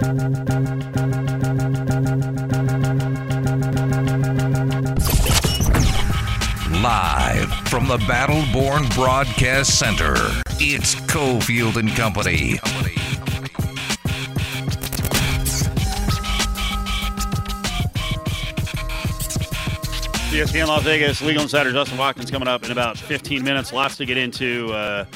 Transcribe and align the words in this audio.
Live 0.00 0.12
from 7.66 7.88
the 7.88 7.96
Battleborn 8.06 8.94
Broadcast 8.94 9.76
Center, 9.76 10.14
it's 10.60 10.94
Cofield 10.94 11.78
and 11.78 11.90
Company. 11.96 12.58
ESPN 20.30 20.68
Las 20.68 20.84
Vegas, 20.84 21.20
Legal 21.22 21.42
Insider 21.42 21.72
Justin 21.72 21.98
Watkins 21.98 22.30
coming 22.30 22.46
up 22.46 22.62
in 22.62 22.70
about 22.70 22.96
15 22.96 23.42
minutes. 23.42 23.72
Lots 23.72 23.96
to 23.96 24.06
get 24.06 24.16
into. 24.16 24.72
Uh, 24.72 25.06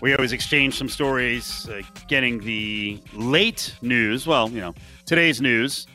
we 0.00 0.14
always 0.14 0.32
exchange 0.32 0.76
some 0.76 0.88
stories, 0.88 1.68
uh, 1.68 1.82
getting 2.08 2.40
the 2.40 2.98
late 3.12 3.74
news. 3.82 4.26
Well, 4.26 4.48
you 4.50 4.60
know, 4.60 4.74
today's 5.04 5.40
news 5.40 5.86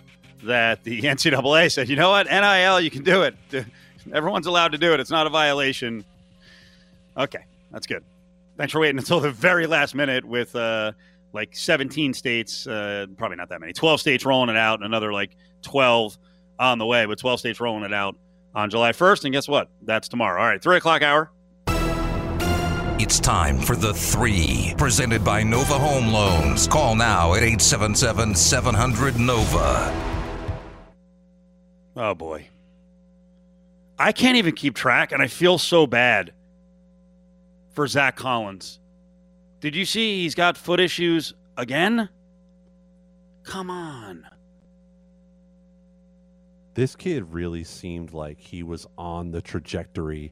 that 0.43 0.83
the 0.83 1.01
NCAA 1.03 1.71
said, 1.71 1.89
you 1.89 1.95
know 1.95 2.09
what, 2.09 2.27
NIL, 2.27 2.79
you 2.79 2.91
can 2.91 3.03
do 3.03 3.23
it. 3.23 3.35
Everyone's 4.13 4.45
allowed 4.45 4.73
to 4.73 4.77
do 4.77 4.93
it. 4.93 4.99
It's 4.99 5.09
not 5.09 5.25
a 5.25 5.29
violation. 5.29 6.05
Okay, 7.17 7.45
that's 7.71 7.87
good. 7.87 8.03
Thanks 8.57 8.71
for 8.71 8.79
waiting 8.79 8.99
until 8.99 9.19
the 9.19 9.31
very 9.31 9.67
last 9.67 9.95
minute 9.95 10.23
with 10.23 10.55
uh, 10.55 10.91
like 11.33 11.55
17 11.55 12.13
states, 12.13 12.67
uh, 12.67 13.07
probably 13.17 13.37
not 13.37 13.49
that 13.49 13.59
many, 13.59 13.73
12 13.73 13.99
states 13.99 14.25
rolling 14.25 14.49
it 14.49 14.57
out, 14.57 14.79
and 14.79 14.85
another 14.85 15.11
like 15.11 15.31
12 15.63 16.17
on 16.59 16.77
the 16.77 16.85
way, 16.85 17.05
but 17.05 17.17
12 17.17 17.39
states 17.39 17.59
rolling 17.59 17.83
it 17.83 17.93
out 17.93 18.15
on 18.53 18.69
July 18.69 18.91
1st. 18.91 19.25
And 19.25 19.33
guess 19.33 19.47
what? 19.47 19.69
That's 19.81 20.07
tomorrow. 20.07 20.39
All 20.39 20.47
right, 20.47 20.61
three 20.61 20.77
o'clock 20.77 21.01
hour. 21.01 21.31
It's 22.97 23.19
time 23.19 23.59
for 23.59 23.75
the 23.75 23.93
three, 23.93 24.73
presented 24.77 25.21
by 25.21 25.43
Nova 25.43 25.77
Home 25.77 26.13
Loans. 26.13 26.65
Call 26.65 26.95
now 26.95 27.33
at 27.33 27.43
877 27.43 28.33
700 28.33 29.19
Nova. 29.19 30.13
Oh, 31.97 32.13
boy. 32.13 32.47
I 33.99 34.13
can't 34.13 34.37
even 34.37 34.55
keep 34.55 34.75
track, 34.75 35.11
and 35.11 35.21
I 35.21 35.27
feel 35.27 35.57
so 35.57 35.85
bad 35.85 36.31
for 37.71 37.85
Zach 37.85 38.15
Collins. 38.15 38.79
Did 39.59 39.75
you 39.75 39.83
see 39.83 40.21
he's 40.21 40.33
got 40.33 40.55
foot 40.55 40.79
issues 40.79 41.33
again? 41.57 42.07
Come 43.43 43.69
on. 43.69 44.25
This 46.75 46.95
kid 46.95 47.33
really 47.33 47.65
seemed 47.65 48.13
like 48.13 48.39
he 48.39 48.63
was 48.63 48.87
on 48.97 49.31
the 49.31 49.41
trajectory 49.41 50.31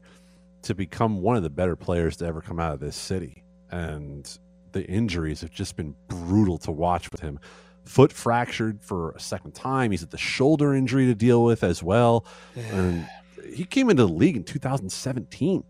to 0.64 0.76
become 0.76 1.22
one 1.22 1.36
of 1.36 1.44
the 1.44 1.50
better 1.50 1.76
players 1.76 2.18
to 2.18 2.26
ever 2.26 2.42
come 2.42 2.60
out 2.60 2.74
of 2.74 2.80
this 2.80 2.96
city. 2.96 3.44
And 3.72 4.30
the 4.72 4.86
injuries 4.86 5.42
have 5.42 5.52
just 5.52 5.76
been 5.76 5.96
brutal 6.08 6.58
to 6.60 6.72
watch 6.72 7.12
with 7.12 7.22
him. 7.22 7.40
Foot 7.86 8.12
fractured 8.12 8.82
for 8.82 9.12
a 9.12 9.20
second 9.20 9.54
time. 9.54 9.92
He's 9.92 10.04
at 10.04 10.12
the 10.12 10.18
shoulder 10.18 10.74
injury 10.74 11.06
to 11.06 11.16
deal 11.16 11.44
with 11.44 11.64
as 11.64 11.84
well. 11.84 12.26
And 12.56 13.08
he 13.54 13.66
came 13.66 13.90
into 13.90 14.06
the 14.06 14.14
league 14.14 14.38
in 14.38 14.44
2017. 14.44 15.64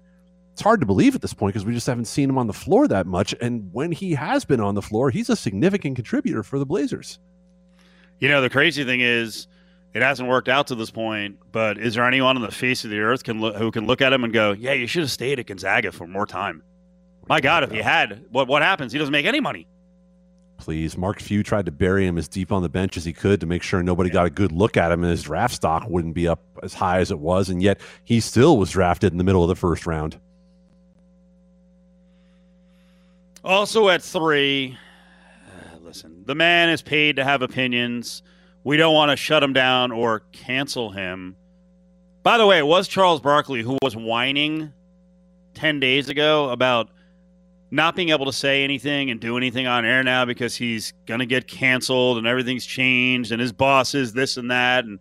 It's 0.52 0.61
hard 0.61 0.81
to 0.81 0.86
believe 0.86 1.16
at 1.16 1.21
this 1.21 1.33
point 1.33 1.53
because 1.53 1.66
we 1.66 1.73
just 1.73 1.88
haven't 1.88 2.05
seen 2.05 2.30
him 2.30 2.38
on 2.38 2.45
the 2.45 2.53
floor 2.53 2.88
that 2.88 3.08
much. 3.08 3.33
And 3.41 3.73
when 3.73 3.91
he 3.91 4.14
has 4.14 4.45
been 4.45 4.59
on 4.59 4.75
the 4.75 4.83
floor, 4.83 5.09
he's 5.09 5.30
a 5.30 5.36
significant 5.36 5.95
contributor 5.95 6.44
for 6.44 6.59
the 6.59 6.66
Blazers. 6.66 7.17
You 8.19 8.30
know, 8.30 8.41
the 8.41 8.49
crazy 8.52 8.83
thing 8.83 9.02
is, 9.02 9.47
it 9.94 10.02
hasn't 10.02 10.27
worked 10.27 10.49
out 10.49 10.67
to 10.67 10.75
this 10.75 10.89
point, 10.89 11.38
but 11.52 11.77
is 11.77 11.95
there 11.95 12.05
anyone 12.05 12.36
on 12.36 12.41
the 12.41 12.52
face 12.52 12.83
of 12.83 12.89
the 12.89 12.99
earth 12.99 13.23
can 13.23 13.39
look, 13.39 13.55
who 13.55 13.72
can 13.72 13.86
look 13.86 14.02
at 14.02 14.11
him 14.11 14.23
and 14.23 14.33
go, 14.33 14.52
"Yeah, 14.52 14.73
you 14.73 14.88
should 14.88 15.03
have 15.03 15.11
stayed 15.11 15.39
at 15.39 15.47
Gonzaga 15.47 15.91
for 15.91 16.08
more 16.08 16.25
time"? 16.25 16.63
My 17.27 17.39
God, 17.39 17.63
if 17.63 17.72
he 17.72 17.77
had, 17.77 18.25
what 18.31 18.47
what 18.47 18.61
happens? 18.61 18.91
He 18.91 18.99
doesn't 18.99 19.11
make 19.11 19.25
any 19.25 19.39
money. 19.39 19.67
Please, 20.58 20.97
Mark 20.97 21.19
Few 21.19 21.44
tried 21.44 21.66
to 21.66 21.71
bury 21.71 22.08
him 22.08 22.17
as 22.17 22.27
deep 22.27 22.52
on 22.52 22.61
the 22.61 22.69
bench 22.69 22.95
as 22.95 23.03
he 23.03 23.11
could 23.11 23.41
to 23.41 23.45
make 23.45 23.64
sure 23.64 23.83
nobody 23.83 24.09
got 24.09 24.25
a 24.25 24.30
good 24.30 24.52
look 24.52 24.77
at 24.77 24.91
him, 24.91 25.03
and 25.03 25.11
his 25.11 25.23
draft 25.23 25.53
stock 25.53 25.83
wouldn't 25.88 26.14
be 26.14 26.27
up 26.27 26.41
as 26.61 26.73
high 26.73 26.99
as 26.99 27.11
it 27.11 27.19
was, 27.19 27.49
and 27.49 27.61
yet 27.61 27.81
he 28.03 28.19
still 28.19 28.58
was 28.58 28.71
drafted 28.71 29.11
in 29.11 29.17
the 29.17 29.23
middle 29.23 29.44
of 29.44 29.49
the 29.49 29.55
first 29.55 29.86
round. 29.86 30.17
Also 33.43 33.89
at 33.89 34.02
three, 34.02 34.77
uh, 35.48 35.77
listen, 35.82 36.23
the 36.26 36.36
man 36.36 36.70
is 36.70 36.82
paid 36.82 37.17
to 37.17 37.26
have 37.26 37.42
opinions. 37.42 38.23
We 38.64 38.78
don't 38.78 38.94
want 38.94 39.12
to 39.12 39.18
shut 39.18 39.44
him 39.44 39.54
down 39.54 39.92
or 39.92 40.22
cancel 40.32 40.92
him. 40.92 41.36
By 42.24 42.38
the 42.38 42.46
way, 42.46 42.58
it 42.58 42.66
was 42.68 42.88
Charles 42.88 43.20
Barkley 43.20 43.62
who 43.62 43.78
was 43.82 43.96
whining 43.96 44.72
10 45.56 45.80
days 45.80 46.08
ago 46.08 46.50
about 46.50 46.90
not 47.70 47.96
being 47.96 48.10
able 48.10 48.26
to 48.26 48.34
say 48.34 48.64
anything 48.64 49.10
and 49.10 49.20
do 49.20 49.36
anything 49.36 49.68
on 49.68 49.84
air 49.84 50.04
now 50.04 50.26
because 50.26 50.56
he's 50.56 50.94
going 51.06 51.20
to 51.20 51.26
get 51.26 51.48
canceled 51.48 52.18
and 52.18 52.28
everything's 52.28 52.66
changed 52.66 53.32
and 53.32 53.42
his 53.42 53.52
boss 53.52 53.96
is 53.96 54.14
this 54.14 54.38
and 54.38 54.52
that 54.52 54.86
and 54.86 55.00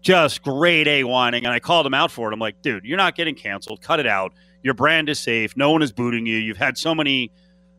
just 0.00 0.42
grade 0.42 0.88
A 0.88 1.04
whining. 1.04 1.44
And 1.44 1.52
I 1.52 1.60
called 1.60 1.86
him 1.86 1.94
out 1.94 2.10
for 2.10 2.28
it. 2.28 2.32
I'm 2.32 2.40
like, 2.40 2.62
dude, 2.62 2.84
you're 2.84 2.96
not 2.96 3.14
getting 3.14 3.34
canceled. 3.34 3.80
Cut 3.82 4.00
it 4.00 4.06
out. 4.06 4.32
Your 4.62 4.74
brand 4.74 5.08
is 5.08 5.20
safe. 5.20 5.56
No 5.56 5.70
one 5.70 5.82
is 5.82 5.92
booting 5.92 6.26
you. 6.26 6.38
You've 6.38 6.56
had 6.56 6.78
so 6.78 6.94
many, 6.94 7.30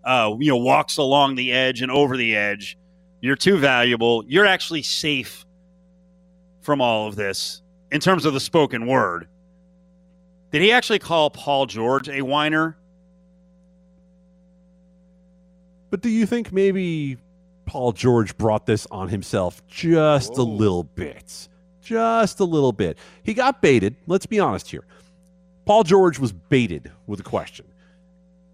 uh, 0.04 0.36
you 0.40 0.52
know, 0.52 0.58
walks 0.58 0.98
along 0.98 1.36
the 1.36 1.52
edge 1.52 1.82
and 1.82 1.92
over 1.92 2.16
the 2.16 2.36
edge. 2.36 2.78
You're 3.26 3.36
too 3.36 3.58
valuable. 3.58 4.24
You're 4.28 4.46
actually 4.46 4.84
safe 4.84 5.48
from 6.62 6.80
all 6.80 7.08
of 7.08 7.16
this 7.16 7.64
in 7.92 8.00
terms 8.00 8.24
of 8.24 8.36
the 8.36 8.40
spoken 8.40 8.86
word. 8.86 9.28
Did 10.52 10.62
he 10.62 10.72
actually 10.72 11.00
call 11.00 11.32
Paul 11.32 11.66
George 11.66 12.08
a 12.08 12.22
whiner? 12.22 12.78
But 15.90 16.02
do 16.02 16.10
you 16.10 16.28
think 16.28 16.52
maybe 16.52 17.18
Paul 17.66 17.94
George 17.94 18.38
brought 18.38 18.68
this 18.68 18.86
on 18.92 19.10
himself 19.10 19.66
just 19.66 20.34
Whoa. 20.36 20.44
a 20.44 20.46
little 20.46 20.84
bit? 20.84 21.48
Just 21.82 22.40
a 22.40 22.46
little 22.46 22.74
bit. 22.74 23.00
He 23.24 23.34
got 23.34 23.60
baited. 23.60 23.96
Let's 24.06 24.28
be 24.28 24.40
honest 24.40 24.70
here. 24.70 24.86
Paul 25.66 25.84
George 25.84 26.20
was 26.20 26.32
baited 26.32 26.92
with 27.08 27.22
a 27.22 27.24
question. 27.24 27.66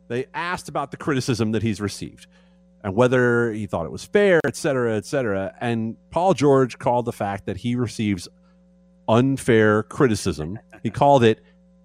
They 0.07 0.27
asked 0.33 0.69
about 0.69 0.91
the 0.91 0.97
criticism 0.97 1.51
that 1.51 1.61
he's 1.61 1.81
received 1.81 2.27
and 2.84 2.96
whether 2.96 3.52
he 3.52 3.68
thought 3.68 3.86
it 3.86 3.92
was 3.92 4.03
fair, 4.03 4.40
et 4.46 4.56
cetera, 4.56 4.96
et 4.96 5.06
cetera. 5.06 5.53
And 5.62 5.96
Paul 6.09 6.34
George 6.34 6.80
called 6.80 7.06
the 7.06 7.12
fact 7.12 7.46
that 7.46 7.58
he 7.58 7.75
receives 7.75 8.28
unfair 9.08 9.84
criticism, 9.84 10.59
he 10.84 10.90
called 10.92 11.24
it 11.24 11.42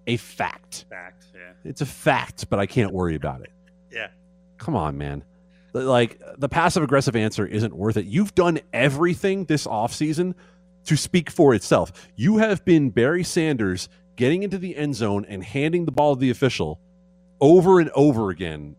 a 0.07 0.17
fact. 0.17 0.87
Fact, 0.89 1.27
yeah. 1.35 1.53
It's 1.65 1.81
a 1.81 1.87
fact, 1.87 2.49
but 2.49 2.59
I 2.59 2.67
can't 2.67 2.93
worry 2.93 3.15
about 3.15 3.43
it. 3.43 3.51
Yeah. 3.93 4.09
Come 4.59 4.77
on, 4.77 4.99
man. 4.99 5.25
Like 5.73 6.21
the 6.37 6.51
passive 6.51 6.83
aggressive 6.83 7.17
answer 7.17 7.47
isn't 7.47 7.75
worth 7.75 7.97
it. 7.97 8.05
You've 8.05 8.35
done 8.35 8.59
everything 8.75 9.45
this 9.47 9.67
offseason 9.67 10.35
to 10.85 10.97
speak 10.97 11.31
for 11.31 11.55
itself. 11.55 12.09
You 12.15 12.39
have 12.39 12.63
been 12.65 12.91
Barry 12.91 13.25
Sanders 13.25 13.89
getting 14.17 14.43
into 14.43 14.59
the 14.59 14.77
end 14.77 14.97
zone 14.97 15.25
and 15.29 15.43
handing 15.43 15.85
the 15.87 15.93
ball 15.93 16.15
to 16.15 16.21
the 16.21 16.31
official 16.31 16.81
over 17.41 17.81
and 17.81 17.91
over 17.91 18.31
again 18.31 18.77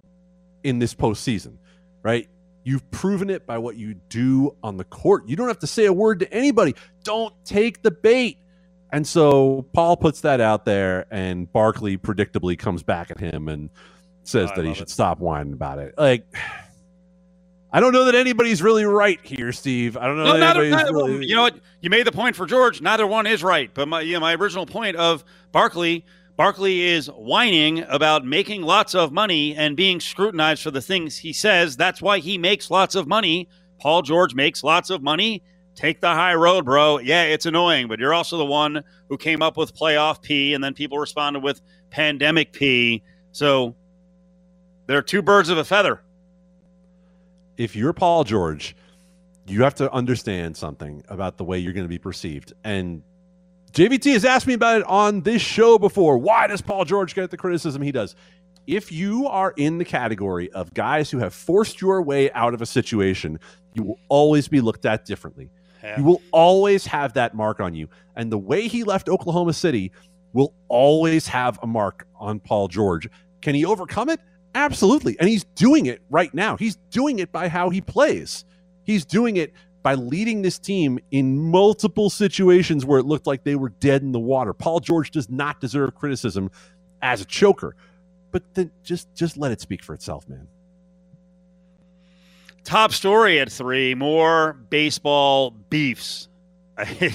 in 0.64 0.80
this 0.80 0.94
postseason, 0.94 1.58
right? 2.04 2.28
You've 2.64 2.90
proven 2.92 3.30
it 3.30 3.46
by 3.46 3.58
what 3.58 3.78
you 3.78 3.96
do 4.10 4.56
on 4.62 4.78
the 4.78 4.84
court. 4.84 5.28
You 5.28 5.36
don't 5.36 5.48
have 5.48 5.60
to 5.60 5.68
say 5.68 5.86
a 5.86 5.94
word 5.94 6.20
to 6.20 6.34
anybody. 6.34 6.76
Don't 7.04 7.34
take 7.46 7.82
the 7.82 7.92
bait. 7.92 8.40
And 8.92 9.08
so 9.08 9.66
Paul 9.74 9.98
puts 9.98 10.22
that 10.22 10.42
out 10.42 10.66
there, 10.66 11.06
and 11.12 11.52
Barkley 11.52 11.98
predictably 11.98 12.58
comes 12.58 12.84
back 12.84 13.12
at 13.12 13.20
him 13.20 13.48
and 13.48 13.70
says 14.24 14.50
oh, 14.52 14.56
that 14.56 14.66
he 14.66 14.74
should 14.74 14.88
it. 14.88 14.92
stop 14.92 15.20
whining 15.20 15.54
about 15.54 15.80
it. 15.80 15.94
Like, 15.98 16.26
I 17.72 17.80
don't 17.80 17.92
know 17.92 18.06
that 18.06 18.16
anybody's 18.16 18.62
really 18.62 18.86
right 18.86 19.20
here, 19.24 19.52
Steve. 19.52 19.98
I 19.98 20.06
don't 20.06 20.18
know. 20.18 20.24
No, 20.24 20.38
not, 20.38 20.56
not, 20.58 20.92
really... 20.92 21.26
You 21.26 21.36
know 21.36 21.44
what? 21.44 21.60
You 21.82 21.90
made 21.90 22.06
the 22.06 22.12
point 22.12 22.36
for 22.36 22.46
George. 22.46 22.82
Neither 22.82 23.06
one 23.06 23.28
is 23.28 23.44
right. 23.44 23.70
But 23.74 23.88
my, 23.88 24.02
you 24.02 24.14
know, 24.14 24.22
my 24.22 24.36
original 24.36 24.66
point 24.66 24.96
of 24.96 25.24
Barkley, 25.52 26.06
Barkley 26.38 26.84
is 26.84 27.08
whining 27.08 27.80
about 27.90 28.24
making 28.24 28.62
lots 28.62 28.94
of 28.96 29.12
money 29.12 29.56
and 29.56 29.76
being 29.76 30.00
scrutinized 30.00 30.62
for 30.62 30.72
the 30.72 30.82
things 30.82 31.18
he 31.18 31.34
says. 31.34 31.76
That's 31.76 32.02
why 32.02 32.20
he 32.20 32.38
makes 32.38 32.72
lots 32.72 32.96
of 32.96 33.08
money. 33.08 33.50
Paul 33.80 34.04
George 34.04 34.36
makes 34.36 34.64
lots 34.64 34.90
of 34.90 35.02
money. 35.02 35.44
Take 35.76 36.00
the 36.00 36.14
high 36.14 36.36
road, 36.36 36.66
bro. 36.66 37.00
Yeah, 37.00 37.24
it's 37.24 37.46
annoying, 37.46 37.88
but 37.88 38.00
you're 38.00 38.14
also 38.14 38.38
the 38.38 38.46
one 38.46 38.84
who 39.10 39.18
came 39.18 39.42
up 39.42 39.58
with 39.58 39.76
playoff 39.76 40.22
P, 40.22 40.54
and 40.54 40.64
then 40.64 40.74
people 40.74 40.98
responded 40.98 41.44
with 41.44 41.62
pandemic 41.90 42.54
P. 42.54 43.04
So 43.32 43.76
there 44.86 44.98
are 44.98 45.04
two 45.04 45.22
birds 45.22 45.50
of 45.50 45.58
a 45.58 45.66
feather 45.66 46.02
if 47.58 47.76
you're 47.76 47.94
Paul 47.94 48.24
George, 48.24 48.76
you 49.48 49.64
have 49.64 49.76
to 49.76 49.92
understand 49.92 50.56
something 50.56 51.04
about 51.10 51.38
the 51.38 51.44
way 51.44 51.58
you're 51.58 51.74
going 51.74 51.86
to 51.86 51.90
be 51.90 51.98
perceived. 51.98 52.54
And 52.64 53.02
JVT 53.78 54.14
has 54.14 54.26
asked 54.26 54.48
me 54.48 54.56
about 54.56 54.82
it 54.82 54.88
on 54.88 55.22
this 55.22 55.40
show 55.40 55.78
before. 55.78 56.18
Why 56.18 56.48
does 56.48 56.64
Paul 56.64 56.84
George 56.84 57.14
get 57.14 57.30
the 57.30 57.38
criticism 57.38 57.80
he 57.84 57.92
does? 57.92 58.16
If 58.66 58.92
you 58.92 59.28
are 59.28 59.54
in 59.56 59.78
the 59.78 59.86
category 59.86 60.52
of 60.54 60.74
guys 60.74 61.12
who 61.12 61.20
have 61.20 61.32
forced 61.32 61.80
your 61.80 62.02
way 62.02 62.32
out 62.32 62.56
of 62.56 62.64
a 62.64 62.66
situation, 62.66 63.40
you 63.76 63.84
will 63.84 64.00
always 64.10 64.48
be 64.48 64.62
looked 64.62 64.88
at 64.88 65.06
differently. 65.06 65.52
Yeah. 65.84 66.00
You 66.00 66.06
will 66.06 66.24
always 66.32 66.88
have 66.88 67.14
that 67.14 67.36
mark 67.36 67.60
on 67.60 67.76
you. 67.76 67.88
And 68.16 68.32
the 68.32 68.38
way 68.40 68.68
he 68.68 68.84
left 68.84 69.10
Oklahoma 69.10 69.54
City 69.54 69.92
will 70.34 70.56
always 70.70 71.28
have 71.28 71.60
a 71.62 71.68
mark 71.68 72.08
on 72.16 72.40
Paul 72.40 72.70
George. 72.70 73.08
Can 73.44 73.54
he 73.54 73.64
overcome 73.64 74.10
it? 74.10 74.20
Absolutely. 74.56 75.20
And 75.20 75.30
he's 75.30 75.44
doing 75.54 75.86
it 75.86 76.02
right 76.10 76.34
now. 76.34 76.58
He's 76.58 76.78
doing 76.90 77.20
it 77.20 77.32
by 77.32 77.48
how 77.48 77.70
he 77.70 77.82
plays. 77.82 78.44
He's 78.86 79.06
doing 79.06 79.38
it 79.38 79.54
by 79.88 79.94
leading 79.94 80.42
this 80.42 80.60
team 80.60 81.00
in 81.12 81.40
multiple 81.40 82.10
situations 82.10 82.86
where 82.86 83.00
it 83.00 83.06
looked 83.06 83.26
like 83.26 83.46
they 83.46 83.56
were 83.56 83.70
dead 83.70 84.02
in 84.02 84.12
the 84.12 84.20
water. 84.20 84.52
Paul 84.52 84.82
George 84.82 85.12
does 85.12 85.30
not 85.30 85.62
deserve 85.62 85.96
criticism 85.96 86.52
as 87.02 87.22
a 87.22 87.26
choker, 87.26 87.74
but 88.32 88.44
then 88.54 88.70
just 88.84 89.08
just 89.16 89.38
let 89.38 89.54
it 89.54 89.62
speak 89.62 89.82
for 89.82 89.94
itself, 89.94 90.28
man. 90.28 90.50
Top 92.66 92.92
story 92.92 93.40
at 93.40 93.50
three 93.50 93.96
more 93.96 94.58
baseball 94.70 95.52
beefs. 95.52 96.28
Here 96.90 97.14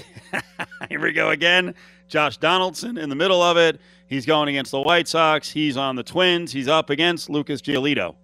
we 0.99 1.13
go 1.13 1.29
again. 1.29 1.75
Josh 2.09 2.39
Donaldson 2.39 2.97
in 2.97 3.11
the 3.11 3.17
middle 3.17 3.43
of 3.43 3.59
it. 3.59 3.83
He's 4.07 4.25
going 4.25 4.49
against 4.49 4.71
the 4.71 4.81
White 4.81 5.09
Sox. 5.09 5.51
He's 5.51 5.77
on 5.77 5.95
the 5.95 6.03
Twins. 6.03 6.51
He's 6.51 6.69
up 6.69 6.89
against 6.89 7.29
Lucas 7.29 7.61
Giolito. 7.61 8.15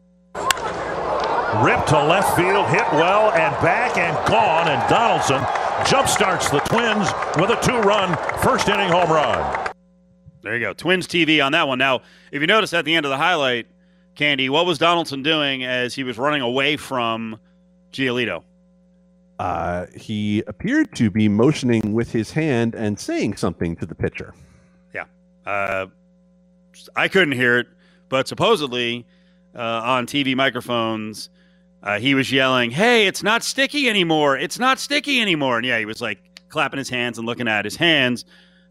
Ripped 1.62 1.88
to 1.88 2.04
left 2.04 2.36
field, 2.36 2.68
hit 2.68 2.86
well, 2.92 3.32
and 3.32 3.52
back 3.62 3.96
and 3.96 4.14
gone. 4.28 4.68
And 4.68 4.88
Donaldson 4.88 5.40
jumpstarts 5.84 6.50
the 6.50 6.60
Twins 6.60 7.08
with 7.36 7.50
a 7.50 7.60
two 7.60 7.78
run 7.78 8.16
first 8.40 8.68
inning 8.68 8.88
home 8.90 9.10
run. 9.10 9.72
There 10.42 10.54
you 10.54 10.60
go. 10.60 10.72
Twins 10.72 11.08
TV 11.08 11.44
on 11.44 11.52
that 11.52 11.66
one. 11.66 11.78
Now, 11.78 12.02
if 12.30 12.40
you 12.40 12.46
notice 12.46 12.72
at 12.74 12.84
the 12.84 12.94
end 12.94 13.06
of 13.06 13.10
the 13.10 13.16
highlight, 13.16 13.66
Candy, 14.14 14.48
what 14.48 14.66
was 14.66 14.78
Donaldson 14.78 15.22
doing 15.22 15.64
as 15.64 15.94
he 15.94 16.04
was 16.04 16.16
running 16.16 16.42
away 16.42 16.76
from 16.76 17.40
Giolito? 17.92 18.44
Uh, 19.38 19.86
he 19.96 20.42
appeared 20.46 20.94
to 20.96 21.10
be 21.10 21.28
motioning 21.28 21.92
with 21.92 22.12
his 22.12 22.30
hand 22.30 22.74
and 22.74 22.98
saying 22.98 23.36
something 23.36 23.76
to 23.76 23.86
the 23.86 23.94
pitcher. 23.94 24.34
Yeah. 24.94 25.04
Uh, 25.44 25.86
I 26.94 27.08
couldn't 27.08 27.32
hear 27.32 27.58
it, 27.58 27.66
but 28.08 28.28
supposedly 28.28 29.06
uh, 29.54 29.60
on 29.60 30.06
TV 30.06 30.36
microphones, 30.36 31.30
uh, 31.82 31.98
he 31.98 32.14
was 32.14 32.30
yelling, 32.30 32.70
"Hey, 32.70 33.06
it's 33.06 33.22
not 33.22 33.42
sticky 33.42 33.88
anymore! 33.88 34.36
It's 34.36 34.58
not 34.58 34.78
sticky 34.78 35.20
anymore!" 35.20 35.58
And 35.58 35.66
yeah, 35.66 35.78
he 35.78 35.84
was 35.84 36.00
like 36.00 36.18
clapping 36.48 36.78
his 36.78 36.88
hands 36.88 37.18
and 37.18 37.26
looking 37.26 37.48
at 37.48 37.64
his 37.64 37.76
hands. 37.76 38.24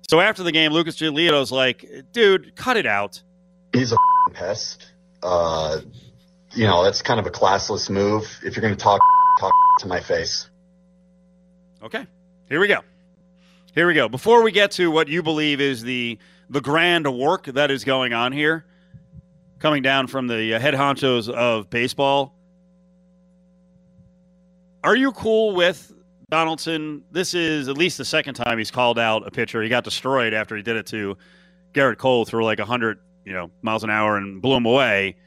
So 0.10 0.20
after 0.20 0.44
the 0.44 0.52
game, 0.52 0.72
Lucas 0.72 0.96
Giolito's 0.98 1.52
like, 1.52 1.86
"Dude, 2.12 2.56
cut 2.56 2.78
it 2.78 2.86
out." 2.86 3.22
He's 3.74 3.92
a 3.92 3.98
pest. 4.34 4.92
Uh, 5.24 5.82
you 6.54 6.66
know, 6.66 6.84
that's 6.84 7.02
kind 7.02 7.20
of 7.20 7.26
a 7.26 7.32
classless 7.32 7.90
move. 7.90 8.24
If 8.44 8.56
you're 8.56 8.62
going 8.62 8.76
to 8.76 8.82
talk, 8.82 9.02
talk 9.40 9.54
to 9.80 9.88
my 9.88 10.00
face. 10.00 10.50
Okay, 11.84 12.06
here 12.50 12.60
we 12.60 12.68
go. 12.68 12.82
Here 13.74 13.88
we 13.88 13.94
go. 13.94 14.10
Before 14.10 14.42
we 14.42 14.52
get 14.52 14.72
to 14.72 14.90
what 14.90 15.08
you 15.08 15.22
believe 15.22 15.62
is 15.62 15.84
the 15.84 16.18
the 16.50 16.62
grand 16.62 17.08
work 17.14 17.46
that 17.46 17.70
is 17.72 17.84
going 17.84 18.14
on 18.14 18.32
here, 18.32 18.66
coming 19.60 19.84
down 19.84 20.08
from 20.08 20.28
the 20.28 20.52
head 20.60 20.74
honchos 20.74 21.30
of 21.30 21.70
baseball, 21.70 22.37
are 24.88 24.96
you 24.96 25.12
cool 25.12 25.54
with 25.54 25.92
Donaldson? 26.30 27.04
This 27.12 27.34
is 27.34 27.68
at 27.68 27.78
least 27.78 27.98
the 27.98 28.06
second 28.06 28.36
time 28.36 28.58
he's 28.58 28.72
called 28.72 28.98
out 28.98 29.28
a 29.28 29.32
pitcher. 29.32 29.62
He 29.62 29.68
got 29.68 29.84
destroyed 29.84 30.34
after 30.34 30.56
he 30.56 30.64
did 30.64 30.78
it 30.78 30.86
to 30.88 31.18
Gerrit 31.74 31.98
Cole 31.98 32.24
through 32.24 32.46
like 32.46 32.58
hundred, 32.62 33.00
you 33.26 33.34
know, 33.34 33.52
miles 33.62 33.84
an 33.84 33.90
hour 33.90 34.16
and 34.16 34.42
blew 34.42 34.56
him 34.56 34.66
away. 34.66 35.18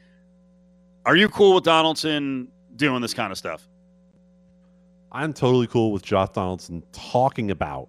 Are 1.05 1.15
you 1.15 1.29
cool 1.29 1.53
with 1.53 1.63
Donaldson 1.63 2.47
doing 2.75 3.03
this 3.03 3.13
kind 3.13 3.31
of 3.31 3.37
stuff? 3.37 3.67
I'm 5.11 5.31
totally 5.31 5.67
cool 5.67 5.91
with 5.91 6.01
Josh 6.01 6.29
Donaldson 6.29 6.81
talking 6.91 7.51
about 7.51 7.87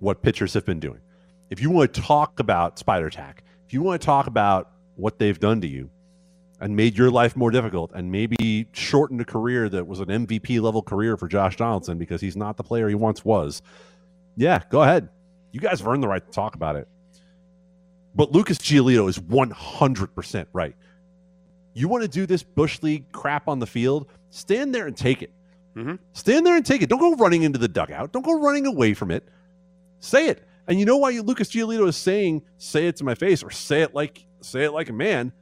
what 0.00 0.20
pitchers 0.20 0.52
have 0.52 0.66
been 0.66 0.80
doing. 0.80 1.00
If 1.48 1.62
you 1.62 1.70
want 1.70 1.94
to 1.94 2.02
talk 2.02 2.38
about 2.38 2.78
Spider 2.78 3.08
Tack, 3.08 3.44
if 3.66 3.72
you 3.72 3.80
want 3.80 4.02
to 4.02 4.04
talk 4.04 4.26
about 4.26 4.72
what 4.96 5.18
they've 5.18 5.40
done 5.40 5.62
to 5.62 5.66
you 5.66 5.88
and 6.60 6.74
made 6.74 6.96
your 6.96 7.10
life 7.10 7.36
more 7.36 7.50
difficult 7.50 7.92
and 7.94 8.10
maybe 8.10 8.66
shortened 8.72 9.20
a 9.20 9.24
career 9.24 9.68
that 9.68 9.86
was 9.86 10.00
an 10.00 10.06
MVP 10.06 10.60
level 10.60 10.82
career 10.82 11.16
for 11.16 11.28
Josh 11.28 11.56
Donaldson 11.56 11.98
because 11.98 12.20
he's 12.20 12.36
not 12.36 12.56
the 12.56 12.62
player 12.62 12.88
he 12.88 12.94
once 12.94 13.24
was, 13.24 13.62
yeah, 14.36 14.62
go 14.70 14.82
ahead. 14.82 15.08
You 15.52 15.60
guys 15.60 15.80
have 15.80 15.88
earned 15.88 16.02
the 16.02 16.08
right 16.08 16.24
to 16.24 16.32
talk 16.32 16.54
about 16.54 16.76
it. 16.76 16.88
But 18.14 18.32
Lucas 18.32 18.58
Giolito 18.58 19.08
is 19.08 19.18
100% 19.18 20.46
right. 20.52 20.74
You 21.74 21.88
want 21.88 22.02
to 22.02 22.08
do 22.08 22.24
this 22.24 22.42
Bush 22.42 22.82
League 22.82 23.12
crap 23.12 23.48
on 23.48 23.58
the 23.58 23.66
field? 23.66 24.08
Stand 24.30 24.74
there 24.74 24.86
and 24.86 24.96
take 24.96 25.20
it. 25.20 25.30
Mm-hmm. 25.76 25.96
Stand 26.14 26.46
there 26.46 26.56
and 26.56 26.64
take 26.64 26.80
it. 26.80 26.88
Don't 26.88 26.98
go 26.98 27.14
running 27.16 27.42
into 27.42 27.58
the 27.58 27.68
dugout. 27.68 28.12
Don't 28.12 28.24
go 28.24 28.40
running 28.40 28.66
away 28.66 28.94
from 28.94 29.10
it. 29.10 29.28
Say 30.00 30.28
it. 30.28 30.42
And 30.66 30.80
you 30.80 30.86
know 30.86 30.96
why 30.96 31.10
you, 31.10 31.22
Lucas 31.22 31.50
Giolito 31.50 31.86
is 31.86 31.96
saying, 31.96 32.42
"Say 32.56 32.88
it 32.88 32.96
to 32.96 33.04
my 33.04 33.14
face" 33.14 33.42
or 33.42 33.50
"Say 33.50 33.82
it 33.82 33.94
like 33.94 34.24
say 34.40 34.64
it 34.64 34.72
like 34.72 34.88
a 34.88 34.92
man." 34.92 35.32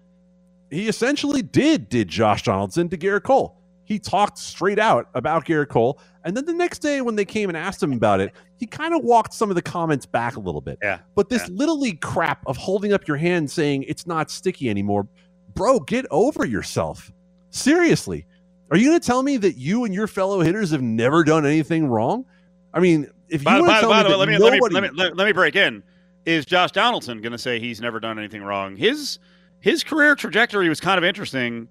He 0.70 0.88
essentially 0.88 1.42
did 1.42 1.88
did 1.88 2.08
Josh 2.08 2.42
Donaldson 2.42 2.88
to 2.88 2.96
Gerrit 2.96 3.22
Cole. 3.22 3.60
He 3.84 3.98
talked 3.98 4.38
straight 4.38 4.78
out 4.78 5.08
about 5.14 5.44
Gerrit 5.44 5.68
Cole, 5.68 6.00
and 6.24 6.36
then 6.36 6.46
the 6.46 6.54
next 6.54 6.78
day 6.78 7.02
when 7.02 7.16
they 7.16 7.24
came 7.26 7.50
and 7.50 7.56
asked 7.56 7.82
him 7.82 7.92
about 7.92 8.20
it, 8.20 8.32
he 8.56 8.66
kind 8.66 8.94
of 8.94 9.04
walked 9.04 9.34
some 9.34 9.50
of 9.50 9.56
the 9.56 9.62
comments 9.62 10.06
back 10.06 10.36
a 10.36 10.40
little 10.40 10.62
bit. 10.62 10.78
Yeah. 10.82 11.00
But 11.14 11.28
this 11.28 11.42
yeah. 11.48 11.54
little 11.54 11.78
league 11.78 12.00
crap 12.00 12.42
of 12.46 12.56
holding 12.56 12.92
up 12.92 13.06
your 13.06 13.18
hand 13.18 13.50
saying 13.50 13.82
it's 13.84 14.06
not 14.06 14.30
sticky 14.30 14.70
anymore, 14.70 15.06
bro, 15.54 15.80
get 15.80 16.06
over 16.10 16.46
yourself. 16.46 17.12
Seriously. 17.50 18.26
Are 18.70 18.78
you 18.78 18.88
going 18.88 18.98
to 18.98 19.06
tell 19.06 19.22
me 19.22 19.36
that 19.36 19.58
you 19.58 19.84
and 19.84 19.94
your 19.94 20.06
fellow 20.06 20.40
hitters 20.40 20.70
have 20.70 20.82
never 20.82 21.22
done 21.22 21.44
anything 21.44 21.86
wrong? 21.86 22.24
I 22.72 22.80
mean, 22.80 23.08
if 23.28 23.42
you 23.42 23.44
by, 23.44 23.60
want 23.60 23.66
by, 23.66 23.74
to 23.74 23.80
tell 23.80 23.90
by 23.90 24.02
me 24.02 24.02
the 24.04 24.08
way, 24.08 24.16
let 24.16 24.26
that 24.26 24.32
me, 24.32 24.38
let 24.38 24.52
me 24.52 24.58
nobody- 24.58 24.74
let 24.74 24.82
me 24.82 24.90
let, 24.98 25.16
let 25.16 25.24
me 25.26 25.32
break 25.32 25.56
in. 25.56 25.82
Is 26.24 26.46
Josh 26.46 26.72
Donaldson 26.72 27.20
going 27.20 27.32
to 27.32 27.38
say 27.38 27.60
he's 27.60 27.82
never 27.82 28.00
done 28.00 28.18
anything 28.18 28.42
wrong? 28.42 28.76
His 28.76 29.18
his 29.64 29.82
career 29.82 30.14
trajectory 30.14 30.68
was 30.68 30.78
kind 30.78 30.98
of 30.98 31.04
interesting 31.04 31.68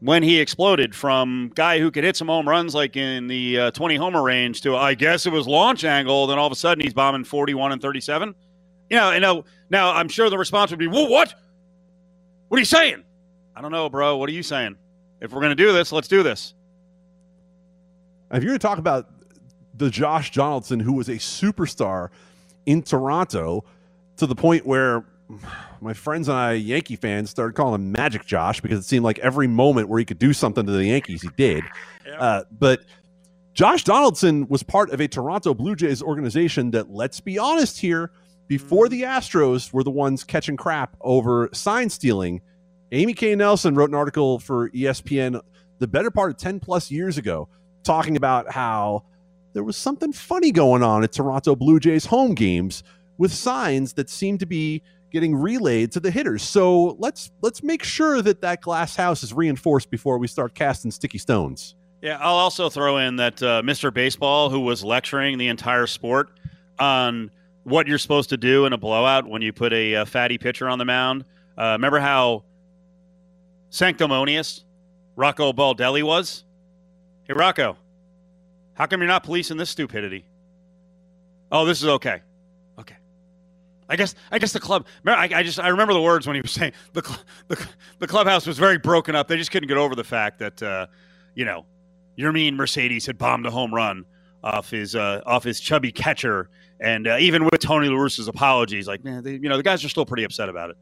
when 0.00 0.22
he 0.22 0.38
exploded 0.38 0.94
from 0.94 1.50
guy 1.54 1.78
who 1.78 1.90
could 1.90 2.04
hit 2.04 2.16
some 2.16 2.28
home 2.28 2.46
runs 2.46 2.74
like 2.74 2.98
in 2.98 3.28
the 3.28 3.58
uh, 3.58 3.70
20 3.70 3.96
homer 3.96 4.22
range 4.22 4.60
to 4.60 4.76
I 4.76 4.92
guess 4.92 5.24
it 5.24 5.32
was 5.32 5.48
launch 5.48 5.84
angle. 5.84 6.26
Then 6.26 6.38
all 6.38 6.46
of 6.46 6.52
a 6.52 6.56
sudden 6.56 6.84
he's 6.84 6.92
bombing 6.92 7.24
41 7.24 7.72
and 7.72 7.80
37. 7.80 8.34
You 8.90 8.96
know, 8.98 9.10
and 9.10 9.22
now 9.22 9.44
now 9.70 9.94
I'm 9.94 10.10
sure 10.10 10.28
the 10.28 10.36
response 10.36 10.70
would 10.70 10.78
be, 10.78 10.86
"Well, 10.86 11.08
what? 11.08 11.34
What 12.48 12.58
are 12.58 12.60
you 12.60 12.66
saying?" 12.66 13.02
I 13.56 13.62
don't 13.62 13.72
know, 13.72 13.88
bro. 13.88 14.18
What 14.18 14.28
are 14.28 14.34
you 14.34 14.42
saying? 14.42 14.76
If 15.22 15.32
we're 15.32 15.40
to 15.48 15.54
do 15.54 15.72
this, 15.72 15.92
let's 15.92 16.08
do 16.08 16.22
this. 16.22 16.52
If 18.30 18.42
you're 18.44 18.52
to 18.52 18.58
talk 18.58 18.76
about 18.76 19.08
the 19.74 19.88
Josh 19.88 20.30
Donaldson 20.32 20.78
who 20.80 20.92
was 20.92 21.08
a 21.08 21.16
superstar 21.16 22.10
in 22.66 22.82
Toronto 22.82 23.64
to 24.18 24.26
the 24.26 24.34
point 24.34 24.66
where 24.66 25.06
my 25.80 25.94
friends 25.94 26.28
and 26.28 26.36
I, 26.36 26.52
Yankee 26.52 26.96
fans, 26.96 27.30
started 27.30 27.54
calling 27.54 27.74
him 27.74 27.92
Magic 27.92 28.24
Josh 28.26 28.60
because 28.60 28.78
it 28.78 28.84
seemed 28.84 29.04
like 29.04 29.18
every 29.20 29.46
moment 29.46 29.88
where 29.88 29.98
he 29.98 30.04
could 30.04 30.18
do 30.18 30.32
something 30.32 30.64
to 30.66 30.72
the 30.72 30.86
Yankees, 30.86 31.22
he 31.22 31.30
did. 31.36 31.64
Uh, 32.18 32.42
but 32.58 32.80
Josh 33.54 33.84
Donaldson 33.84 34.46
was 34.48 34.62
part 34.62 34.90
of 34.90 35.00
a 35.00 35.08
Toronto 35.08 35.54
Blue 35.54 35.76
Jays 35.76 36.02
organization 36.02 36.70
that, 36.72 36.90
let's 36.90 37.20
be 37.20 37.38
honest 37.38 37.78
here, 37.78 38.10
before 38.48 38.88
the 38.88 39.02
Astros 39.02 39.72
were 39.72 39.84
the 39.84 39.90
ones 39.90 40.24
catching 40.24 40.56
crap 40.56 40.96
over 41.00 41.48
sign 41.52 41.88
stealing. 41.88 42.40
Amy 42.92 43.14
K. 43.14 43.34
Nelson 43.34 43.74
wrote 43.74 43.88
an 43.88 43.94
article 43.94 44.38
for 44.38 44.70
ESPN 44.70 45.40
the 45.78 45.88
better 45.88 46.10
part 46.10 46.30
of 46.30 46.36
10 46.36 46.60
plus 46.60 46.90
years 46.90 47.18
ago 47.18 47.48
talking 47.82 48.16
about 48.16 48.50
how 48.50 49.04
there 49.52 49.64
was 49.64 49.76
something 49.76 50.12
funny 50.12 50.52
going 50.52 50.82
on 50.82 51.02
at 51.02 51.12
Toronto 51.12 51.56
Blue 51.56 51.80
Jays 51.80 52.06
home 52.06 52.34
games 52.34 52.82
with 53.18 53.32
signs 53.32 53.92
that 53.94 54.08
seemed 54.08 54.40
to 54.40 54.46
be 54.46 54.82
getting 55.12 55.34
relayed 55.34 55.92
to 55.92 56.00
the 56.00 56.10
hitters. 56.10 56.42
So 56.42 56.96
let's 56.98 57.30
let's 57.42 57.62
make 57.62 57.84
sure 57.84 58.22
that 58.22 58.40
that 58.40 58.62
glass 58.62 58.96
house 58.96 59.22
is 59.22 59.32
reinforced 59.32 59.90
before 59.90 60.18
we 60.18 60.26
start 60.26 60.54
casting 60.54 60.90
sticky 60.90 61.18
stones. 61.18 61.74
Yeah, 62.00 62.18
I'll 62.20 62.34
also 62.34 62.68
throw 62.68 62.96
in 62.96 63.16
that 63.16 63.40
uh, 63.42 63.62
Mr. 63.62 63.94
Baseball, 63.94 64.50
who 64.50 64.60
was 64.60 64.82
lecturing 64.82 65.38
the 65.38 65.48
entire 65.48 65.86
sport 65.86 66.30
on 66.78 67.30
what 67.62 67.86
you're 67.86 67.98
supposed 67.98 68.30
to 68.30 68.36
do 68.36 68.66
in 68.66 68.72
a 68.72 68.78
blowout 68.78 69.28
when 69.28 69.40
you 69.40 69.52
put 69.52 69.72
a, 69.72 69.94
uh 69.96 70.04
fatty 70.04 70.38
pitcher 70.38 70.68
on 70.68 70.78
the 70.78 70.84
mound. 70.84 71.24
Uh, 71.56 71.72
remember 71.72 72.00
how 72.00 72.42
sanctimonious 73.70 74.64
Rocco 75.14 75.52
Baldelli 75.52 76.02
was? 76.02 76.44
Hey, 77.24 77.34
Rocco, 77.34 77.76
how 78.74 78.86
come 78.86 79.00
you're 79.00 79.08
not 79.08 79.22
policing 79.22 79.58
this 79.58 79.70
stupidity? 79.70 80.24
Oh, 81.52 81.66
this 81.66 81.82
is. 81.82 81.88
Okay. 81.88 82.22
I 83.92 83.96
guess 83.96 84.14
I 84.30 84.38
guess 84.38 84.52
the 84.54 84.60
club. 84.60 84.86
I, 85.06 85.28
I 85.34 85.42
just 85.42 85.60
I 85.60 85.68
remember 85.68 85.92
the 85.92 86.00
words 86.00 86.26
when 86.26 86.34
he 86.34 86.40
was 86.40 86.50
saying 86.52 86.72
the 86.94 87.02
cl- 87.04 87.20
the, 87.48 87.66
the 87.98 88.06
clubhouse 88.06 88.46
was 88.46 88.58
very 88.58 88.78
broken 88.78 89.14
up. 89.14 89.28
They 89.28 89.36
just 89.36 89.50
couldn't 89.50 89.68
get 89.68 89.76
over 89.76 89.94
the 89.94 90.02
fact 90.04 90.38
that 90.38 90.62
uh, 90.62 90.86
you 91.34 91.44
know 91.44 91.66
Yermin 92.18 92.54
Mercedes 92.54 93.04
had 93.04 93.18
bombed 93.18 93.44
a 93.44 93.50
home 93.50 93.72
run 93.74 94.06
off 94.42 94.70
his 94.70 94.96
uh, 94.96 95.20
off 95.26 95.44
his 95.44 95.60
chubby 95.60 95.92
catcher, 95.92 96.48
and 96.80 97.06
uh, 97.06 97.16
even 97.20 97.44
with 97.44 97.60
Tony 97.60 97.88
La 97.88 97.96
Russa's 97.96 98.28
apologies, 98.28 98.88
like 98.88 99.04
man, 99.04 99.22
they, 99.22 99.32
you 99.32 99.48
know 99.50 99.58
the 99.58 99.62
guys 99.62 99.84
are 99.84 99.90
still 99.90 100.06
pretty 100.06 100.24
upset 100.24 100.48
about 100.48 100.70
it. 100.70 100.76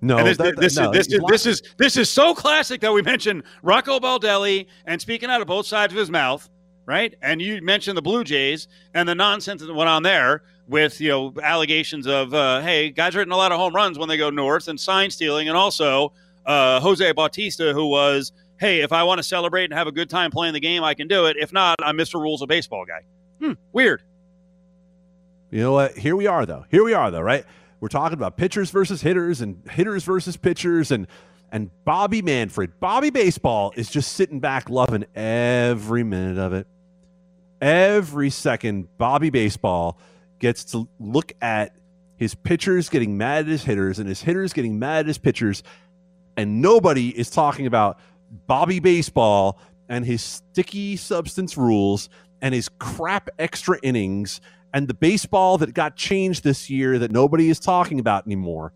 No, 0.00 0.16
And 0.16 0.26
this, 0.26 0.38
that- 0.38 0.56
this, 0.56 0.76
no, 0.76 0.90
is, 0.92 1.06
this, 1.06 1.12
is, 1.12 1.20
this 1.28 1.46
is 1.46 1.62
this 1.76 1.96
is 1.98 2.08
so 2.08 2.34
classic 2.34 2.80
that 2.80 2.92
we 2.92 3.02
mentioned 3.02 3.42
Rocco 3.62 4.00
Baldelli 4.00 4.66
and 4.86 4.98
speaking 4.98 5.28
out 5.28 5.42
of 5.42 5.46
both 5.46 5.66
sides 5.66 5.92
of 5.92 5.98
his 5.98 6.10
mouth, 6.10 6.48
right? 6.86 7.14
And 7.20 7.42
you 7.42 7.60
mentioned 7.60 7.98
the 7.98 8.02
Blue 8.02 8.24
Jays 8.24 8.66
and 8.94 9.06
the 9.06 9.14
nonsense 9.14 9.60
that 9.60 9.74
went 9.74 9.90
on 9.90 10.02
there 10.02 10.42
with 10.70 11.00
you 11.00 11.08
know 11.08 11.34
allegations 11.42 12.06
of 12.06 12.32
uh, 12.32 12.62
hey 12.62 12.90
guys 12.90 13.14
are 13.14 13.18
hitting 13.18 13.32
a 13.32 13.36
lot 13.36 13.52
of 13.52 13.58
home 13.58 13.74
runs 13.74 13.98
when 13.98 14.08
they 14.08 14.16
go 14.16 14.30
north 14.30 14.68
and 14.68 14.80
sign 14.80 15.10
stealing, 15.10 15.48
and 15.48 15.56
also 15.56 16.12
uh, 16.46 16.80
Jose 16.80 17.12
Bautista 17.12 17.72
who 17.74 17.88
was 17.88 18.32
hey, 18.60 18.80
if 18.80 18.92
I 18.92 19.02
want 19.02 19.18
to 19.18 19.22
celebrate 19.22 19.64
and 19.64 19.72
have 19.72 19.86
a 19.86 19.92
good 19.92 20.10
time 20.10 20.30
playing 20.30 20.52
the 20.52 20.60
game, 20.60 20.84
I 20.84 20.92
can 20.92 21.08
do 21.08 21.26
it. 21.26 21.36
If 21.38 21.50
not, 21.50 21.76
I'm 21.82 21.96
Mr. 21.96 22.20
Rules 22.20 22.42
of 22.42 22.48
Baseball 22.48 22.84
guy. 22.84 23.00
Hmm, 23.40 23.52
weird. 23.72 24.02
You 25.50 25.60
know 25.62 25.72
what? 25.72 25.96
Here 25.96 26.14
we 26.14 26.26
are, 26.26 26.44
though. 26.44 26.66
Here 26.70 26.84
we 26.84 26.92
are, 26.92 27.10
though, 27.10 27.22
right? 27.22 27.44
We're 27.80 27.88
talking 27.88 28.18
about 28.18 28.36
pitchers 28.36 28.70
versus 28.70 29.00
hitters 29.00 29.40
and 29.40 29.66
hitters 29.70 30.04
versus 30.04 30.36
pitchers 30.36 30.90
and 30.90 31.06
and 31.52 31.70
Bobby 31.84 32.22
Manfred. 32.22 32.78
Bobby 32.78 33.10
Baseball 33.10 33.72
is 33.74 33.90
just 33.90 34.12
sitting 34.12 34.38
back 34.38 34.70
loving 34.70 35.04
every 35.16 36.04
minute 36.04 36.38
of 36.38 36.52
it. 36.52 36.68
Every 37.60 38.30
second, 38.30 38.86
Bobby 38.98 39.30
Baseball 39.30 39.98
gets 40.40 40.64
to 40.64 40.88
look 40.98 41.32
at 41.40 41.76
his 42.16 42.34
pitchers 42.34 42.88
getting 42.88 43.16
mad 43.16 43.44
at 43.44 43.46
his 43.46 43.64
hitters 43.64 43.98
and 43.98 44.08
his 44.08 44.20
hitters 44.20 44.52
getting 44.52 44.78
mad 44.78 45.00
at 45.00 45.06
his 45.06 45.18
pitchers. 45.18 45.62
And 46.36 46.60
nobody 46.60 47.08
is 47.16 47.30
talking 47.30 47.66
about 47.66 47.98
Bobby 48.46 48.80
Baseball 48.80 49.58
and 49.88 50.04
his 50.04 50.22
sticky 50.22 50.96
substance 50.96 51.56
rules 51.56 52.08
and 52.42 52.54
his 52.54 52.68
crap 52.78 53.28
extra 53.38 53.78
innings 53.82 54.40
and 54.72 54.86
the 54.86 54.94
baseball 54.94 55.58
that 55.58 55.74
got 55.74 55.96
changed 55.96 56.44
this 56.44 56.70
year 56.70 56.98
that 56.98 57.10
nobody 57.10 57.48
is 57.48 57.58
talking 57.58 57.98
about 57.98 58.26
anymore. 58.26 58.72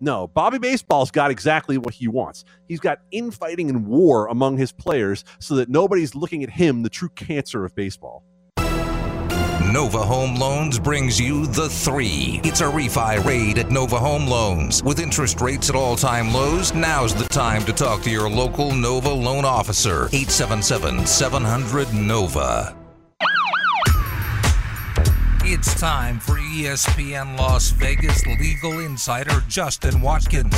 No, 0.00 0.26
Bobby 0.26 0.58
Baseball's 0.58 1.10
got 1.10 1.30
exactly 1.30 1.78
what 1.78 1.94
he 1.94 2.08
wants. 2.08 2.44
He's 2.68 2.80
got 2.80 2.98
infighting 3.10 3.70
and 3.70 3.86
war 3.86 4.26
among 4.26 4.58
his 4.58 4.72
players 4.72 5.24
so 5.38 5.54
that 5.56 5.70
nobody's 5.70 6.14
looking 6.14 6.42
at 6.42 6.50
him, 6.50 6.82
the 6.82 6.90
true 6.90 7.08
cancer 7.10 7.64
of 7.64 7.74
baseball. 7.74 8.22
Nova 9.76 10.02
Home 10.06 10.36
Loans 10.36 10.78
brings 10.78 11.20
you 11.20 11.46
the 11.46 11.68
three. 11.68 12.40
It's 12.44 12.62
a 12.62 12.64
refi 12.64 13.22
raid 13.22 13.58
at 13.58 13.70
Nova 13.70 13.98
Home 13.98 14.26
Loans. 14.26 14.82
With 14.82 14.98
interest 14.98 15.42
rates 15.42 15.68
at 15.68 15.76
all 15.76 15.96
time 15.96 16.32
lows, 16.32 16.72
now's 16.72 17.14
the 17.14 17.24
time 17.24 17.62
to 17.66 17.74
talk 17.74 18.00
to 18.04 18.10
your 18.10 18.26
local 18.26 18.72
Nova 18.72 19.10
loan 19.10 19.44
officer. 19.44 20.08
877 20.14 21.06
700 21.06 21.92
Nova. 21.92 22.74
It's 25.44 25.78
time 25.78 26.20
for 26.20 26.36
ESPN 26.36 27.38
Las 27.38 27.68
Vegas 27.72 28.24
legal 28.24 28.80
insider 28.80 29.42
Justin 29.46 30.00
Watkins, 30.00 30.56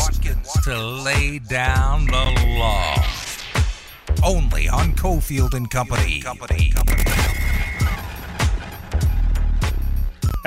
to 0.63 0.81
lay 0.81 1.41
down 1.41 2.07
the 2.07 2.57
law. 2.57 2.95
Only 4.25 4.69
on 4.69 4.93
Cofield 4.93 5.55
and 5.55 5.69
Company. 5.69 6.21
Company. 6.21 6.73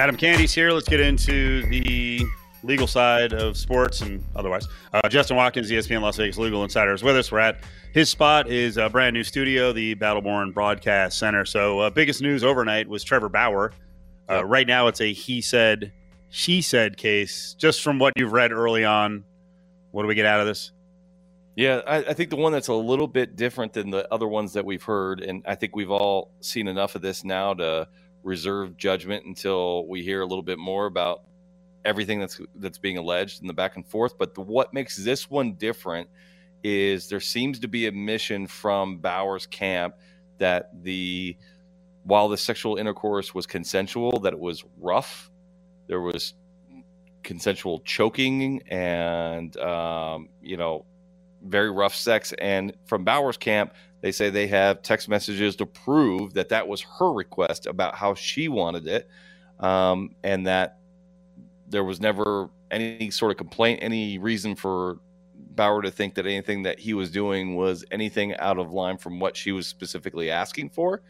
Adam 0.01 0.17
Candy's 0.17 0.51
here. 0.51 0.71
Let's 0.71 0.89
get 0.89 0.99
into 0.99 1.61
the 1.67 2.25
legal 2.63 2.87
side 2.87 3.33
of 3.33 3.55
sports 3.55 4.01
and 4.01 4.25
otherwise. 4.35 4.67
Uh, 4.91 5.07
Justin 5.07 5.37
Watkins, 5.37 5.69
ESPN 5.69 6.01
Las 6.01 6.17
Vegas 6.17 6.39
legal 6.39 6.63
insider, 6.63 6.91
is 6.91 7.03
with 7.03 7.15
us. 7.15 7.31
We're 7.31 7.37
at 7.37 7.59
his 7.93 8.09
spot, 8.09 8.49
is 8.49 8.77
a 8.77 8.89
brand 8.89 9.13
new 9.13 9.23
studio, 9.23 9.71
the 9.71 9.93
Battleborn 9.93 10.55
Broadcast 10.55 11.19
Center. 11.19 11.45
So, 11.45 11.81
uh, 11.81 11.91
biggest 11.91 12.19
news 12.19 12.43
overnight 12.43 12.87
was 12.87 13.03
Trevor 13.03 13.29
Bauer. 13.29 13.73
Uh, 14.27 14.37
yep. 14.37 14.45
Right 14.47 14.65
now, 14.65 14.87
it's 14.87 15.01
a 15.01 15.13
he 15.13 15.39
said, 15.39 15.93
she 16.29 16.63
said 16.63 16.97
case. 16.97 17.55
Just 17.59 17.83
from 17.83 17.99
what 17.99 18.13
you've 18.15 18.33
read 18.33 18.51
early 18.51 18.83
on, 18.83 19.23
what 19.91 20.01
do 20.01 20.07
we 20.07 20.15
get 20.15 20.25
out 20.25 20.39
of 20.39 20.47
this? 20.47 20.71
Yeah, 21.55 21.81
I, 21.85 21.97
I, 21.97 22.13
think 22.13 22.31
the 22.31 22.37
one 22.37 22.51
that's 22.51 22.69
a 22.69 22.73
little 22.73 23.07
bit 23.07 23.35
different 23.35 23.73
than 23.73 23.91
the 23.91 24.11
other 24.11 24.27
ones 24.27 24.53
that 24.53 24.65
we've 24.65 24.81
heard, 24.81 25.21
and 25.21 25.43
I 25.45 25.53
think 25.53 25.75
we've 25.75 25.91
all 25.91 26.31
seen 26.39 26.67
enough 26.67 26.95
of 26.95 27.03
this 27.03 27.23
now 27.23 27.53
to 27.53 27.87
reserve 28.23 28.77
judgment 28.77 29.25
until 29.25 29.87
we 29.87 30.03
hear 30.03 30.21
a 30.21 30.25
little 30.25 30.43
bit 30.43 30.59
more 30.59 30.85
about 30.85 31.23
everything 31.83 32.19
that's 32.19 32.39
that's 32.55 32.77
being 32.77 32.97
alleged 32.97 33.41
in 33.41 33.47
the 33.47 33.53
back 33.53 33.75
and 33.75 33.85
forth. 33.87 34.17
But 34.17 34.35
the, 34.35 34.41
what 34.41 34.73
makes 34.73 34.97
this 34.97 35.29
one 35.29 35.53
different 35.53 36.09
is 36.63 37.09
there 37.09 37.19
seems 37.19 37.59
to 37.59 37.67
be 37.67 37.87
a 37.87 37.91
mission 37.91 38.47
from 38.47 38.99
Bauer's 38.99 39.45
camp 39.47 39.95
that 40.37 40.69
the 40.83 41.37
while 42.03 42.29
the 42.29 42.37
sexual 42.37 42.77
intercourse 42.77 43.33
was 43.33 43.45
consensual, 43.45 44.19
that 44.19 44.33
it 44.33 44.39
was 44.39 44.63
rough. 44.79 45.31
There 45.87 46.01
was 46.01 46.33
consensual 47.23 47.79
choking 47.81 48.63
and 48.67 49.55
um, 49.57 50.29
you 50.41 50.57
know 50.57 50.85
very 51.43 51.71
rough 51.71 51.95
sex. 51.95 52.33
And 52.39 52.73
from 52.85 53.03
Bauer's 53.03 53.37
camp, 53.37 53.73
they 54.01 54.11
say 54.11 54.29
they 54.29 54.47
have 54.47 54.81
text 54.81 55.07
messages 55.07 55.55
to 55.57 55.65
prove 55.65 56.33
that 56.33 56.49
that 56.49 56.67
was 56.67 56.81
her 56.99 57.11
request 57.11 57.67
about 57.67 57.95
how 57.95 58.13
she 58.15 58.47
wanted 58.47 58.87
it, 58.87 59.07
um, 59.59 60.15
and 60.23 60.47
that 60.47 60.79
there 61.67 61.83
was 61.83 62.01
never 62.01 62.49
any 62.71 63.11
sort 63.11 63.31
of 63.31 63.37
complaint, 63.37 63.79
any 63.81 64.17
reason 64.17 64.55
for 64.55 64.99
Bauer 65.55 65.81
to 65.81 65.91
think 65.91 66.15
that 66.15 66.25
anything 66.25 66.63
that 66.63 66.79
he 66.79 66.93
was 66.93 67.11
doing 67.11 67.55
was 67.55 67.83
anything 67.91 68.35
out 68.37 68.57
of 68.57 68.71
line 68.71 68.97
from 68.97 69.19
what 69.19 69.35
she 69.35 69.51
was 69.51 69.67
specifically 69.67 70.31
asking 70.31 70.69
for, 70.69 71.01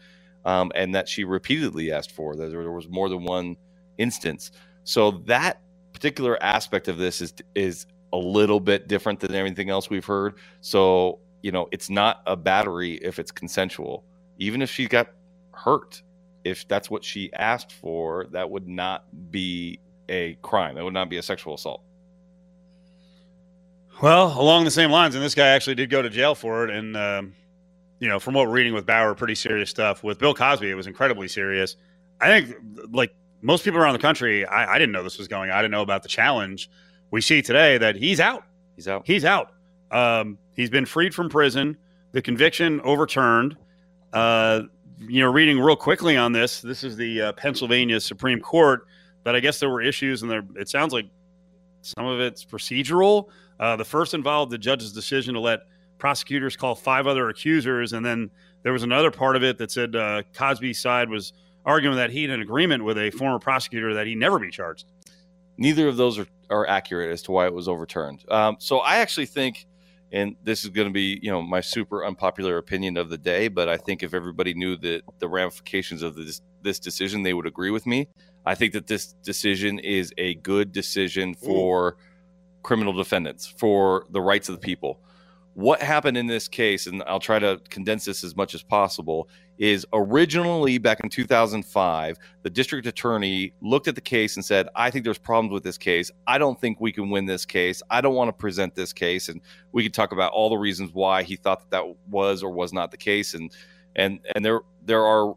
um, 0.44 0.72
and 0.74 0.94
that 0.94 1.08
she 1.08 1.24
repeatedly 1.24 1.92
asked 1.92 2.12
for. 2.12 2.34
That 2.34 2.50
there 2.50 2.72
was 2.72 2.88
more 2.88 3.08
than 3.08 3.24
one 3.24 3.56
instance. 3.98 4.50
So 4.84 5.12
that 5.26 5.60
particular 5.92 6.42
aspect 6.42 6.88
of 6.88 6.98
this 6.98 7.20
is 7.20 7.34
is 7.54 7.86
a 8.12 8.18
little 8.18 8.60
bit 8.60 8.88
different 8.88 9.20
than 9.20 9.34
everything 9.34 9.70
else 9.70 9.88
we've 9.88 10.04
heard. 10.04 10.34
So 10.60 11.20
you 11.42 11.52
know, 11.52 11.68
it's 11.72 11.90
not 11.90 12.22
a 12.26 12.36
battery 12.36 12.94
if 12.94 13.18
it's 13.18 13.30
consensual. 13.30 14.04
Even 14.38 14.62
if 14.62 14.70
she 14.70 14.86
got 14.86 15.08
hurt, 15.52 16.02
if 16.44 16.66
that's 16.66 16.90
what 16.90 17.04
she 17.04 17.32
asked 17.34 17.72
for, 17.72 18.26
that 18.30 18.48
would 18.48 18.66
not 18.66 19.04
be 19.30 19.78
a 20.08 20.34
crime. 20.42 20.78
It 20.78 20.82
would 20.82 20.94
not 20.94 21.10
be 21.10 21.18
a 21.18 21.22
sexual 21.22 21.54
assault. 21.54 21.82
Well, 24.00 24.38
along 24.40 24.64
the 24.64 24.70
same 24.70 24.90
lines, 24.90 25.14
and 25.14 25.22
this 25.22 25.34
guy 25.34 25.48
actually 25.48 25.76
did 25.76 25.90
go 25.90 26.02
to 26.02 26.10
jail 26.10 26.34
for 26.34 26.64
it. 26.64 26.70
And, 26.70 26.96
um, 26.96 27.34
you 28.00 28.08
know, 28.08 28.18
from 28.18 28.34
what 28.34 28.46
we're 28.46 28.54
reading 28.54 28.74
with 28.74 28.86
Bauer, 28.86 29.14
pretty 29.14 29.34
serious 29.34 29.70
stuff. 29.70 30.02
With 30.02 30.18
Bill 30.18 30.34
Cosby, 30.34 30.68
it 30.68 30.74
was 30.74 30.86
incredibly 30.86 31.28
serious. 31.28 31.76
I 32.20 32.26
think, 32.28 32.56
like 32.90 33.14
most 33.42 33.64
people 33.64 33.78
around 33.78 33.92
the 33.92 34.00
country, 34.00 34.44
I, 34.46 34.74
I 34.74 34.78
didn't 34.78 34.92
know 34.92 35.02
this 35.02 35.18
was 35.18 35.28
going. 35.28 35.50
I 35.50 35.60
didn't 35.60 35.72
know 35.72 35.82
about 35.82 36.02
the 36.02 36.08
challenge. 36.08 36.70
We 37.10 37.20
see 37.20 37.42
today 37.42 37.78
that 37.78 37.94
he's 37.94 38.18
out. 38.18 38.44
He's 38.74 38.88
out. 38.88 39.06
He's 39.06 39.24
out. 39.24 39.52
Um, 39.90 40.38
he's 40.54 40.70
been 40.70 40.86
freed 40.86 41.14
from 41.14 41.28
prison. 41.28 41.76
The 42.12 42.22
conviction 42.22 42.80
overturned. 42.82 43.56
Uh, 44.12 44.62
you 44.98 45.20
know, 45.20 45.30
reading 45.30 45.58
real 45.58 45.76
quickly 45.76 46.16
on 46.16 46.32
this, 46.32 46.60
this 46.60 46.84
is 46.84 46.96
the 46.96 47.22
uh, 47.22 47.32
Pennsylvania 47.32 48.00
Supreme 48.00 48.40
Court. 48.40 48.86
But 49.24 49.34
I 49.36 49.40
guess 49.40 49.60
there 49.60 49.70
were 49.70 49.82
issues, 49.82 50.22
and 50.22 50.30
there. 50.30 50.42
It 50.56 50.68
sounds 50.68 50.92
like 50.92 51.06
some 51.82 52.06
of 52.06 52.20
it's 52.20 52.44
procedural. 52.44 53.28
Uh, 53.60 53.76
the 53.76 53.84
first 53.84 54.14
involved 54.14 54.50
the 54.50 54.58
judge's 54.58 54.92
decision 54.92 55.34
to 55.34 55.40
let 55.40 55.60
prosecutors 55.98 56.56
call 56.56 56.74
five 56.74 57.06
other 57.06 57.28
accusers, 57.28 57.92
and 57.92 58.04
then 58.04 58.30
there 58.62 58.72
was 58.72 58.82
another 58.82 59.10
part 59.10 59.36
of 59.36 59.44
it 59.44 59.58
that 59.58 59.70
said 59.70 59.94
uh, 59.94 60.22
Cosby's 60.34 60.80
side 60.80 61.08
was 61.08 61.32
arguing 61.64 61.96
that 61.96 62.10
he 62.10 62.22
had 62.22 62.30
an 62.30 62.40
agreement 62.40 62.82
with 62.84 62.98
a 62.98 63.10
former 63.12 63.38
prosecutor 63.38 63.94
that 63.94 64.06
he 64.06 64.14
never 64.14 64.38
be 64.38 64.50
charged. 64.50 64.86
Neither 65.58 65.86
of 65.86 65.96
those 65.96 66.18
are, 66.18 66.26
are 66.50 66.66
accurate 66.66 67.10
as 67.10 67.22
to 67.22 67.32
why 67.32 67.46
it 67.46 67.54
was 67.54 67.68
overturned. 67.68 68.24
Um, 68.28 68.56
so 68.58 68.78
I 68.78 68.96
actually 68.96 69.26
think 69.26 69.66
and 70.12 70.36
this 70.44 70.62
is 70.62 70.70
going 70.70 70.86
to 70.86 70.92
be 70.92 71.18
you 71.22 71.30
know 71.30 71.42
my 71.42 71.60
super 71.60 72.04
unpopular 72.04 72.58
opinion 72.58 72.96
of 72.96 73.08
the 73.08 73.18
day 73.18 73.48
but 73.48 73.68
i 73.68 73.76
think 73.76 74.02
if 74.02 74.14
everybody 74.14 74.54
knew 74.54 74.76
that 74.76 75.02
the 75.18 75.28
ramifications 75.28 76.02
of 76.02 76.14
this 76.14 76.42
this 76.62 76.78
decision 76.78 77.22
they 77.22 77.34
would 77.34 77.46
agree 77.46 77.70
with 77.70 77.86
me 77.86 78.06
i 78.46 78.54
think 78.54 78.72
that 78.72 78.86
this 78.86 79.14
decision 79.24 79.78
is 79.78 80.12
a 80.18 80.34
good 80.36 80.72
decision 80.72 81.34
for 81.34 81.88
Ooh. 81.88 81.96
criminal 82.62 82.92
defendants 82.92 83.46
for 83.46 84.06
the 84.10 84.20
rights 84.20 84.48
of 84.48 84.54
the 84.54 84.60
people 84.60 85.00
what 85.54 85.82
happened 85.82 86.16
in 86.16 86.26
this 86.26 86.48
case, 86.48 86.86
and 86.86 87.02
I'll 87.06 87.20
try 87.20 87.38
to 87.38 87.60
condense 87.68 88.04
this 88.04 88.24
as 88.24 88.34
much 88.34 88.54
as 88.54 88.62
possible, 88.62 89.28
is 89.58 89.86
originally 89.92 90.78
back 90.78 91.00
in 91.00 91.10
2005, 91.10 92.16
the 92.42 92.50
district 92.50 92.86
attorney 92.86 93.52
looked 93.60 93.86
at 93.86 93.94
the 93.94 94.00
case 94.00 94.36
and 94.36 94.44
said, 94.44 94.68
I 94.74 94.90
think 94.90 95.04
there's 95.04 95.18
problems 95.18 95.52
with 95.52 95.62
this 95.62 95.76
case. 95.76 96.10
I 96.26 96.38
don't 96.38 96.58
think 96.58 96.80
we 96.80 96.90
can 96.90 97.10
win 97.10 97.26
this 97.26 97.44
case. 97.44 97.82
I 97.90 98.00
don't 98.00 98.14
want 98.14 98.28
to 98.28 98.32
present 98.32 98.74
this 98.74 98.92
case. 98.92 99.28
And 99.28 99.40
we 99.72 99.82
could 99.82 99.94
talk 99.94 100.12
about 100.12 100.32
all 100.32 100.48
the 100.48 100.56
reasons 100.56 100.90
why 100.92 101.22
he 101.22 101.36
thought 101.36 101.60
that 101.60 101.70
that 101.70 101.96
was 102.10 102.42
or 102.42 102.50
was 102.50 102.72
not 102.72 102.90
the 102.90 102.96
case. 102.96 103.34
And, 103.34 103.54
and, 103.94 104.20
and 104.34 104.44
there, 104.44 104.60
there 104.84 105.04
are 105.04 105.34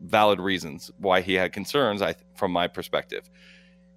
valid 0.00 0.40
reasons 0.40 0.90
why 0.98 1.20
he 1.20 1.34
had 1.34 1.52
concerns, 1.52 2.00
I, 2.00 2.14
from 2.34 2.50
my 2.50 2.66
perspective. 2.66 3.28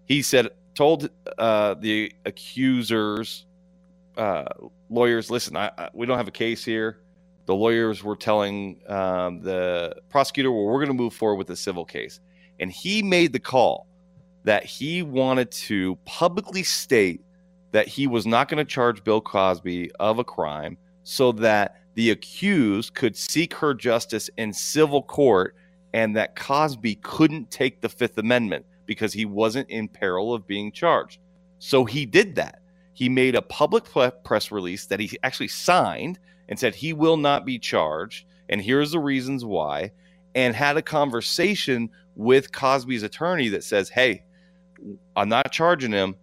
He 0.05 0.21
said, 0.21 0.49
told 0.75 1.09
uh, 1.39 1.73
the 1.75 2.13
accusers, 2.25 3.47
uh, 4.17 4.45
lawyers, 4.89 5.29
listen, 5.29 5.55
I, 5.55 5.71
I, 5.77 5.89
we 5.93 6.05
don't 6.05 6.17
have 6.17 6.27
a 6.27 6.31
case 6.31 6.65
here. 6.65 6.99
The 7.45 7.55
lawyers 7.55 8.03
were 8.03 8.15
telling 8.15 8.81
um, 8.87 9.41
the 9.41 9.95
prosecutor, 10.09 10.51
well, 10.51 10.65
we're 10.65 10.83
going 10.83 10.87
to 10.87 10.93
move 10.93 11.13
forward 11.13 11.37
with 11.37 11.49
a 11.49 11.55
civil 11.55 11.85
case. 11.85 12.19
And 12.59 12.71
he 12.71 13.01
made 13.01 13.31
the 13.31 13.39
call 13.39 13.87
that 14.43 14.65
he 14.65 15.03
wanted 15.03 15.51
to 15.51 15.97
publicly 16.05 16.63
state 16.63 17.21
that 17.71 17.87
he 17.87 18.07
was 18.07 18.25
not 18.25 18.49
going 18.49 18.57
to 18.57 18.65
charge 18.65 19.03
Bill 19.03 19.21
Cosby 19.21 19.91
of 19.99 20.19
a 20.19 20.23
crime 20.23 20.77
so 21.03 21.31
that 21.33 21.81
the 21.93 22.11
accused 22.11 22.93
could 22.93 23.15
seek 23.15 23.53
her 23.53 23.73
justice 23.73 24.29
in 24.37 24.51
civil 24.51 25.01
court 25.01 25.55
and 25.93 26.15
that 26.15 26.35
Cosby 26.35 26.95
couldn't 26.95 27.49
take 27.49 27.81
the 27.81 27.89
Fifth 27.89 28.17
Amendment 28.17 28.65
because 28.85 29.13
he 29.13 29.25
wasn't 29.25 29.69
in 29.69 29.87
peril 29.87 30.33
of 30.33 30.47
being 30.47 30.71
charged. 30.71 31.19
So 31.59 31.85
he 31.85 32.05
did 32.05 32.35
that 32.35 32.61
he 32.97 33.09
made 33.09 33.35
a 33.35 33.43
public 33.43 33.83
press 34.23 34.51
release 34.51 34.87
that 34.87 34.99
he 34.99 35.19
actually 35.21 35.49
signed 35.49 36.17
and 36.49 36.57
said 36.57 36.73
he 36.73 36.93
will 36.93 37.15
not 37.15 37.45
be 37.45 37.59
charged, 37.59 38.25
and 38.49 38.59
here's 38.59 38.89
the 38.89 38.99
reasons 38.99 39.45
why, 39.45 39.91
and 40.33 40.55
had 40.55 40.77
a 40.77 40.81
conversation 40.81 41.91
with 42.15 42.51
Cosby's 42.51 43.03
attorney 43.03 43.49
that 43.49 43.63
says, 43.63 43.87
"Hey, 43.87 44.23
I'm 45.15 45.29
not 45.29 45.51
charging 45.51 45.91
him, 45.91 46.15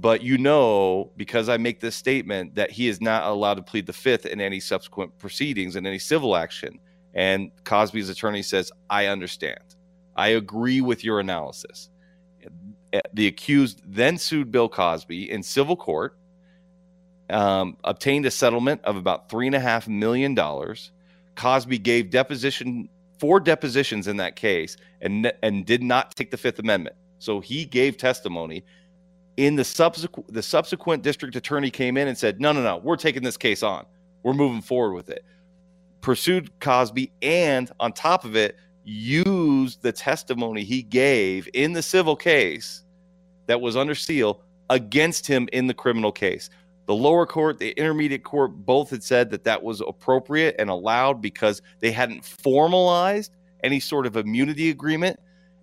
but 0.00 0.22
you 0.22 0.38
know, 0.38 1.10
because 1.16 1.48
I 1.48 1.56
make 1.56 1.80
this 1.80 1.96
statement, 1.96 2.54
that 2.54 2.70
he 2.70 2.86
is 2.86 3.00
not 3.00 3.24
allowed 3.24 3.54
to 3.54 3.62
plead 3.62 3.86
the 3.86 3.92
fifth 3.92 4.24
in 4.24 4.40
any 4.40 4.60
subsequent 4.60 5.18
proceedings 5.18 5.74
in 5.74 5.86
any 5.86 5.98
civil 5.98 6.36
action." 6.36 6.78
And 7.14 7.50
Cosby's 7.64 8.08
attorney 8.08 8.42
says, 8.42 8.70
"I 8.88 9.06
understand. 9.06 9.74
I 10.14 10.28
agree 10.28 10.82
with 10.82 11.02
your 11.02 11.18
analysis." 11.18 11.90
The 13.12 13.26
accused 13.26 13.82
then 13.86 14.18
sued 14.18 14.50
Bill 14.50 14.68
Cosby 14.68 15.30
in 15.30 15.42
civil 15.42 15.76
court 15.76 16.16
um, 17.30 17.76
obtained 17.84 18.26
a 18.26 18.30
settlement 18.30 18.82
of 18.84 18.96
about 18.96 19.30
three 19.30 19.46
and 19.46 19.56
a 19.56 19.60
half 19.60 19.88
million 19.88 20.34
dollars. 20.34 20.92
Cosby 21.34 21.78
gave 21.78 22.10
deposition 22.10 22.88
four 23.18 23.40
depositions 23.40 24.08
in 24.08 24.16
that 24.18 24.36
case 24.36 24.76
and 25.00 25.32
and 25.42 25.64
did 25.64 25.82
not 25.82 26.14
take 26.14 26.30
the 26.30 26.36
Fifth 26.36 26.58
Amendment. 26.58 26.96
So 27.18 27.40
he 27.40 27.64
gave 27.64 27.96
testimony. 27.96 28.64
In 29.38 29.56
the 29.56 29.64
subsequent, 29.64 30.32
the 30.32 30.42
subsequent 30.42 31.02
district 31.02 31.34
attorney 31.36 31.70
came 31.70 31.96
in 31.96 32.08
and 32.08 32.18
said, 32.18 32.40
"No, 32.40 32.52
no, 32.52 32.62
no, 32.62 32.76
we're 32.78 32.96
taking 32.96 33.22
this 33.22 33.38
case 33.38 33.62
on. 33.62 33.86
We're 34.22 34.34
moving 34.34 34.60
forward 34.60 34.94
with 34.94 35.08
it." 35.08 35.24
Pursued 36.02 36.50
Cosby, 36.60 37.12
and 37.22 37.70
on 37.80 37.92
top 37.92 38.24
of 38.24 38.36
it, 38.36 38.56
used 39.62 39.82
the 39.82 39.92
testimony 39.92 40.64
he 40.64 40.82
gave 40.82 41.48
in 41.54 41.72
the 41.72 41.82
civil 41.82 42.16
case 42.16 42.82
that 43.46 43.60
was 43.60 43.76
under 43.76 43.94
seal 43.94 44.40
against 44.70 45.26
him 45.26 45.48
in 45.52 45.66
the 45.66 45.74
criminal 45.74 46.12
case. 46.12 46.50
The 46.86 46.94
lower 46.94 47.26
court, 47.26 47.58
the 47.58 47.70
intermediate 47.72 48.24
court, 48.24 48.50
both 48.66 48.90
had 48.90 49.02
said 49.02 49.30
that 49.30 49.44
that 49.44 49.62
was 49.62 49.80
appropriate 49.80 50.56
and 50.58 50.68
allowed 50.68 51.22
because 51.22 51.62
they 51.80 51.92
hadn't 51.92 52.24
formalized 52.24 53.32
any 53.62 53.78
sort 53.78 54.06
of 54.06 54.16
immunity 54.16 54.70
agreement. 54.70 55.18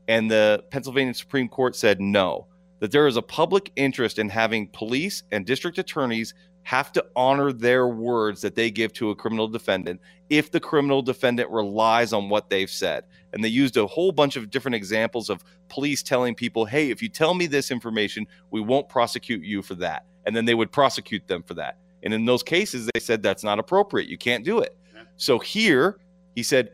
And 0.07 0.31
the 0.31 0.63
Pennsylvania 0.71 1.13
Supreme 1.13 1.49
Court 1.49 1.75
said 1.75 1.99
no, 1.99 2.47
that 2.79 2.91
there 2.91 3.05
is 3.05 3.17
a 3.17 3.21
public 3.21 3.71
interest 3.75 4.17
in 4.17 4.29
having 4.29 4.67
police 4.69 5.23
and 5.31 5.45
district 5.45 5.77
attorneys 5.77 6.33
have 6.69 6.91
to 6.91 7.03
honor 7.15 7.51
their 7.51 7.87
words 7.87 8.41
that 8.41 8.53
they 8.53 8.69
give 8.69 8.93
to 8.93 9.09
a 9.09 9.15
criminal 9.15 9.47
defendant 9.47 9.99
if 10.29 10.51
the 10.51 10.59
criminal 10.59 11.01
defendant 11.01 11.49
relies 11.49 12.13
on 12.13 12.29
what 12.29 12.47
they've 12.51 12.69
said. 12.69 13.03
And 13.33 13.43
they 13.43 13.47
used 13.47 13.75
a 13.75 13.87
whole 13.87 14.11
bunch 14.11 14.35
of 14.35 14.51
different 14.51 14.75
examples 14.75 15.31
of 15.31 15.43
police 15.67 16.03
telling 16.03 16.35
people, 16.35 16.65
hey, 16.65 16.91
if 16.91 17.01
you 17.01 17.09
tell 17.09 17.33
me 17.33 17.47
this 17.47 17.71
information, 17.71 18.27
we 18.51 18.61
won't 18.61 18.87
prosecute 18.87 19.43
you 19.43 19.63
for 19.63 19.73
that 19.75 20.05
and 20.27 20.35
then 20.35 20.45
they 20.45 20.53
would 20.53 20.71
prosecute 20.71 21.25
them 21.27 21.41
for 21.41 21.55
that. 21.55 21.79
And 22.03 22.13
in 22.13 22.25
those 22.25 22.43
cases, 22.43 22.87
they 22.93 22.99
said 22.99 23.23
that's 23.23 23.43
not 23.43 23.57
appropriate. 23.57 24.07
You 24.07 24.19
can't 24.19 24.45
do 24.45 24.59
it. 24.59 24.77
Yeah. 24.93 25.01
So 25.17 25.39
here, 25.39 25.97
he 26.35 26.43
said, 26.43 26.69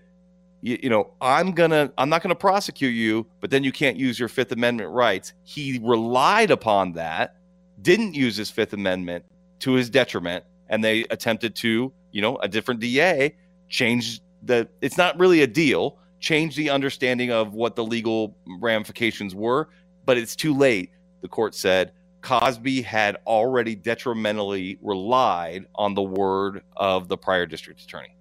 you, 0.59 0.77
you 0.83 0.89
know, 0.89 1.11
I'm 1.21 1.53
gonna, 1.53 1.93
I'm 1.97 2.09
not 2.09 2.21
gonna 2.21 2.35
prosecute 2.35 2.93
you, 2.93 3.27
but 3.39 3.49
then 3.49 3.63
you 3.63 3.71
can't 3.71 3.95
use 3.95 4.19
your 4.19 4.27
Fifth 4.27 4.51
Amendment 4.51 4.89
rights. 4.89 5.31
He 5.45 5.79
relied 5.81 6.51
upon 6.51 6.91
that, 6.93 7.37
didn't 7.81 8.13
use 8.13 8.35
his 8.35 8.51
Fifth 8.51 8.73
Amendment 8.73 9.23
to 9.59 9.73
his 9.73 9.89
detriment, 9.89 10.43
and 10.69 10.83
they 10.83 11.05
attempted 11.05 11.55
to, 11.57 11.91
you 12.11 12.21
know, 12.21 12.37
a 12.37 12.47
different 12.47 12.79
DA 12.79 13.35
change 13.69 14.21
the. 14.43 14.67
It's 14.81 14.97
not 14.97 15.17
really 15.19 15.41
a 15.41 15.47
deal. 15.47 15.97
Change 16.19 16.55
the 16.55 16.69
understanding 16.69 17.31
of 17.31 17.53
what 17.53 17.75
the 17.75 17.83
legal 17.83 18.35
ramifications 18.59 19.35
were, 19.35 19.69
but 20.05 20.17
it's 20.17 20.35
too 20.35 20.53
late. 20.53 20.91
The 21.21 21.27
court 21.27 21.53
said 21.53 21.91
Cosby 22.21 22.81
had 22.81 23.17
already 23.27 23.75
detrimentally 23.75 24.79
relied 24.81 25.65
on 25.75 25.93
the 25.93 26.01
word 26.01 26.63
of 26.75 27.07
the 27.07 27.17
prior 27.17 27.45
district 27.45 27.81
attorney. 27.83 28.15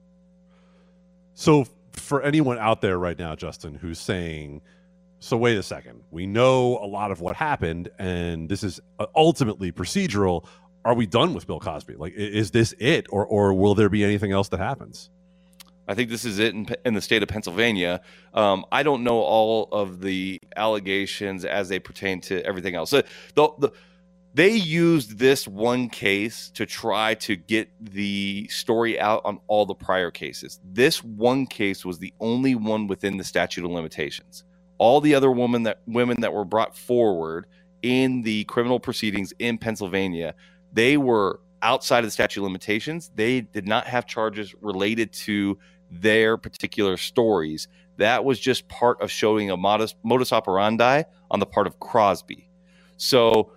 So, 1.32 1.66
for 1.92 2.22
anyone 2.22 2.58
out 2.58 2.82
there 2.82 2.98
right 2.98 3.18
now, 3.18 3.34
Justin, 3.34 3.74
who's 3.74 3.98
saying, 3.98 4.60
so 5.20 5.38
wait 5.38 5.56
a 5.56 5.62
second, 5.62 6.02
we 6.10 6.26
know 6.26 6.78
a 6.82 6.86
lot 6.86 7.10
of 7.10 7.22
what 7.22 7.34
happened, 7.34 7.88
and 7.98 8.46
this 8.46 8.62
is 8.62 8.78
uh, 8.98 9.06
ultimately 9.16 9.72
procedural. 9.72 10.44
Are 10.84 10.94
we 10.94 11.06
done 11.06 11.34
with 11.34 11.46
Bill 11.46 11.60
Cosby? 11.60 11.96
Like, 11.96 12.12
is 12.14 12.50
this 12.50 12.74
it, 12.78 13.06
or 13.10 13.24
or 13.24 13.54
will 13.54 13.74
there 13.74 13.88
be 13.88 14.04
anything 14.04 14.32
else 14.32 14.48
that 14.48 14.60
happens? 14.60 15.10
I 15.86 15.94
think 15.94 16.08
this 16.10 16.24
is 16.24 16.38
it 16.38 16.54
in, 16.54 16.66
in 16.84 16.94
the 16.94 17.00
state 17.00 17.22
of 17.22 17.28
Pennsylvania. 17.28 18.00
Um, 18.32 18.64
I 18.72 18.82
don't 18.82 19.04
know 19.04 19.20
all 19.20 19.68
of 19.70 20.00
the 20.00 20.40
allegations 20.56 21.44
as 21.44 21.68
they 21.68 21.78
pertain 21.78 22.20
to 22.22 22.44
everything 22.44 22.74
else. 22.74 22.90
So 22.90 23.02
the, 23.34 23.48
the 23.58 23.72
they 24.34 24.50
used 24.50 25.18
this 25.18 25.46
one 25.46 25.88
case 25.88 26.50
to 26.54 26.66
try 26.66 27.14
to 27.14 27.36
get 27.36 27.68
the 27.80 28.48
story 28.50 28.98
out 28.98 29.22
on 29.24 29.38
all 29.46 29.64
the 29.64 29.76
prior 29.76 30.10
cases. 30.10 30.58
This 30.64 31.04
one 31.04 31.46
case 31.46 31.84
was 31.84 31.98
the 31.98 32.12
only 32.18 32.56
one 32.56 32.88
within 32.88 33.16
the 33.16 33.22
statute 33.24 33.64
of 33.64 33.70
limitations. 33.70 34.42
All 34.78 35.00
the 35.00 35.14
other 35.14 35.30
women 35.30 35.62
that 35.64 35.82
women 35.86 36.20
that 36.22 36.32
were 36.32 36.44
brought 36.44 36.76
forward 36.76 37.46
in 37.82 38.22
the 38.22 38.42
criminal 38.44 38.80
proceedings 38.80 39.32
in 39.38 39.56
Pennsylvania, 39.58 40.34
they 40.74 40.96
were 40.96 41.40
outside 41.62 42.00
of 42.00 42.04
the 42.04 42.10
statute 42.10 42.40
of 42.40 42.44
limitations. 42.44 43.10
They 43.14 43.40
did 43.40 43.66
not 43.66 43.86
have 43.86 44.06
charges 44.06 44.54
related 44.60 45.12
to 45.12 45.58
their 45.90 46.36
particular 46.36 46.96
stories. 46.96 47.68
That 47.96 48.24
was 48.24 48.38
just 48.38 48.68
part 48.68 49.00
of 49.00 49.10
showing 49.10 49.50
a 49.50 49.56
modest 49.56 49.96
modus 50.02 50.32
operandi 50.32 51.04
on 51.30 51.40
the 51.40 51.46
part 51.46 51.66
of 51.66 51.78
Crosby. 51.80 52.50
So 52.96 53.52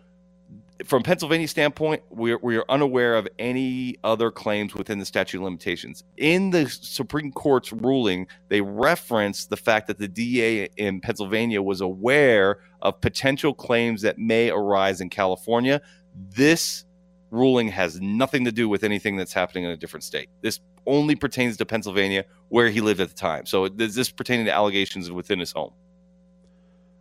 from 0.86 1.02
Pennsylvania 1.02 1.48
standpoint, 1.48 2.04
we 2.10 2.34
are, 2.34 2.40
we 2.42 2.56
are 2.56 2.66
unaware 2.70 3.16
of 3.16 3.28
any 3.40 3.96
other 4.04 4.30
claims 4.30 4.76
within 4.76 5.00
the 5.00 5.06
statute 5.06 5.40
of 5.40 5.44
limitations. 5.44 6.04
In 6.18 6.52
the 6.52 6.70
Supreme 6.70 7.32
Court's 7.32 7.74
ruling, 7.74 8.28
they 8.50 8.62
reference 8.62 9.48
the 9.48 9.58
fact 9.58 9.88
that 9.88 9.98
the 9.98 10.08
DA 10.08 10.70
in 10.78 11.02
Pennsylvania 11.02 11.62
was 11.62 11.82
aware 11.82 12.60
of 12.82 13.02
potential 13.02 13.54
claims 13.54 14.04
that 14.04 14.20
may 14.20 14.52
arise 14.52 15.02
in 15.02 15.10
California. 15.10 15.82
This 16.14 16.86
ruling 17.32 17.70
has 17.70 18.00
nothing 18.00 18.46
to 18.46 18.52
do 18.52 18.70
with 18.70 18.84
anything 18.84 19.18
that's 19.18 19.34
happening 19.34 19.64
in 19.64 19.72
a 19.72 19.78
different 19.78 20.04
state. 20.04 20.30
This 20.42 20.60
only 20.86 21.16
pertains 21.16 21.58
to 21.58 21.66
Pennsylvania, 21.66 22.26
where 22.50 22.70
he 22.70 22.82
lived 22.82 23.00
at 23.00 23.10
the 23.10 23.16
time. 23.16 23.46
So, 23.46 23.66
is 23.66 23.96
this 23.96 24.10
pertaining 24.10 24.46
to 24.46 24.54
allegations 24.54 25.12
within 25.12 25.40
his 25.40 25.52
home? 25.52 25.74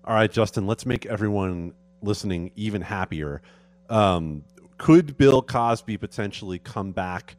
All 0.04 0.14
right, 0.14 0.30
Justin, 0.30 0.66
let's 0.66 0.86
make 0.86 1.06
everyone 1.06 1.72
listening 2.02 2.52
even 2.56 2.82
happier. 2.82 3.42
Um, 3.88 4.44
could 4.78 5.16
Bill 5.16 5.42
Cosby 5.42 5.96
potentially 5.96 6.58
come 6.58 6.92
back 6.92 7.36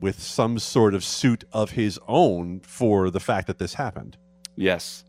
with 0.00 0.20
some 0.20 0.58
sort 0.58 0.94
of 0.94 1.02
suit 1.02 1.44
of 1.52 1.72
his 1.72 1.98
own 2.06 2.60
for 2.60 3.10
the 3.10 3.20
fact 3.20 3.46
that 3.48 3.58
this 3.58 3.74
happened? 3.74 4.16
Yes, 4.56 5.04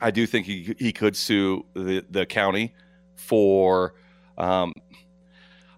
I 0.00 0.10
do 0.10 0.26
think 0.26 0.46
he 0.46 0.74
he 0.78 0.92
could 0.92 1.16
sue 1.16 1.64
the 1.74 2.04
the 2.10 2.26
county 2.26 2.74
for. 3.14 3.94
Um, 4.36 4.72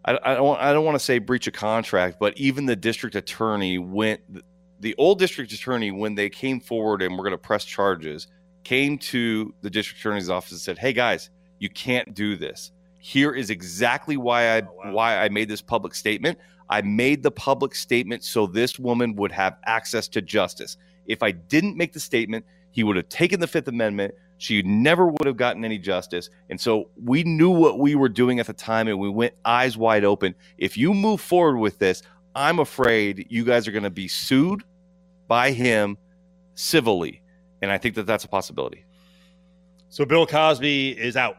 I, 0.04 0.18
I 0.22 0.34
don't 0.34 0.60
I 0.60 0.72
don't 0.72 0.84
want 0.84 0.96
to 0.96 1.04
say 1.04 1.18
breach 1.18 1.46
of 1.46 1.52
contract, 1.52 2.18
but 2.18 2.36
even 2.38 2.66
the 2.66 2.76
district 2.76 3.14
attorney 3.16 3.78
went 3.78 4.20
the 4.80 4.94
old 4.96 5.18
district 5.18 5.52
attorney 5.52 5.90
when 5.90 6.14
they 6.14 6.30
came 6.30 6.60
forward 6.60 7.02
and 7.02 7.16
were 7.16 7.24
going 7.24 7.32
to 7.32 7.38
press 7.38 7.64
charges 7.64 8.26
came 8.64 8.98
to 8.98 9.54
the 9.62 9.70
district 9.70 10.00
attorney's 10.00 10.30
office 10.30 10.52
and 10.52 10.60
said, 10.60 10.78
"Hey 10.78 10.92
guys, 10.92 11.30
you 11.58 11.68
can't 11.68 12.14
do 12.14 12.36
this 12.36 12.72
here 13.00 13.32
is 13.32 13.50
exactly 13.50 14.16
why 14.16 14.56
I 14.56 14.60
oh, 14.60 14.68
wow. 14.84 14.92
why 14.92 15.18
I 15.18 15.28
made 15.28 15.48
this 15.48 15.62
public 15.62 15.94
statement. 15.94 16.38
I 16.68 16.82
made 16.82 17.22
the 17.22 17.30
public 17.32 17.74
statement 17.74 18.22
so 18.22 18.46
this 18.46 18.78
woman 18.78 19.16
would 19.16 19.32
have 19.32 19.56
access 19.66 20.06
to 20.08 20.22
justice. 20.22 20.76
If 21.06 21.22
I 21.22 21.32
didn't 21.32 21.76
make 21.76 21.92
the 21.92 22.00
statement, 22.00 22.44
he 22.70 22.84
would 22.84 22.96
have 22.96 23.08
taken 23.08 23.40
the 23.40 23.48
Fifth 23.48 23.66
Amendment. 23.66 24.14
She 24.40 24.62
never 24.62 25.06
would 25.06 25.26
have 25.26 25.36
gotten 25.36 25.64
any 25.64 25.78
justice. 25.78 26.30
And 26.48 26.60
so 26.60 26.88
we 26.96 27.22
knew 27.22 27.50
what 27.50 27.78
we 27.78 27.94
were 27.94 28.08
doing 28.08 28.40
at 28.40 28.46
the 28.46 28.52
time 28.52 28.88
and 28.88 28.98
we 28.98 29.08
went 29.08 29.34
eyes 29.44 29.76
wide 29.76 30.04
open. 30.04 30.34
If 30.58 30.76
you 30.76 30.94
move 30.94 31.20
forward 31.20 31.58
with 31.58 31.78
this, 31.78 32.02
I'm 32.34 32.58
afraid 32.58 33.26
you 33.30 33.44
guys 33.44 33.68
are 33.68 33.72
going 33.72 33.84
to 33.84 33.90
be 33.90 34.08
sued 34.08 34.64
by 35.28 35.52
him 35.52 35.98
civilly. 36.54 37.22
And 37.62 37.70
I 37.70 37.78
think 37.78 37.94
that 37.96 38.06
that's 38.06 38.24
a 38.24 38.28
possibility. 38.28 38.84
So 39.90 40.04
Bill 40.04 40.26
Cosby 40.26 40.90
is 40.90 41.16
out 41.16 41.36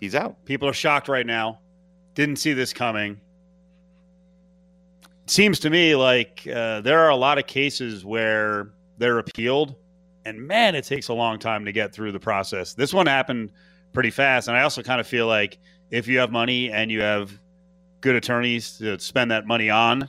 he's 0.00 0.14
out. 0.14 0.44
People 0.44 0.68
are 0.68 0.72
shocked 0.72 1.08
right 1.08 1.26
now. 1.26 1.60
Didn't 2.14 2.36
see 2.36 2.52
this 2.52 2.72
coming. 2.72 3.20
Seems 5.26 5.58
to 5.60 5.70
me 5.70 5.96
like 5.96 6.46
uh, 6.46 6.80
there 6.82 7.00
are 7.00 7.10
a 7.10 7.16
lot 7.16 7.38
of 7.38 7.46
cases 7.46 8.04
where 8.04 8.70
they're 8.98 9.18
appealed, 9.18 9.74
and 10.26 10.46
man, 10.46 10.74
it 10.74 10.84
takes 10.84 11.08
a 11.08 11.14
long 11.14 11.38
time 11.38 11.64
to 11.64 11.72
get 11.72 11.92
through 11.94 12.12
the 12.12 12.20
process. 12.20 12.74
This 12.74 12.92
one 12.92 13.06
happened 13.06 13.52
pretty 13.92 14.10
fast, 14.10 14.48
and 14.48 14.56
I 14.56 14.62
also 14.62 14.82
kind 14.82 15.00
of 15.00 15.06
feel 15.06 15.26
like 15.26 15.58
if 15.90 16.08
you 16.08 16.18
have 16.18 16.30
money 16.30 16.70
and 16.70 16.90
you 16.90 17.00
have 17.00 17.32
good 18.00 18.16
attorneys 18.16 18.78
to 18.78 18.98
spend 18.98 19.30
that 19.30 19.46
money 19.46 19.70
on, 19.70 20.08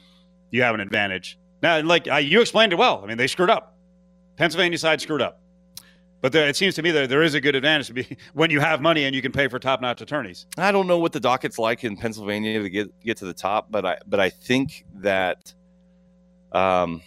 you 0.51 0.63
have 0.63 0.75
an 0.75 0.81
advantage. 0.81 1.37
Now, 1.61 1.81
like 1.81 2.07
you 2.23 2.41
explained 2.41 2.73
it 2.73 2.77
well. 2.77 3.01
I 3.03 3.07
mean, 3.07 3.17
they 3.17 3.27
screwed 3.27 3.49
up. 3.49 3.77
Pennsylvania 4.35 4.77
side 4.77 5.01
screwed 5.01 5.21
up. 5.21 5.41
But 6.19 6.31
there, 6.31 6.47
it 6.47 6.55
seems 6.55 6.73
to 6.75 6.81
me 6.81 6.89
that 6.91 7.09
there 7.09 7.21
is 7.21 7.35
a 7.35 7.41
good 7.41 7.55
advantage 7.55 7.87
to 7.87 7.93
be 7.93 8.17
when 8.33 8.49
you 8.49 8.59
have 8.59 8.81
money 8.81 9.05
and 9.05 9.15
you 9.15 9.21
can 9.21 9.31
pay 9.31 9.47
for 9.47 9.59
top-notch 9.59 10.01
attorneys. 10.01 10.47
I 10.57 10.71
don't 10.71 10.87
know 10.87 10.97
what 10.97 11.11
the 11.13 11.19
docket's 11.19 11.59
like 11.59 11.83
in 11.83 11.95
Pennsylvania 11.95 12.61
to 12.61 12.69
get 12.69 12.99
get 13.01 13.17
to 13.17 13.25
the 13.25 13.33
top, 13.33 13.71
but 13.71 13.85
I 13.85 13.97
but 14.07 14.19
I 14.19 14.29
think 14.29 14.85
that 14.95 15.53
Um, 16.51 17.01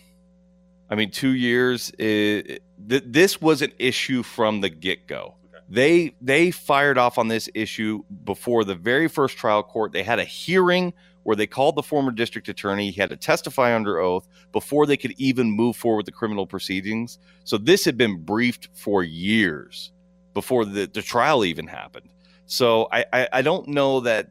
I 0.90 0.96
mean, 0.96 1.10
two 1.10 1.30
years. 1.30 1.92
It, 1.98 2.62
th- 2.88 3.04
this 3.06 3.40
was 3.40 3.62
an 3.62 3.72
issue 3.78 4.22
from 4.22 4.60
the 4.60 4.70
get 4.70 5.06
go. 5.06 5.34
They 5.68 6.14
they 6.20 6.50
fired 6.50 6.98
off 6.98 7.16
on 7.18 7.28
this 7.28 7.48
issue 7.54 8.02
before 8.24 8.64
the 8.64 8.74
very 8.74 9.08
first 9.08 9.36
trial 9.36 9.62
court. 9.62 9.92
They 9.92 10.02
had 10.02 10.18
a 10.18 10.24
hearing 10.24 10.92
where 11.22 11.36
they 11.36 11.46
called 11.46 11.76
the 11.76 11.82
former 11.82 12.10
district 12.10 12.48
attorney. 12.48 12.90
He 12.90 13.00
had 13.00 13.10
to 13.10 13.16
testify 13.16 13.74
under 13.74 13.98
oath 13.98 14.26
before 14.52 14.86
they 14.86 14.96
could 14.96 15.14
even 15.18 15.50
move 15.50 15.76
forward 15.76 15.98
with 15.98 16.06
the 16.06 16.12
criminal 16.12 16.46
proceedings. 16.46 17.18
So 17.44 17.56
this 17.58 17.84
had 17.84 17.96
been 17.96 18.16
briefed 18.22 18.68
for 18.72 19.04
years 19.04 19.92
before 20.34 20.64
the, 20.64 20.86
the 20.86 21.02
trial 21.02 21.44
even 21.44 21.66
happened. 21.66 22.08
So 22.46 22.88
I, 22.90 23.04
I, 23.12 23.28
I 23.34 23.42
don't 23.42 23.68
know 23.68 24.00
that 24.00 24.30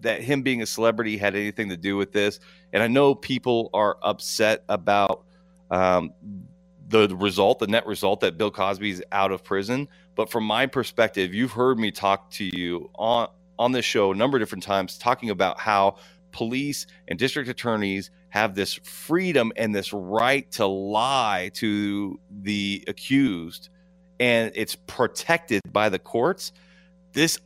that 0.00 0.22
him 0.22 0.42
being 0.42 0.62
a 0.62 0.66
celebrity 0.66 1.16
had 1.16 1.34
anything 1.34 1.68
to 1.68 1.76
do 1.76 1.96
with 1.96 2.12
this. 2.12 2.40
And 2.72 2.82
I 2.82 2.86
know 2.86 3.14
people 3.14 3.70
are 3.74 3.98
upset 4.02 4.64
about 4.68 5.24
um, 5.70 6.12
the 6.88 7.14
result, 7.16 7.58
the 7.58 7.66
net 7.66 7.86
result 7.86 8.20
that 8.20 8.38
Bill 8.38 8.50
Cosby's 8.50 9.02
out 9.12 9.30
of 9.30 9.44
prison. 9.44 9.88
But 10.14 10.30
from 10.30 10.44
my 10.44 10.66
perspective, 10.66 11.34
you've 11.34 11.52
heard 11.52 11.78
me 11.78 11.90
talk 11.90 12.30
to 12.32 12.44
you 12.44 12.90
on 12.94 13.28
on 13.58 13.72
this 13.72 13.84
show 13.84 14.12
a 14.12 14.14
number 14.14 14.36
of 14.36 14.40
different 14.40 14.62
times 14.62 14.96
talking 14.98 15.30
about 15.30 15.58
how 15.58 15.96
police 16.30 16.86
and 17.08 17.18
district 17.18 17.48
attorneys 17.48 18.10
have 18.30 18.54
this 18.54 18.74
freedom 18.74 19.52
and 19.56 19.74
this 19.74 19.92
right 19.92 20.50
to 20.52 20.66
lie 20.66 21.50
to 21.54 22.20
the 22.42 22.84
accused 22.86 23.68
and 24.20 24.52
it's 24.54 24.76
protected 24.76 25.60
by 25.72 25.88
the 25.88 25.98
courts 25.98 26.52
this 27.14 27.38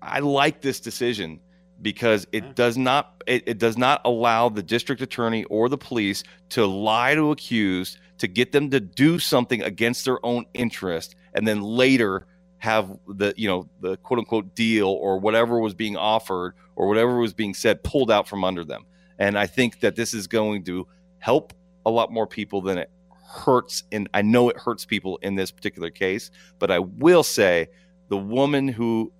i 0.00 0.20
like 0.20 0.60
this 0.60 0.78
decision 0.78 1.40
because 1.82 2.26
it 2.32 2.54
does 2.54 2.78
not 2.78 3.22
it, 3.26 3.42
it 3.46 3.58
does 3.58 3.76
not 3.76 4.00
allow 4.04 4.48
the 4.48 4.62
district 4.62 5.02
attorney 5.02 5.44
or 5.44 5.68
the 5.68 5.76
police 5.76 6.22
to 6.50 6.64
lie 6.64 7.14
to 7.14 7.32
accused 7.32 7.98
to 8.18 8.28
get 8.28 8.52
them 8.52 8.70
to 8.70 8.80
do 8.80 9.18
something 9.18 9.62
against 9.62 10.04
their 10.04 10.24
own 10.24 10.46
interest 10.54 11.16
and 11.34 11.46
then 11.46 11.60
later 11.60 12.26
have 12.58 12.96
the 13.08 13.34
you 13.36 13.48
know 13.48 13.68
the 13.80 13.96
quote 13.98 14.20
unquote 14.20 14.54
deal 14.54 14.88
or 14.88 15.18
whatever 15.18 15.58
was 15.58 15.74
being 15.74 15.96
offered 15.96 16.54
or 16.76 16.86
whatever 16.86 17.18
was 17.18 17.34
being 17.34 17.52
said 17.52 17.82
pulled 17.82 18.10
out 18.10 18.28
from 18.28 18.44
under 18.44 18.64
them. 18.64 18.86
And 19.18 19.36
i 19.36 19.46
think 19.46 19.80
that 19.80 19.96
this 19.96 20.14
is 20.14 20.26
going 20.26 20.64
to 20.64 20.86
help 21.18 21.52
a 21.84 21.90
lot 21.90 22.12
more 22.12 22.26
people 22.26 22.62
than 22.62 22.78
it 22.78 22.90
hurts 23.26 23.82
and 23.90 24.08
i 24.14 24.22
know 24.22 24.48
it 24.50 24.56
hurts 24.58 24.84
people 24.84 25.16
in 25.22 25.34
this 25.36 25.50
particular 25.50 25.90
case 25.90 26.30
but 26.58 26.70
i 26.70 26.78
will 26.78 27.22
say 27.22 27.66
the 28.08 28.16
woman 28.16 28.68
who 28.68 29.10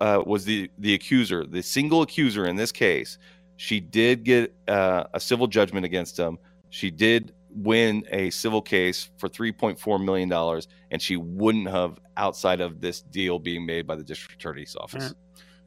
uh, 0.00 0.22
was 0.26 0.44
the 0.44 0.70
the 0.78 0.94
accuser 0.94 1.44
the 1.44 1.62
single 1.62 2.02
accuser 2.02 2.46
in 2.46 2.56
this 2.56 2.72
case 2.72 3.18
she 3.56 3.80
did 3.80 4.24
get 4.24 4.54
uh, 4.68 5.04
a 5.14 5.20
civil 5.20 5.46
judgment 5.46 5.84
against 5.84 6.18
him 6.18 6.38
she 6.70 6.90
did 6.90 7.32
win 7.50 8.04
a 8.10 8.30
civil 8.30 8.62
case 8.62 9.10
for 9.16 9.28
3.4 9.28 10.04
million 10.04 10.28
dollars 10.28 10.68
and 10.90 11.00
she 11.00 11.16
wouldn't 11.16 11.68
have 11.68 11.98
outside 12.16 12.60
of 12.60 12.80
this 12.80 13.00
deal 13.00 13.38
being 13.38 13.64
made 13.64 13.86
by 13.86 13.96
the 13.96 14.02
district 14.02 14.34
attorney's 14.34 14.76
office. 14.76 15.14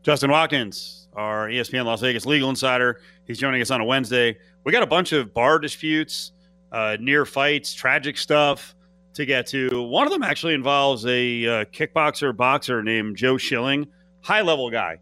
Justin 0.03 0.31
Watkins, 0.31 1.07
our 1.13 1.47
ESPN 1.47 1.85
Las 1.85 2.01
Vegas 2.01 2.25
legal 2.25 2.49
insider. 2.49 3.01
He's 3.25 3.37
joining 3.37 3.61
us 3.61 3.69
on 3.69 3.81
a 3.81 3.85
Wednesday. 3.85 4.37
We 4.63 4.71
got 4.71 4.83
a 4.83 4.87
bunch 4.87 5.11
of 5.11 5.33
bar 5.33 5.59
disputes, 5.59 6.31
uh, 6.71 6.97
near 6.99 7.25
fights, 7.25 7.73
tragic 7.73 8.17
stuff 8.17 8.75
to 9.13 9.25
get 9.25 9.45
to. 9.47 9.83
One 9.83 10.07
of 10.07 10.11
them 10.11 10.23
actually 10.23 10.53
involves 10.53 11.05
a 11.05 11.45
uh, 11.45 11.65
kickboxer 11.65 12.35
boxer 12.35 12.81
named 12.81 13.15
Joe 13.15 13.37
Schilling, 13.37 13.87
high 14.21 14.41
level 14.41 14.69
guy. 14.69 14.99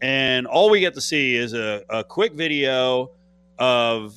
And 0.00 0.46
all 0.46 0.70
we 0.70 0.80
get 0.80 0.94
to 0.94 1.00
see 1.00 1.36
is 1.36 1.52
a, 1.52 1.84
a 1.90 2.04
quick 2.04 2.32
video 2.32 3.10
of 3.58 4.16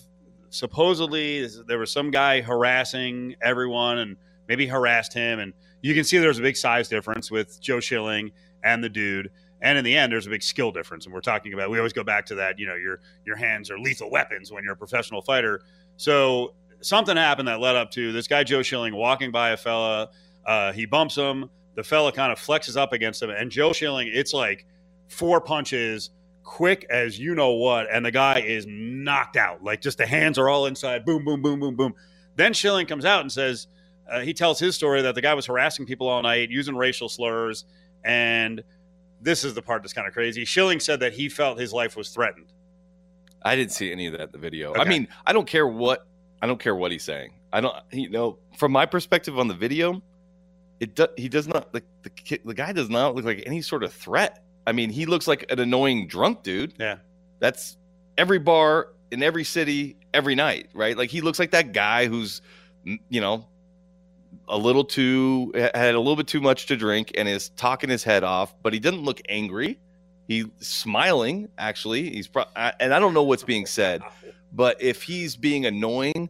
supposedly 0.49 1.47
there 1.67 1.79
was 1.79 1.91
some 1.91 2.11
guy 2.11 2.41
harassing 2.41 3.35
everyone 3.41 3.97
and 3.97 4.17
maybe 4.47 4.65
harassed 4.67 5.13
him. 5.13 5.39
And 5.39 5.53
you 5.81 5.93
can 5.93 6.03
see 6.03 6.17
there's 6.19 6.39
a 6.39 6.43
big 6.43 6.55
size 6.55 6.87
difference 6.87 7.29
with 7.29 7.59
Joe 7.59 7.79
Schilling 7.79 8.31
and 8.63 8.83
the 8.83 8.89
dude. 8.89 9.29
And 9.61 9.77
in 9.77 9.83
the 9.83 9.95
end, 9.95 10.11
there's 10.11 10.27
a 10.27 10.29
big 10.29 10.43
skill 10.43 10.71
difference. 10.71 11.05
And 11.05 11.13
we're 11.13 11.21
talking 11.21 11.53
about, 11.53 11.69
we 11.69 11.77
always 11.77 11.93
go 11.93 12.03
back 12.03 12.25
to 12.27 12.35
that, 12.35 12.59
you 12.59 12.65
know, 12.65 12.75
your 12.75 12.99
your 13.25 13.35
hands 13.35 13.71
are 13.71 13.79
lethal 13.79 14.09
weapons 14.09 14.51
when 14.51 14.63
you're 14.63 14.73
a 14.73 14.77
professional 14.77 15.21
fighter. 15.21 15.61
So 15.97 16.53
something 16.81 17.15
happened 17.15 17.47
that 17.47 17.59
led 17.59 17.75
up 17.75 17.91
to 17.91 18.11
this 18.11 18.27
guy, 18.27 18.43
Joe 18.43 18.61
Schilling, 18.61 18.95
walking 18.95 19.31
by 19.31 19.51
a 19.51 19.57
fella. 19.57 20.09
Uh, 20.45 20.73
he 20.73 20.85
bumps 20.85 21.15
him. 21.15 21.49
The 21.75 21.83
fella 21.83 22.11
kind 22.11 22.31
of 22.31 22.39
flexes 22.39 22.77
up 22.77 22.93
against 22.93 23.21
him. 23.21 23.29
And 23.31 23.51
Joe 23.51 23.73
Schilling, 23.73 24.09
it's 24.13 24.33
like 24.33 24.65
four 25.09 25.41
punches, 25.41 26.11
quick 26.43 26.85
as 26.89 27.19
you 27.19 27.35
know 27.35 27.51
what. 27.53 27.87
And 27.91 28.05
the 28.05 28.11
guy 28.11 28.41
is 28.41 28.65
knocked 28.67 29.37
out. 29.37 29.63
Like 29.63 29.81
just 29.81 29.97
the 29.97 30.05
hands 30.07 30.37
are 30.39 30.49
all 30.49 30.65
inside. 30.67 31.05
Boom, 31.05 31.25
boom, 31.25 31.41
boom, 31.41 31.59
boom, 31.59 31.75
boom. 31.75 31.93
Then 32.35 32.53
Schilling 32.53 32.87
comes 32.87 33.05
out 33.05 33.21
and 33.21 33.31
says, 33.31 33.67
uh, 34.11 34.21
he 34.21 34.33
tells 34.33 34.59
his 34.59 34.75
story 34.75 35.01
that 35.03 35.15
the 35.15 35.21
guy 35.21 35.33
was 35.33 35.45
harassing 35.47 35.85
people 35.85 36.07
all 36.09 36.21
night, 36.23 36.49
using 36.51 36.75
racial 36.75 37.09
slurs. 37.09 37.65
And 38.03 38.63
this 39.21 39.43
is 39.45 39.53
the 39.53 39.61
part 39.61 39.83
that's 39.83 39.93
kind 39.93 40.07
of 40.07 40.13
crazy. 40.13 40.45
Schilling 40.45 40.79
said 40.79 40.99
that 41.01 41.13
he 41.13 41.29
felt 41.29 41.59
his 41.59 41.73
life 41.73 41.95
was 41.95 42.09
threatened. 42.09 42.47
i 43.43 43.55
didn't 43.55 43.71
see 43.71 43.91
any 43.91 44.07
of 44.07 44.13
that 44.13 44.21
in 44.23 44.31
the 44.31 44.37
video 44.37 44.73
i 44.75 44.85
mean 44.85 45.07
i 45.25 45.33
don't 45.33 45.47
care 45.47 45.67
what 45.67 46.07
i 46.41 46.47
don't 46.47 46.59
care 46.59 46.75
what 46.75 46.91
he's 46.91 47.03
saying 47.03 47.31
i 47.53 47.61
don't 47.61 47.75
you 47.91 48.09
know 48.09 48.37
from 48.57 48.71
my 48.71 48.85
perspective 48.85 49.37
on 49.39 49.47
the 49.47 49.53
video 49.53 50.01
it 50.83 50.95
do, 50.95 51.07
he 51.17 51.29
does 51.29 51.47
not 51.47 51.71
the, 51.73 51.81
the 52.45 52.53
guy 52.53 52.71
does 52.73 52.89
not 52.89 53.15
look 53.15 53.25
like 53.25 53.43
any 53.45 53.61
sort 53.61 53.83
of 53.83 53.93
threat. 53.93 54.43
I 54.67 54.71
mean 54.71 54.89
he 54.89 55.05
looks 55.05 55.27
like 55.27 55.45
an 55.51 55.59
annoying 55.59 56.07
drunk 56.07 56.43
dude. 56.43 56.73
Yeah. 56.79 56.97
that's 57.39 57.77
every 58.17 58.39
bar 58.39 58.89
in 59.11 59.23
every 59.23 59.43
city 59.43 59.95
every 60.13 60.35
night 60.35 60.69
right? 60.73 60.97
Like 60.97 61.09
he 61.09 61.21
looks 61.21 61.39
like 61.39 61.51
that 61.51 61.71
guy 61.73 62.07
who's 62.07 62.41
you 63.09 63.21
know 63.21 63.47
a 64.49 64.57
little 64.57 64.83
too 64.83 65.51
had 65.55 65.95
a 65.95 65.99
little 65.99 66.15
bit 66.15 66.27
too 66.27 66.41
much 66.41 66.65
to 66.67 66.75
drink 66.75 67.11
and 67.15 67.27
is 67.29 67.49
talking 67.49 67.89
his 67.89 68.03
head 68.03 68.23
off 68.23 68.53
but 68.63 68.73
he 68.73 68.79
doesn't 68.79 69.03
look 69.03 69.21
angry. 69.29 69.79
He's 70.27 70.45
smiling 70.59 71.49
actually 71.57 72.09
he's 72.09 72.27
pro- 72.27 72.45
I- 72.55 72.73
and 72.79 72.93
i 72.93 72.99
don't 72.99 73.13
know 73.13 73.23
what's 73.23 73.43
being 73.43 73.65
said 73.65 74.01
but 74.53 74.81
if 74.81 75.03
he's 75.03 75.35
being 75.35 75.65
annoying 75.65 76.29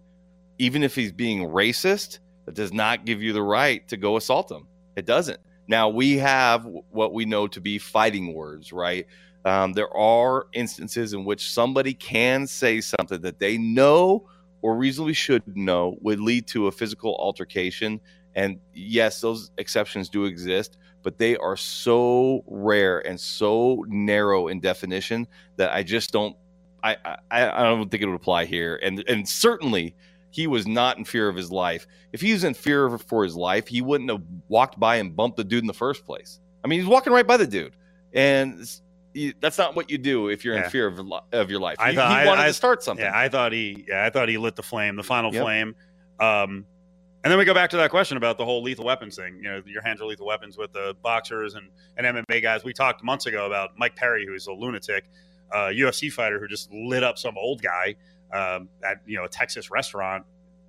even 0.58 0.82
if 0.84 0.96
he's 0.96 1.12
being 1.12 1.48
racist 1.50 2.20
that 2.46 2.56
does 2.56 2.74
not 2.74 3.06
give 3.06 3.22
you 3.22 3.34
the 3.34 3.42
right 3.42 3.88
to 3.88 3.98
go 3.98 4.18
assault 4.18 4.48
them. 4.48 4.68
it 4.96 5.06
doesn't 5.06 5.40
now 5.68 5.90
we 5.90 6.18
have 6.18 6.66
what 6.92 7.14
we 7.14 7.26
know 7.26 7.48
to 7.48 7.62
be 7.62 7.78
fighting 7.78 8.34
words 8.34 8.74
right 8.74 9.08
um, 9.46 9.74
there 9.74 9.96
are 9.96 10.48
instances 10.54 11.14
in 11.14 11.26
which 11.26 11.52
somebody 11.52 11.94
can 11.94 12.48
say 12.48 12.80
something 12.80 13.22
that 13.22 13.40
they 13.40 13.58
know 13.58 14.28
or 14.62 14.76
reasonably 14.78 15.14
should 15.14 15.44
know 15.56 15.98
would 16.02 16.20
lead 16.20 16.48
to 16.48 16.68
a 16.68 16.72
physical 16.72 17.16
altercation. 17.20 18.00
And 18.36 18.60
yes, 18.74 19.20
those 19.20 19.52
exceptions 19.58 20.10
do 20.10 20.26
exist, 20.26 20.78
but 21.04 21.18
they 21.18 21.36
are 21.38 21.58
so 21.58 22.44
rare 22.48 23.06
and 23.06 23.20
so 23.20 23.84
narrow 23.90 24.48
in 24.48 24.60
definition 24.62 25.28
that 25.58 25.74
I 25.74 25.84
just 25.84 26.12
don't. 26.12 26.36
I, 26.82 26.98
I, 27.32 27.50
I 27.50 27.64
don't 27.64 27.90
think 27.90 28.04
it 28.04 28.08
would 28.08 28.16
apply 28.16 28.46
here. 28.46 28.80
And 28.84 29.04
and 29.08 29.28
certainly 29.28 29.96
he 30.34 30.48
was 30.48 30.65
not 30.67 30.98
in 30.98 31.06
fear 31.06 31.30
of 31.30 31.36
his 31.36 31.52
life. 31.52 31.86
If 32.12 32.19
he 32.22 32.34
was 32.34 32.43
in 32.43 32.54
fear 32.56 32.98
for 32.98 33.24
his 33.24 33.36
life, 33.36 33.67
he 33.67 33.82
wouldn't 33.82 34.10
have 34.10 34.22
walked 34.50 34.80
by 34.80 34.96
and 34.96 35.15
bumped 35.15 35.38
the 35.38 35.43
dude 35.43 35.63
in 35.63 35.67
the 35.67 35.74
first 35.74 36.06
place. 36.06 36.39
I 36.63 36.67
mean, 36.67 36.80
he's 36.80 36.88
walking 36.89 37.13
right 37.13 37.26
by 37.28 37.38
the 37.38 37.46
dude, 37.48 37.76
and 38.13 38.67
that's 39.39 39.58
not 39.60 39.76
what 39.76 39.91
you 39.91 39.98
do 40.00 40.30
if 40.30 40.43
you're 40.43 40.56
Yeah. 40.56 40.63
in 40.65 40.69
fear 40.72 40.88
of, 40.88 41.00
of 41.32 41.52
your 41.52 41.60
life. 41.60 41.78
I 41.80 41.91
he, 41.91 41.96
thought- 41.96 42.10
he 42.12 42.17
I- 42.17 42.26
wanted 42.26 42.41
I- 42.41 42.48
to 42.48 42.54
start 42.54 42.82
something. 42.84 43.06
Yeah, 43.06 43.17
I 43.17 43.30
thought 43.30 43.52
he. 43.52 43.86
Yeah, 43.88 44.04
I 44.06 44.10
thought 44.10 44.28
he 44.28 44.38
lit 44.39 44.56
the 44.56 44.63
flame, 44.63 44.96
the 44.96 45.04
final 45.04 45.32
Yep. 45.34 45.43
flame. 45.43 45.76
Um, 46.19 46.65
and 47.24 47.32
then 47.32 47.38
we 47.38 47.46
go 47.46 47.54
back 47.54 47.69
to 47.69 47.78
that 47.78 47.89
question 47.89 48.17
about 48.17 48.38
the 48.38 48.43
whole 48.46 48.62
lethal 48.63 48.86
weapons 48.86 49.15
thing. 49.15 49.36
You 49.38 49.43
know, 49.43 49.62
your 49.65 49.82
hands 49.82 50.02
are 50.02 50.06
lethal 50.06 50.26
weapons 50.28 50.58
with 50.58 50.74
the 50.74 50.96
boxers 51.04 51.54
and, 51.56 51.69
and 51.96 52.06
MMA 52.06 52.41
guys. 52.41 52.63
We 52.63 52.74
talked 52.74 53.02
months 53.04 53.28
ago 53.28 53.46
about 53.46 53.78
Mike 53.78 53.96
Perry, 53.96 54.26
who's 54.26 54.48
a 54.48 54.52
lunatic, 54.52 55.06
uh, 55.54 55.67
UFC 55.69 56.12
fighter 56.12 56.39
who 56.39 56.48
just 56.48 56.69
lit 56.74 57.04
up 57.04 57.17
some 57.17 57.38
old 57.38 57.62
guy 57.62 57.96
um, 58.34 58.69
at 58.84 59.02
you 59.06 59.17
know 59.17 59.26
a 59.26 59.30
Texas 59.30 59.72
restaurant. 59.72 60.26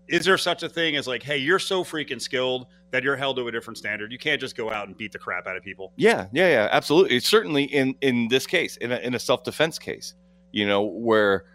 Is 0.07 0.25
there 0.25 0.37
such 0.37 0.63
a 0.63 0.69
thing 0.69 0.97
as 0.97 1.07
like, 1.07 1.23
hey, 1.23 1.39
you're 1.39 1.59
so 1.59 1.83
freaking 1.83 2.21
skilled 2.21 2.67
that 2.91 3.03
you're 3.03 3.17
held 3.17 3.37
to 3.37 3.49
a 3.49 3.53
different 3.53 3.79
standard? 3.79 4.13
You 4.13 4.19
can't 4.19 4.39
just 4.41 4.55
go 4.55 4.71
out 4.71 4.87
and 4.87 4.97
beat 4.97 5.13
the 5.13 5.19
crap 5.19 5.47
out 5.47 5.57
of 5.57 5.63
people. 5.63 5.93
Yeah, 5.97 6.27
yeah, 6.33 6.49
yeah, 6.51 6.69
absolutely. 6.71 7.19
Certainly 7.21 7.65
in 7.65 7.95
in 8.03 8.29
this 8.29 8.47
case, 8.47 8.77
in 8.77 8.93
a, 8.93 8.97
in 8.97 9.15
a 9.15 9.19
self 9.19 9.45
defense 9.45 9.79
case, 9.79 10.15
you 10.53 10.67
know, 10.67 10.83
where 10.83 11.47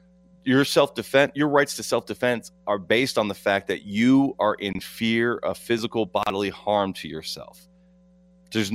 your 0.43 0.65
self 0.65 0.95
defense, 0.95 1.31
your 1.35 1.47
rights 1.47 1.75
to 1.75 1.83
self 1.83 2.05
defense 2.05 2.51
are 2.65 2.79
based 2.79 3.17
on 3.17 3.27
the 3.27 3.35
fact 3.35 3.67
that 3.67 3.83
you 3.83 4.35
are 4.39 4.55
in 4.55 4.79
fear 4.79 5.37
of 5.37 5.57
physical 5.57 6.05
bodily 6.05 6.49
harm 6.49 6.93
to 6.93 7.07
yourself. 7.07 7.67
There's, 8.51 8.71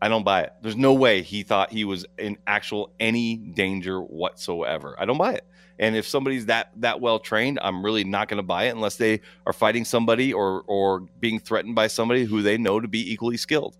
I 0.00 0.08
don't 0.08 0.24
buy 0.24 0.42
it. 0.42 0.52
There's 0.62 0.76
no 0.76 0.92
way 0.92 1.22
he 1.22 1.42
thought 1.42 1.72
he 1.72 1.84
was 1.84 2.04
in 2.18 2.36
actual 2.46 2.92
any 3.00 3.36
danger 3.36 4.00
whatsoever. 4.00 4.94
I 4.98 5.04
don't 5.06 5.18
buy 5.18 5.34
it. 5.34 5.44
And 5.78 5.94
if 5.96 6.06
somebody's 6.08 6.46
that 6.46 6.70
that 6.76 7.00
well 7.00 7.18
trained, 7.18 7.58
I'm 7.62 7.84
really 7.84 8.04
not 8.04 8.28
going 8.28 8.38
to 8.38 8.42
buy 8.42 8.64
it 8.64 8.70
unless 8.70 8.96
they 8.96 9.20
are 9.46 9.52
fighting 9.52 9.84
somebody 9.84 10.32
or 10.32 10.62
or 10.66 11.00
being 11.20 11.38
threatened 11.38 11.74
by 11.74 11.86
somebody 11.86 12.24
who 12.24 12.42
they 12.42 12.56
know 12.56 12.80
to 12.80 12.88
be 12.88 13.12
equally 13.12 13.36
skilled. 13.36 13.76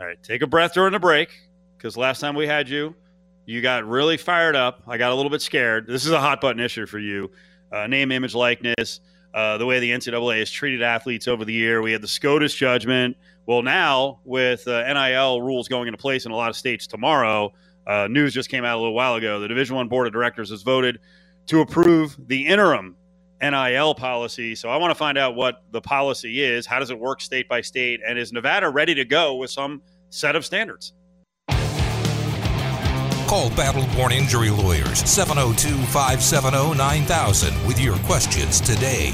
All 0.00 0.06
right, 0.06 0.20
take 0.22 0.42
a 0.42 0.46
breath 0.46 0.74
during 0.74 0.92
the 0.92 0.98
break 0.98 1.28
because 1.76 1.96
last 1.96 2.20
time 2.20 2.34
we 2.34 2.46
had 2.46 2.68
you, 2.68 2.94
you 3.46 3.60
got 3.60 3.86
really 3.86 4.16
fired 4.16 4.56
up. 4.56 4.82
I 4.86 4.98
got 4.98 5.12
a 5.12 5.14
little 5.14 5.30
bit 5.30 5.42
scared. 5.42 5.86
This 5.86 6.04
is 6.04 6.12
a 6.12 6.20
hot 6.20 6.40
button 6.40 6.60
issue 6.60 6.86
for 6.86 6.98
you. 6.98 7.30
uh, 7.72 7.86
name, 7.86 8.10
image, 8.10 8.34
likeness, 8.34 9.00
uh, 9.34 9.56
the 9.58 9.66
way 9.66 9.78
the 9.78 9.90
NCAA 9.90 10.40
has 10.40 10.50
treated 10.50 10.82
athletes 10.82 11.28
over 11.28 11.44
the 11.44 11.52
year. 11.52 11.82
We 11.82 11.92
had 11.92 12.02
the 12.02 12.08
SCOTUS 12.08 12.54
judgment. 12.54 13.16
Well, 13.50 13.62
now 13.62 14.20
with 14.24 14.68
uh, 14.68 14.84
NIL 14.94 15.42
rules 15.42 15.66
going 15.66 15.88
into 15.88 15.98
place 15.98 16.24
in 16.24 16.30
a 16.30 16.36
lot 16.36 16.50
of 16.50 16.56
states 16.56 16.86
tomorrow, 16.86 17.52
uh, 17.84 18.06
news 18.08 18.32
just 18.32 18.48
came 18.48 18.64
out 18.64 18.76
a 18.76 18.78
little 18.78 18.94
while 18.94 19.16
ago. 19.16 19.40
The 19.40 19.48
Division 19.48 19.74
One 19.74 19.88
Board 19.88 20.06
of 20.06 20.12
Directors 20.12 20.50
has 20.50 20.62
voted 20.62 21.00
to 21.46 21.60
approve 21.60 22.16
the 22.28 22.46
interim 22.46 22.94
NIL 23.42 23.96
policy. 23.96 24.54
So 24.54 24.68
I 24.68 24.76
want 24.76 24.92
to 24.92 24.94
find 24.94 25.18
out 25.18 25.34
what 25.34 25.64
the 25.72 25.80
policy 25.80 26.40
is. 26.40 26.64
How 26.64 26.78
does 26.78 26.90
it 26.90 27.00
work 27.00 27.20
state 27.20 27.48
by 27.48 27.60
state? 27.60 27.98
And 28.06 28.20
is 28.20 28.32
Nevada 28.32 28.70
ready 28.70 28.94
to 28.94 29.04
go 29.04 29.34
with 29.34 29.50
some 29.50 29.82
set 30.10 30.36
of 30.36 30.46
standards? 30.46 30.92
Call 33.26 33.50
Battle 33.56 33.84
Born 33.96 34.12
Injury 34.12 34.50
Lawyers 34.50 35.00
702 35.00 35.74
570 35.86 36.78
9000 36.78 37.66
with 37.66 37.80
your 37.80 37.96
questions 37.98 38.60
today. 38.60 39.12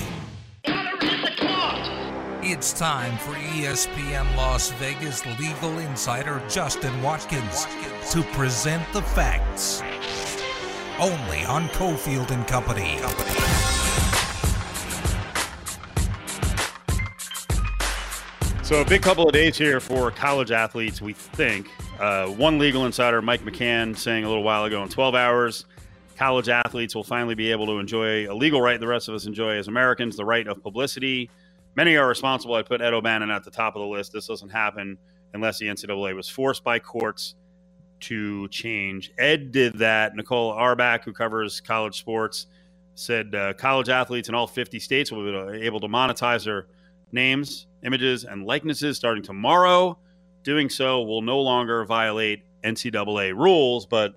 It's 2.56 2.72
time 2.72 3.18
for 3.18 3.32
ESPN 3.32 4.34
Las 4.34 4.70
Vegas 4.70 5.26
legal 5.38 5.78
insider 5.78 6.42
Justin 6.48 7.02
Watkins 7.02 7.66
to 8.12 8.22
present 8.32 8.82
the 8.94 9.02
facts. 9.02 9.82
Only 10.98 11.44
on 11.44 11.68
Cofield 11.68 12.30
and 12.30 12.46
Company. 12.46 12.96
So 18.64 18.80
a 18.80 18.86
big 18.86 19.02
couple 19.02 19.26
of 19.26 19.34
days 19.34 19.58
here 19.58 19.78
for 19.78 20.10
college 20.10 20.50
athletes, 20.50 21.02
we 21.02 21.12
think. 21.12 21.68
Uh, 22.00 22.28
one 22.28 22.58
legal 22.58 22.86
insider, 22.86 23.20
Mike 23.20 23.42
McCann, 23.42 23.94
saying 23.94 24.24
a 24.24 24.28
little 24.28 24.42
while 24.42 24.64
ago, 24.64 24.82
in 24.82 24.88
12 24.88 25.14
hours, 25.14 25.66
college 26.16 26.48
athletes 26.48 26.94
will 26.94 27.04
finally 27.04 27.34
be 27.34 27.50
able 27.50 27.66
to 27.66 27.78
enjoy 27.78 28.32
a 28.32 28.34
legal 28.34 28.62
right 28.62 28.80
the 28.80 28.86
rest 28.86 29.08
of 29.08 29.14
us 29.14 29.26
enjoy 29.26 29.58
as 29.58 29.68
Americans, 29.68 30.16
the 30.16 30.24
right 30.24 30.46
of 30.46 30.62
publicity. 30.62 31.28
Many 31.76 31.96
are 31.96 32.08
responsible. 32.08 32.54
I 32.54 32.62
put 32.62 32.80
Ed 32.80 32.94
O'Bannon 32.94 33.30
at 33.30 33.44
the 33.44 33.50
top 33.50 33.76
of 33.76 33.80
the 33.80 33.86
list. 33.86 34.12
This 34.12 34.26
doesn't 34.26 34.48
happen 34.48 34.96
unless 35.34 35.58
the 35.58 35.66
NCAA 35.66 36.16
was 36.16 36.26
forced 36.26 36.64
by 36.64 36.78
courts 36.78 37.34
to 38.00 38.48
change. 38.48 39.12
Ed 39.18 39.52
did 39.52 39.78
that. 39.78 40.16
Nicole 40.16 40.52
Auerbach, 40.52 41.04
who 41.04 41.12
covers 41.12 41.60
college 41.60 41.98
sports, 41.98 42.46
said 42.94 43.34
uh, 43.34 43.52
college 43.52 43.90
athletes 43.90 44.30
in 44.30 44.34
all 44.34 44.46
50 44.46 44.80
states 44.80 45.12
will 45.12 45.50
be 45.50 45.60
able 45.60 45.80
to 45.80 45.86
monetize 45.86 46.46
their 46.46 46.66
names, 47.12 47.66
images, 47.84 48.24
and 48.24 48.46
likenesses 48.46 48.96
starting 48.96 49.22
tomorrow. 49.22 49.98
Doing 50.44 50.70
so 50.70 51.02
will 51.02 51.22
no 51.22 51.40
longer 51.40 51.84
violate 51.84 52.44
NCAA 52.64 53.34
rules, 53.34 53.84
but 53.84 54.14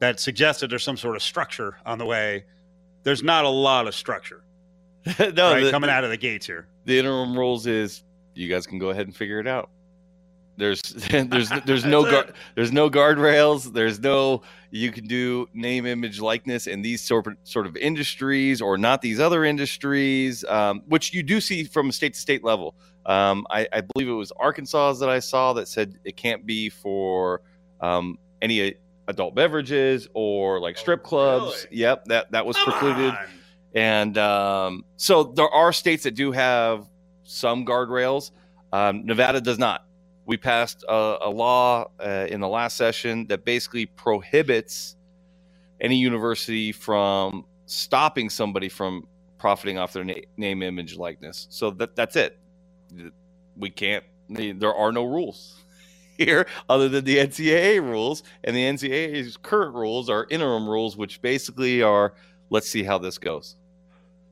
that 0.00 0.18
suggests 0.18 0.62
that 0.62 0.68
there's 0.68 0.82
some 0.82 0.96
sort 0.96 1.14
of 1.14 1.22
structure 1.22 1.76
on 1.86 1.98
the 1.98 2.06
way. 2.06 2.44
There's 3.04 3.22
not 3.22 3.44
a 3.44 3.48
lot 3.48 3.86
of 3.86 3.94
structure 3.94 4.42
no, 5.18 5.52
right, 5.52 5.64
the, 5.64 5.70
coming 5.70 5.90
out 5.90 6.04
of 6.04 6.10
the 6.10 6.16
gates 6.16 6.46
here. 6.46 6.66
the 6.84 6.98
interim 6.98 7.36
rules 7.38 7.66
is 7.66 8.02
you 8.34 8.48
guys 8.48 8.66
can 8.66 8.78
go 8.78 8.90
ahead 8.90 9.06
and 9.06 9.14
figure 9.14 9.40
it 9.40 9.46
out. 9.46 9.70
There's 10.56 10.80
there's 11.10 11.50
there's 11.64 11.84
no 11.84 12.02
guard 12.10 12.32
there's 12.54 12.72
no 12.72 12.90
guardrails. 12.90 13.72
There's 13.72 14.00
no 14.00 14.42
you 14.70 14.90
can 14.90 15.06
do 15.06 15.48
name, 15.54 15.86
image, 15.86 16.20
likeness 16.20 16.66
in 16.66 16.82
these 16.82 17.02
sort 17.02 17.26
of 17.26 17.36
sort 17.44 17.66
of 17.66 17.76
industries 17.76 18.60
or 18.60 18.78
not 18.78 19.02
these 19.02 19.20
other 19.20 19.44
industries, 19.44 20.44
um, 20.44 20.82
which 20.86 21.12
you 21.12 21.22
do 21.22 21.40
see 21.40 21.64
from 21.64 21.90
a 21.90 21.92
state 21.92 22.14
to 22.14 22.20
state 22.20 22.42
level. 22.42 22.74
Um, 23.04 23.46
I, 23.50 23.68
I 23.72 23.82
believe 23.82 24.08
it 24.08 24.12
was 24.12 24.32
Arkansas 24.32 24.94
that 24.94 25.08
I 25.08 25.20
saw 25.20 25.52
that 25.52 25.68
said 25.68 25.94
it 26.04 26.16
can't 26.16 26.44
be 26.44 26.68
for 26.68 27.42
um, 27.80 28.18
any 28.42 28.74
adult 29.08 29.34
beverages 29.34 30.08
or 30.14 30.60
like 30.60 30.76
strip 30.76 31.02
clubs. 31.04 31.66
really? 31.70 31.82
Yep, 31.82 32.04
that 32.06 32.32
that 32.32 32.44
was 32.46 32.56
Come 32.56 32.72
precluded. 32.72 33.10
on. 33.10 33.18
And 33.76 34.16
um, 34.16 34.86
so 34.96 35.22
there 35.22 35.50
are 35.50 35.70
states 35.70 36.04
that 36.04 36.12
do 36.12 36.32
have 36.32 36.88
some 37.24 37.66
guardrails. 37.66 38.30
Um, 38.72 39.04
Nevada 39.04 39.40
does 39.40 39.58
not. 39.58 39.84
We 40.24 40.38
passed 40.38 40.82
a, 40.88 41.18
a 41.20 41.30
law 41.30 41.90
uh, 42.00 42.26
in 42.30 42.40
the 42.40 42.48
last 42.48 42.78
session 42.78 43.26
that 43.26 43.44
basically 43.44 43.84
prohibits 43.84 44.96
any 45.78 45.96
university 45.98 46.72
from 46.72 47.44
stopping 47.66 48.30
somebody 48.30 48.70
from 48.70 49.06
profiting 49.36 49.76
off 49.76 49.92
their 49.92 50.04
na- 50.04 50.14
name, 50.38 50.62
image, 50.62 50.96
likeness. 50.96 51.46
So 51.50 51.70
that 51.72 51.94
that's 51.94 52.16
it. 52.16 52.38
We 53.58 53.68
can't. 53.68 54.04
There 54.30 54.74
are 54.74 54.90
no 54.90 55.04
rules 55.04 55.62
here 56.16 56.46
other 56.70 56.88
than 56.88 57.04
the 57.04 57.18
NCAA 57.18 57.82
rules, 57.82 58.22
and 58.42 58.56
the 58.56 58.64
NCAA's 58.64 59.36
current 59.36 59.74
rules 59.74 60.08
are 60.08 60.26
interim 60.30 60.66
rules, 60.66 60.96
which 60.96 61.20
basically 61.20 61.82
are 61.82 62.14
let's 62.48 62.70
see 62.70 62.82
how 62.82 62.96
this 62.96 63.18
goes. 63.18 63.56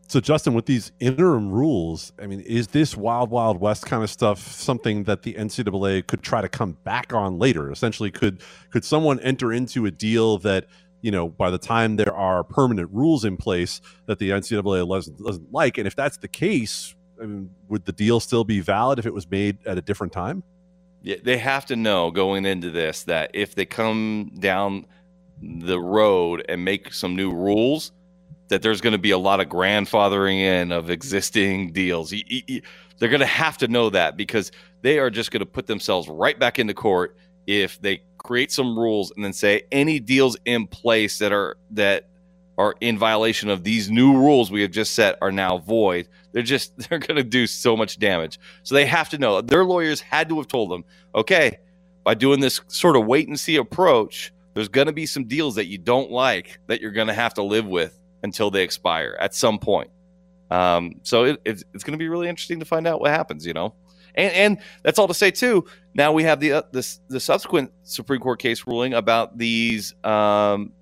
So, 0.06 0.20
Justin, 0.20 0.54
with 0.54 0.66
these 0.66 0.92
interim 1.00 1.50
rules, 1.50 2.12
I 2.20 2.26
mean, 2.26 2.40
is 2.40 2.68
this 2.68 2.96
wild, 2.96 3.30
wild 3.30 3.60
west 3.60 3.86
kind 3.86 4.02
of 4.02 4.10
stuff 4.10 4.38
something 4.38 5.04
that 5.04 5.22
the 5.22 5.34
NCAA 5.34 6.06
could 6.06 6.22
try 6.22 6.40
to 6.42 6.48
come 6.48 6.76
back 6.84 7.12
on 7.12 7.38
later? 7.38 7.70
Essentially, 7.70 8.10
could 8.10 8.42
could 8.70 8.84
someone 8.84 9.18
enter 9.20 9.52
into 9.52 9.86
a 9.86 9.90
deal 9.90 10.38
that 10.38 10.66
you 11.00 11.10
know 11.10 11.28
by 11.28 11.50
the 11.50 11.58
time 11.58 11.96
there 11.96 12.14
are 12.14 12.44
permanent 12.44 12.90
rules 12.92 13.24
in 13.24 13.36
place 13.36 13.80
that 14.06 14.18
the 14.18 14.30
NCAA 14.30 14.88
doesn't, 14.88 15.18
doesn't 15.18 15.52
like, 15.52 15.78
and 15.78 15.86
if 15.86 15.96
that's 15.96 16.18
the 16.18 16.28
case, 16.28 16.94
I 17.20 17.26
mean, 17.26 17.50
would 17.68 17.86
the 17.86 17.92
deal 17.92 18.20
still 18.20 18.44
be 18.44 18.60
valid 18.60 18.98
if 18.98 19.06
it 19.06 19.14
was 19.14 19.28
made 19.30 19.58
at 19.66 19.78
a 19.78 19.82
different 19.82 20.12
time? 20.12 20.42
Yeah, 21.02 21.16
they 21.22 21.38
have 21.38 21.66
to 21.66 21.76
know 21.76 22.10
going 22.10 22.44
into 22.46 22.70
this 22.70 23.04
that 23.04 23.30
if 23.34 23.54
they 23.54 23.66
come 23.66 24.32
down 24.38 24.86
the 25.42 25.78
road 25.78 26.44
and 26.48 26.64
make 26.64 26.92
some 26.92 27.16
new 27.16 27.30
rules, 27.32 27.92
that 28.48 28.62
there's 28.62 28.80
going 28.80 28.92
to 28.92 28.98
be 28.98 29.10
a 29.10 29.18
lot 29.18 29.40
of 29.40 29.48
grandfathering 29.48 30.38
in 30.38 30.72
of 30.72 30.90
existing 30.90 31.72
deals. 31.72 32.10
They're 32.10 33.08
going 33.08 33.20
to 33.20 33.26
have 33.26 33.58
to 33.58 33.68
know 33.68 33.90
that 33.90 34.16
because 34.16 34.52
they 34.82 34.98
are 34.98 35.10
just 35.10 35.30
going 35.30 35.40
to 35.40 35.46
put 35.46 35.66
themselves 35.66 36.08
right 36.08 36.38
back 36.38 36.58
into 36.58 36.74
court 36.74 37.16
if 37.46 37.80
they 37.80 38.02
create 38.18 38.50
some 38.50 38.78
rules 38.78 39.12
and 39.14 39.24
then 39.24 39.32
say 39.32 39.62
any 39.70 40.00
deals 40.00 40.36
in 40.44 40.66
place 40.66 41.18
that 41.18 41.32
are 41.32 41.56
that 41.70 42.08
are 42.56 42.74
in 42.80 42.96
violation 42.96 43.50
of 43.50 43.64
these 43.64 43.90
new 43.90 44.16
rules 44.16 44.50
we 44.50 44.62
have 44.62 44.70
just 44.70 44.94
set 44.94 45.18
are 45.20 45.32
now 45.32 45.58
void. 45.58 46.08
They're 46.32 46.42
just 46.42 46.76
they're 46.88 46.98
going 46.98 47.16
to 47.16 47.24
do 47.24 47.46
so 47.46 47.76
much 47.76 47.98
damage. 47.98 48.38
So 48.62 48.74
they 48.74 48.86
have 48.86 49.08
to 49.10 49.18
know. 49.18 49.40
Their 49.40 49.64
lawyers 49.64 50.00
had 50.00 50.28
to 50.28 50.36
have 50.36 50.48
told 50.48 50.70
them, 50.70 50.84
okay, 51.14 51.58
by 52.04 52.14
doing 52.14 52.40
this 52.40 52.60
sort 52.68 52.96
of 52.96 53.06
wait 53.06 53.28
and 53.28 53.40
see 53.40 53.56
approach, 53.56 54.32
there's 54.52 54.68
going 54.68 54.86
to 54.86 54.92
be 54.92 55.06
some 55.06 55.24
deals 55.24 55.56
that 55.56 55.66
you 55.66 55.78
don't 55.78 56.10
like 56.10 56.60
that 56.68 56.80
you're 56.80 56.92
going 56.92 57.08
to 57.08 57.14
have 57.14 57.34
to 57.34 57.42
live 57.42 57.66
with 57.66 57.98
until 58.24 58.50
they 58.50 58.64
expire 58.64 59.16
at 59.20 59.34
some 59.34 59.58
point. 59.58 59.90
Um, 60.50 60.96
so 61.02 61.24
it, 61.24 61.40
it's, 61.44 61.62
it's 61.74 61.84
going 61.84 61.92
to 61.92 61.98
be 61.98 62.08
really 62.08 62.28
interesting 62.28 62.58
to 62.58 62.64
find 62.64 62.86
out 62.86 63.00
what 63.00 63.10
happens, 63.10 63.46
you 63.46 63.52
know. 63.52 63.74
And 64.16 64.32
and 64.32 64.58
that's 64.82 64.98
all 64.98 65.08
to 65.08 65.14
say 65.14 65.30
too. 65.32 65.64
Now 65.94 66.12
we 66.12 66.22
have 66.22 66.40
the 66.40 66.52
uh, 66.52 66.62
the 66.70 66.98
the 67.08 67.18
subsequent 67.18 67.72
Supreme 67.82 68.20
Court 68.20 68.40
case 68.40 68.64
ruling 68.64 68.94
about 68.94 69.38
these 69.38 69.92
um, 70.04 70.72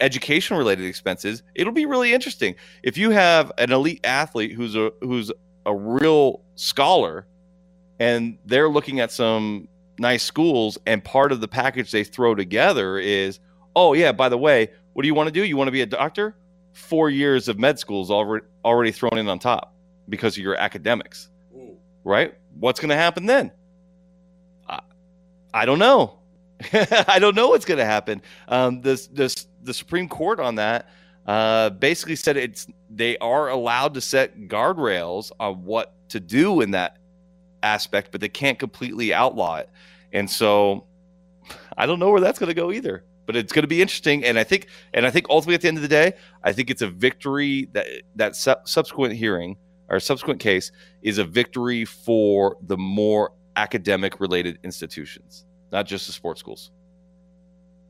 education 0.00 0.58
related 0.58 0.84
expenses. 0.84 1.42
It'll 1.54 1.72
be 1.72 1.86
really 1.86 2.12
interesting 2.12 2.54
if 2.82 2.98
you 2.98 3.10
have 3.10 3.50
an 3.56 3.72
elite 3.72 4.00
athlete 4.04 4.52
who's 4.52 4.76
a 4.76 4.92
who's 5.00 5.32
a 5.64 5.74
real 5.74 6.42
scholar, 6.54 7.26
and 7.98 8.36
they're 8.44 8.68
looking 8.68 9.00
at 9.00 9.10
some 9.10 9.66
nice 9.98 10.22
schools, 10.22 10.76
and 10.86 11.02
part 11.02 11.32
of 11.32 11.40
the 11.40 11.48
package 11.48 11.90
they 11.90 12.04
throw 12.04 12.34
together 12.34 12.98
is, 12.98 13.40
oh 13.74 13.94
yeah, 13.94 14.12
by 14.12 14.28
the 14.28 14.38
way, 14.38 14.68
what 14.92 15.02
do 15.02 15.08
you 15.08 15.14
want 15.14 15.28
to 15.28 15.32
do? 15.32 15.42
You 15.42 15.56
want 15.56 15.68
to 15.68 15.72
be 15.72 15.80
a 15.80 15.86
doctor? 15.86 16.36
Four 16.72 17.10
years 17.10 17.48
of 17.48 17.58
med 17.58 17.78
school 17.78 18.02
is 18.02 18.10
already 18.10 18.44
already 18.64 18.92
thrown 18.92 19.18
in 19.18 19.28
on 19.28 19.38
top 19.38 19.74
because 20.08 20.36
of 20.36 20.42
your 20.42 20.56
academics, 20.56 21.28
right? 22.04 22.34
What's 22.58 22.80
going 22.80 22.90
to 22.90 22.96
happen 22.96 23.26
then? 23.26 23.52
I, 24.68 24.80
I 25.52 25.66
don't 25.66 25.78
know. 25.78 26.18
I 26.72 27.18
don't 27.18 27.34
know 27.34 27.48
what's 27.48 27.64
going 27.64 27.78
to 27.78 27.84
happen. 27.84 28.22
Um, 28.48 28.82
this 28.82 29.06
this 29.08 29.46
the 29.62 29.74
Supreme 29.74 30.08
Court 30.08 30.40
on 30.40 30.56
that 30.56 30.88
uh, 31.26 31.70
basically 31.70 32.16
said 32.16 32.36
it's 32.36 32.66
they 32.88 33.16
are 33.18 33.48
allowed 33.48 33.94
to 33.94 34.00
set 34.00 34.38
guardrails 34.42 35.30
on 35.38 35.64
what 35.64 35.94
to 36.08 36.20
do 36.20 36.60
in 36.60 36.72
that 36.72 36.98
aspect, 37.62 38.10
but 38.12 38.20
they 38.20 38.28
can't 38.28 38.58
completely 38.58 39.12
outlaw 39.14 39.56
it. 39.56 39.70
And 40.12 40.28
so 40.28 40.86
I 41.76 41.86
don't 41.86 41.98
know 41.98 42.10
where 42.10 42.20
that's 42.20 42.38
going 42.38 42.48
to 42.48 42.54
go 42.54 42.72
either. 42.72 43.04
But 43.30 43.36
it's 43.36 43.52
going 43.52 43.62
to 43.62 43.68
be 43.68 43.80
interesting, 43.80 44.24
and 44.24 44.36
I 44.40 44.42
think, 44.42 44.66
and 44.92 45.06
I 45.06 45.10
think 45.12 45.26
ultimately 45.30 45.54
at 45.54 45.60
the 45.60 45.68
end 45.68 45.76
of 45.76 45.82
the 45.82 45.88
day, 45.88 46.14
I 46.42 46.52
think 46.52 46.68
it's 46.68 46.82
a 46.82 46.88
victory 46.88 47.68
that 47.74 47.86
that 48.16 48.34
su- 48.34 48.56
subsequent 48.64 49.14
hearing 49.14 49.56
or 49.88 50.00
subsequent 50.00 50.40
case 50.40 50.72
is 51.02 51.18
a 51.18 51.24
victory 51.24 51.84
for 51.84 52.56
the 52.60 52.76
more 52.76 53.30
academic 53.54 54.18
related 54.18 54.58
institutions, 54.64 55.44
not 55.70 55.86
just 55.86 56.08
the 56.08 56.12
sports 56.12 56.40
schools. 56.40 56.72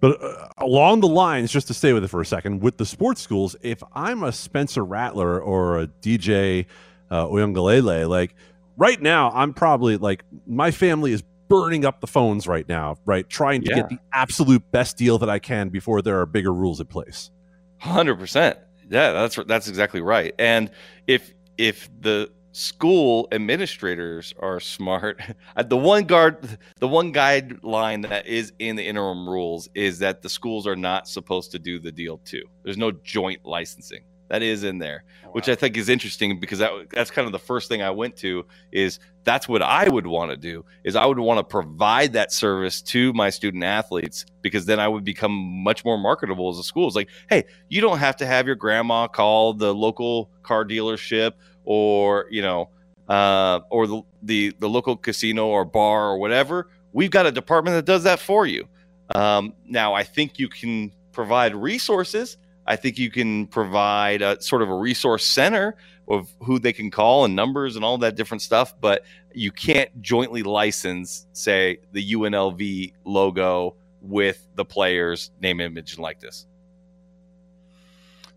But 0.00 0.22
uh, 0.22 0.48
along 0.58 1.00
the 1.00 1.08
lines, 1.08 1.50
just 1.50 1.68
to 1.68 1.72
stay 1.72 1.94
with 1.94 2.04
it 2.04 2.08
for 2.08 2.20
a 2.20 2.26
second, 2.26 2.60
with 2.60 2.76
the 2.76 2.84
sports 2.84 3.22
schools, 3.22 3.56
if 3.62 3.82
I'm 3.94 4.22
a 4.22 4.32
Spencer 4.32 4.84
Rattler 4.84 5.40
or 5.40 5.80
a 5.80 5.86
DJ 5.86 6.66
uh, 7.10 7.24
Uiagalelei, 7.24 8.06
like 8.06 8.34
right 8.76 9.00
now, 9.00 9.30
I'm 9.30 9.54
probably 9.54 9.96
like 9.96 10.22
my 10.46 10.70
family 10.70 11.12
is 11.12 11.22
burning 11.50 11.84
up 11.84 12.00
the 12.00 12.06
phones 12.06 12.46
right 12.46 12.66
now, 12.66 12.96
right, 13.04 13.28
trying 13.28 13.60
to 13.62 13.68
Yeah. 13.70 13.76
get 13.76 13.88
the 13.90 13.98
absolute 14.14 14.62
best 14.70 14.96
deal 14.96 15.18
that 15.18 15.28
I 15.28 15.38
can 15.38 15.68
before 15.68 16.00
there 16.00 16.18
are 16.20 16.24
bigger 16.26 16.54
rules 16.54 16.80
in 16.80 16.86
place. 16.86 17.30
Hundred 17.78 18.18
percent. 18.18 18.58
Yeah, 18.88 19.12
that's 19.12 19.36
that's 19.46 19.68
exactly 19.68 20.00
right. 20.00 20.34
And 20.38 20.70
if 21.06 21.34
if 21.58 21.90
the 22.00 22.30
school 22.52 23.28
administrators 23.32 24.32
are 24.40 24.58
smart, 24.60 25.20
uh, 25.56 25.62
the 25.62 25.76
one 25.76 26.04
guard 26.04 26.58
the 26.78 26.88
one 26.88 27.12
guideline 27.12 28.08
that 28.08 28.26
is 28.26 28.52
in 28.58 28.76
the 28.76 28.86
interim 28.86 29.28
rules 29.28 29.68
is 29.74 29.98
that 29.98 30.22
the 30.22 30.28
schools 30.28 30.66
are 30.66 30.76
not 30.76 31.08
supposed 31.08 31.50
to 31.52 31.58
do 31.58 31.78
the 31.78 31.92
deal 31.92 32.18
too. 32.18 32.44
There's 32.64 32.78
no 32.78 32.92
joint 32.92 33.44
licensing. 33.44 34.00
That 34.30 34.42
is 34.42 34.62
in 34.62 34.78
there, 34.78 35.02
which 35.32 35.48
I 35.48 35.56
think 35.56 35.76
is 35.76 35.88
interesting 35.88 36.38
because 36.38 36.60
that 36.60 36.70
that's 36.92 37.10
kind 37.10 37.26
of 37.26 37.32
the 37.32 37.38
first 37.40 37.68
thing 37.68 37.82
I 37.82 37.90
went 37.90 38.16
to 38.18 38.46
is 38.70 39.00
that's 39.24 39.48
what 39.48 39.60
I 39.60 39.88
would 39.88 40.06
want 40.06 40.30
to 40.30 40.36
do 40.36 40.64
is 40.84 40.94
I 40.94 41.04
would 41.04 41.18
want 41.18 41.38
to 41.38 41.44
provide 41.44 42.12
that 42.12 42.32
service 42.32 42.80
to 42.82 43.12
my 43.12 43.30
student 43.30 43.64
athletes 43.64 44.24
because 44.40 44.66
then 44.66 44.78
I 44.78 44.86
would 44.86 45.02
become 45.02 45.32
much 45.32 45.84
more 45.84 45.98
marketable 45.98 46.48
as 46.48 46.58
a 46.58 46.62
school. 46.62 46.86
It's 46.86 46.94
like, 46.94 47.08
hey, 47.28 47.44
you 47.68 47.80
don't 47.80 47.98
have 47.98 48.16
to 48.18 48.26
have 48.26 48.46
your 48.46 48.54
grandma 48.54 49.08
call 49.08 49.52
the 49.52 49.74
local 49.74 50.30
car 50.44 50.64
dealership 50.64 51.32
or 51.64 52.26
you 52.30 52.40
know 52.40 52.70
uh, 53.08 53.60
or 53.68 53.88
the, 53.88 54.02
the 54.22 54.54
the 54.60 54.68
local 54.68 54.96
casino 54.96 55.48
or 55.48 55.64
bar 55.64 56.08
or 56.08 56.18
whatever. 56.18 56.70
We've 56.92 57.10
got 57.10 57.26
a 57.26 57.32
department 57.32 57.74
that 57.74 57.84
does 57.84 58.04
that 58.04 58.20
for 58.20 58.46
you. 58.46 58.68
Um, 59.12 59.54
now, 59.66 59.92
I 59.92 60.04
think 60.04 60.38
you 60.38 60.48
can 60.48 60.92
provide 61.10 61.54
resources 61.54 62.36
I 62.66 62.76
think 62.76 62.98
you 62.98 63.10
can 63.10 63.46
provide 63.46 64.22
a 64.22 64.40
sort 64.40 64.62
of 64.62 64.70
a 64.70 64.74
resource 64.74 65.24
center 65.24 65.76
of 66.08 66.32
who 66.42 66.58
they 66.58 66.72
can 66.72 66.90
call 66.90 67.24
and 67.24 67.36
numbers 67.36 67.76
and 67.76 67.84
all 67.84 67.98
that 67.98 68.16
different 68.16 68.42
stuff, 68.42 68.74
but 68.80 69.04
you 69.32 69.52
can't 69.52 70.02
jointly 70.02 70.42
license, 70.42 71.26
say, 71.32 71.78
the 71.92 72.12
UNLV 72.12 72.92
logo 73.04 73.74
with 74.02 74.46
the 74.56 74.64
player's 74.64 75.30
name, 75.40 75.60
image, 75.60 75.94
and 75.94 76.02
likeness. 76.02 76.46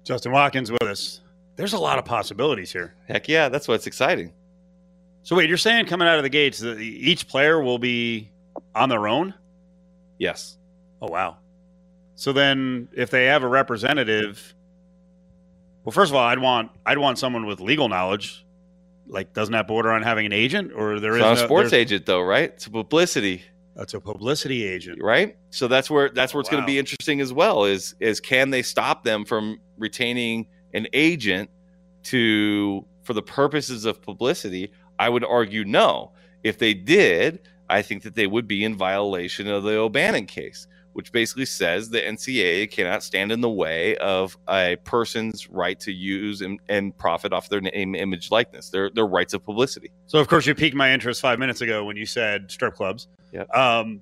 Justin 0.03 0.31
Watkins 0.31 0.71
with 0.71 0.83
us. 0.83 1.21
There's 1.55 1.73
a 1.73 1.79
lot 1.79 1.99
of 1.99 2.05
possibilities 2.05 2.71
here. 2.71 2.93
Heck 3.07 3.27
yeah, 3.27 3.49
that's 3.49 3.67
what's 3.67 3.87
exciting. 3.87 4.33
So 5.23 5.35
wait, 5.35 5.47
you're 5.47 5.57
saying 5.57 5.85
coming 5.85 6.07
out 6.07 6.17
of 6.17 6.23
the 6.23 6.29
gates 6.29 6.59
that 6.59 6.79
each 6.79 7.27
player 7.27 7.61
will 7.61 7.79
be 7.79 8.31
on 8.75 8.89
their 8.89 9.07
own? 9.07 9.33
Yes. 10.17 10.57
Oh 11.01 11.07
wow. 11.07 11.37
So 12.15 12.31
then, 12.33 12.87
if 12.93 13.09
they 13.09 13.25
have 13.25 13.43
a 13.43 13.47
representative, 13.47 14.53
well, 15.83 15.91
first 15.91 16.11
of 16.11 16.15
all, 16.15 16.23
I'd 16.23 16.39
want 16.39 16.71
I'd 16.85 16.97
want 16.97 17.17
someone 17.19 17.45
with 17.45 17.59
legal 17.59 17.89
knowledge. 17.89 18.45
Like, 19.07 19.33
doesn't 19.33 19.51
that 19.51 19.67
border 19.67 19.91
on 19.91 20.01
having 20.01 20.25
an 20.25 20.31
agent, 20.31 20.71
or 20.73 20.99
there 20.99 21.11
it's 21.11 21.17
is 21.17 21.23
not 21.23 21.37
no, 21.37 21.43
a 21.43 21.45
sports 21.45 21.73
agent 21.73 22.05
though, 22.05 22.21
right? 22.21 22.51
It's 22.51 22.67
a 22.67 22.71
publicity, 22.71 23.43
That's 23.75 23.93
a 23.93 23.99
publicity 23.99 24.65
agent, 24.65 25.01
right? 25.01 25.35
So 25.49 25.67
that's 25.67 25.89
where 25.89 26.09
that's 26.09 26.33
oh, 26.33 26.37
where 26.37 26.41
it's 26.41 26.49
going 26.49 26.63
to 26.63 26.67
be 26.67 26.79
interesting 26.79 27.19
as 27.19 27.33
well. 27.33 27.65
Is 27.65 27.95
is 27.99 28.19
can 28.19 28.49
they 28.51 28.61
stop 28.61 29.03
them 29.03 29.25
from 29.25 29.59
retaining 29.77 30.47
an 30.73 30.87
agent 30.93 31.49
to 32.03 32.85
for 33.03 33.13
the 33.13 33.21
purposes 33.21 33.85
of 33.85 34.01
publicity? 34.01 34.71
I 34.99 35.09
would 35.09 35.25
argue 35.25 35.65
no. 35.65 36.11
If 36.43 36.59
they 36.59 36.73
did, 36.73 37.41
I 37.69 37.81
think 37.81 38.03
that 38.03 38.15
they 38.15 38.27
would 38.27 38.47
be 38.47 38.63
in 38.63 38.75
violation 38.75 39.47
of 39.47 39.63
the 39.63 39.75
O'Bannon 39.77 40.27
case, 40.27 40.67
which 40.93 41.11
basically 41.11 41.45
says 41.45 41.89
the 41.89 41.99
NCAA 41.99 42.71
cannot 42.71 43.03
stand 43.03 43.31
in 43.31 43.41
the 43.41 43.49
way 43.49 43.97
of 43.97 44.37
a 44.47 44.77
person's 44.83 45.49
right 45.49 45.79
to 45.81 45.91
use 45.91 46.41
and, 46.41 46.59
and 46.69 46.97
profit 46.97 47.33
off 47.33 47.49
their 47.49 47.61
name, 47.61 47.95
image, 47.95 48.31
likeness, 48.31 48.69
their 48.69 48.89
their 48.91 49.05
rights 49.05 49.33
of 49.33 49.43
publicity. 49.43 49.91
So 50.07 50.19
of 50.19 50.27
course 50.27 50.45
you 50.45 50.55
piqued 50.55 50.75
my 50.75 50.93
interest 50.93 51.21
five 51.21 51.39
minutes 51.39 51.61
ago 51.61 51.83
when 51.83 51.97
you 51.97 52.05
said 52.05 52.51
strip 52.51 52.75
clubs. 52.75 53.07
Yep. 53.31 53.53
Um, 53.53 54.01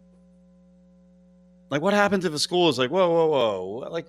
like 1.70 1.82
what 1.82 1.94
happens 1.94 2.26
if 2.26 2.34
a 2.34 2.40
school 2.40 2.68
is 2.70 2.78
like, 2.78 2.92
whoa, 2.92 3.10
whoa, 3.10 3.28
whoa, 3.28 3.90
like 3.90 4.06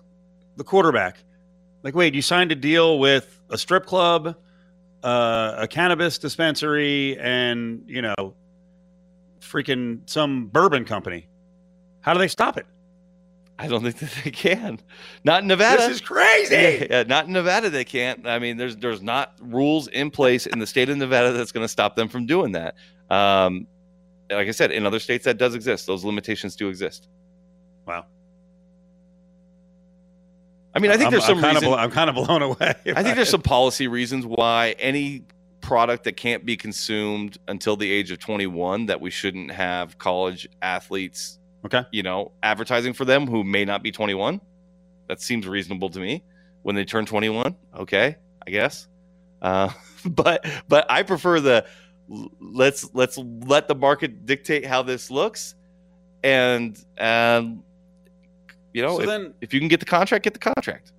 the 0.57 0.65
quarterback, 0.65 1.23
like 1.83 1.95
wait, 1.95 2.15
you 2.15 2.23
signed 2.23 2.51
a 2.51 2.57
deal 2.57 2.99
with 2.99 3.41
a 3.49 3.57
strip 3.57 3.87
club, 3.87 4.37
uh, 5.05 5.55
a 5.59 5.69
cannabis 5.69 6.19
dispensary, 6.19 7.17
and 7.19 7.85
you 7.87 8.03
know, 8.03 8.35
freaking 9.41 10.01
some 10.07 10.47
bourbon 10.47 10.85
company. 10.85 11.29
How 12.01 12.13
do 12.13 12.19
they 12.19 12.29
stop 12.29 12.57
it? 12.57 12.67
I 13.59 13.69
don't 13.69 13.83
think 13.83 13.97
that 13.99 14.25
they 14.25 14.31
can. 14.31 14.81
Not 15.25 15.43
in 15.43 15.49
Nevada. 15.49 15.83
This 15.83 15.97
is 15.97 16.01
crazy. 16.01 16.55
Yeah, 16.55 16.87
yeah, 16.91 17.03
not 17.05 17.27
in 17.27 17.33
Nevada 17.33 17.71
they 17.71 17.85
can't. 17.85 18.27
I 18.27 18.39
mean, 18.39 18.57
there's 18.57 18.77
there's 18.77 19.03
not 19.03 19.35
rules 19.41 19.89
in 19.89 20.11
place 20.11 20.47
in 20.47 20.59
the 20.59 20.67
state 20.67 20.89
of 20.89 20.97
Nevada 20.97 21.33
that's 21.33 21.53
going 21.53 21.65
to 21.65 21.69
stop 21.69 21.97
them 21.97 22.09
from 22.09 22.27
doing 22.27 22.53
that. 22.53 22.75
Um, 23.11 23.67
like 24.31 24.49
I 24.49 24.53
said, 24.53 24.73
in 24.73 24.87
other 24.87 24.99
states 24.99 25.25
that 25.25 25.39
does 25.39 25.55
exist. 25.55 25.87
Those 25.87 26.05
limitations 26.05 26.57
do 26.57 26.69
exist. 26.69 27.09
Wow. 27.87 28.07
I 30.75 30.79
mean, 30.79 30.91
I 30.91 30.97
think 30.97 31.07
I'm, 31.07 31.11
there's 31.13 31.27
some 31.27 31.39
I'm 31.39 31.43
kind 31.43 31.57
reason, 31.57 31.73
of 31.73 31.79
I'm 31.79 31.91
kind 31.91 32.09
of 32.09 32.17
blown 32.17 32.43
away. 32.43 32.75
I 32.87 33.03
think 33.03 33.17
there's 33.17 33.29
some 33.29 33.43
policy 33.43 33.89
reasons 33.89 34.25
why 34.25 34.75
any 34.79 35.25
product 35.61 36.05
that 36.05 36.17
can't 36.17 36.45
be 36.45 36.57
consumed 36.57 37.39
until 37.49 37.77
the 37.77 37.91
age 37.91 38.11
of 38.11 38.19
21 38.19 38.87
that 38.87 39.01
we 39.01 39.11
shouldn't 39.11 39.51
have 39.51 39.97
college 39.99 40.49
athletes 40.61 41.39
Okay. 41.65 41.85
you 41.93 42.03
know 42.03 42.33
advertising 42.43 42.93
for 42.93 43.05
them 43.05 43.27
who 43.27 43.45
may 43.45 43.65
not 43.65 43.83
be 43.83 43.93
21 43.93 44.41
that 45.09 45.21
seems 45.21 45.47
reasonable 45.47 45.91
to 45.91 46.01
me. 46.01 46.23
When 46.63 46.75
they 46.77 46.85
turn 46.85 47.07
21 47.07 47.57
okay 47.81 48.17
i 48.47 48.51
guess. 48.51 48.89
Uh, 49.41 49.71
but 50.05 50.47
but 50.69 50.87
i 50.91 51.03
prefer 51.03 51.41
the 51.41 51.67
let's 52.41 52.93
let's 52.95 53.17
let 53.19 53.69
the 53.69 53.75
market 53.75 54.27
dictate 54.27 54.65
how 54.67 54.83
this 54.83 55.11
looks. 55.11 55.55
And 56.25 56.79
um 56.99 57.63
you 58.73 58.83
know 58.83 58.97
So 58.97 59.03
if, 59.03 59.07
then- 59.09 59.35
if 59.41 59.53
you 59.55 59.61
can 59.61 59.69
get 59.69 59.81
the 59.81 59.87
contract 59.87 60.25
get 60.25 60.33
the 60.35 60.39
contract. 60.41 60.93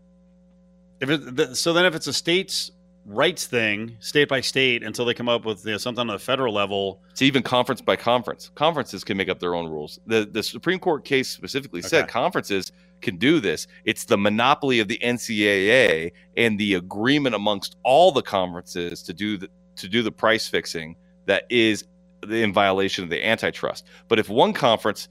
If 1.01 1.09
it, 1.09 1.35
the, 1.35 1.55
so 1.55 1.73
then 1.73 1.85
if 1.85 1.95
it's 1.95 2.07
a 2.07 2.13
state's 2.13 2.71
rights 3.05 3.47
thing, 3.47 3.97
state 3.99 4.29
by 4.29 4.39
state, 4.41 4.83
until 4.83 5.03
they 5.05 5.13
come 5.13 5.27
up 5.27 5.45
with 5.45 5.65
you 5.65 5.71
know, 5.73 5.77
something 5.77 6.01
on 6.01 6.07
the 6.07 6.19
federal 6.19 6.53
level, 6.53 7.01
It's 7.11 7.21
even 7.21 7.43
conference 7.43 7.81
by 7.81 7.95
conference. 7.95 8.49
Conferences 8.55 9.03
can 9.03 9.17
make 9.17 9.29
up 9.29 9.39
their 9.39 9.55
own 9.55 9.69
rules. 9.69 9.99
The 10.07 10.25
the 10.31 10.41
Supreme 10.43 10.79
Court 10.79 11.03
case 11.03 11.29
specifically 11.29 11.81
said 11.81 12.03
Okay. 12.03 12.11
conferences 12.11 12.71
can 13.01 13.17
do 13.17 13.39
this. 13.41 13.67
It's 13.83 14.05
the 14.05 14.17
monopoly 14.17 14.79
of 14.79 14.87
the 14.87 14.97
NCAA 15.03 16.11
and 16.37 16.57
the 16.57 16.75
agreement 16.75 17.35
amongst 17.35 17.75
all 17.83 18.11
the 18.11 18.21
conferences 18.21 19.03
to 19.03 19.13
do 19.13 19.37
the 19.37 19.49
to 19.75 19.89
do 19.89 20.01
the 20.03 20.11
price 20.11 20.47
fixing 20.47 20.95
that 21.25 21.43
is 21.49 21.83
in 22.29 22.53
violation 22.53 23.03
of 23.03 23.09
the 23.09 23.25
antitrust. 23.25 23.85
But 24.07 24.19
if 24.19 24.29
one 24.29 24.53
conference 24.53 25.09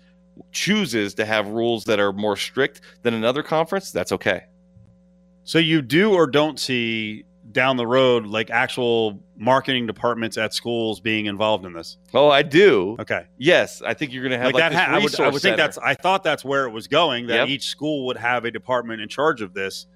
chooses 0.50 1.12
to 1.14 1.26
have 1.26 1.48
rules 1.48 1.84
that 1.84 2.00
are 2.00 2.12
more 2.12 2.36
strict 2.36 2.80
than 3.02 3.12
another 3.12 3.42
conference, 3.42 3.90
that's 3.90 4.12
okay. 4.12 4.44
so 5.44 5.58
you 5.58 5.82
do 5.82 6.14
or 6.14 6.26
don't 6.26 6.58
see 6.58 7.24
down 7.50 7.76
the 7.76 7.86
road 7.86 8.26
like 8.26 8.50
actual 8.50 9.20
marketing 9.36 9.86
departments 9.86 10.38
at 10.38 10.54
schools 10.54 11.00
being 11.00 11.26
involved 11.26 11.64
in 11.64 11.72
this. 11.72 11.96
Oh, 12.14 12.28
I 12.30 12.42
do. 12.42 12.96
Okay, 13.00 13.26
Yes, 13.36 13.82
I 13.82 13.94
think 13.94 14.12
you're 14.12 14.22
going 14.22 14.30
to 14.32 14.38
have 14.38 14.46
like, 14.46 14.62
like, 14.62 14.72
that. 14.72 14.88
Ha- 14.88 14.94
I 14.96 14.98
would, 14.98 15.20
I 15.20 15.28
would 15.28 15.42
think 15.42 15.56
that's. 15.56 15.76
I 15.78 15.94
thought 15.94 16.22
that's 16.22 16.44
where 16.44 16.66
it 16.66 16.70
was 16.70 16.86
going. 16.86 17.26
That 17.26 17.40
Yep. 17.40 17.48
each 17.48 17.64
school 17.66 18.06
would 18.06 18.16
have 18.16 18.44
a 18.44 18.50
department 18.50 19.00
in 19.00 19.08
charge 19.08 19.42
of 19.42 19.54
this 19.54 19.86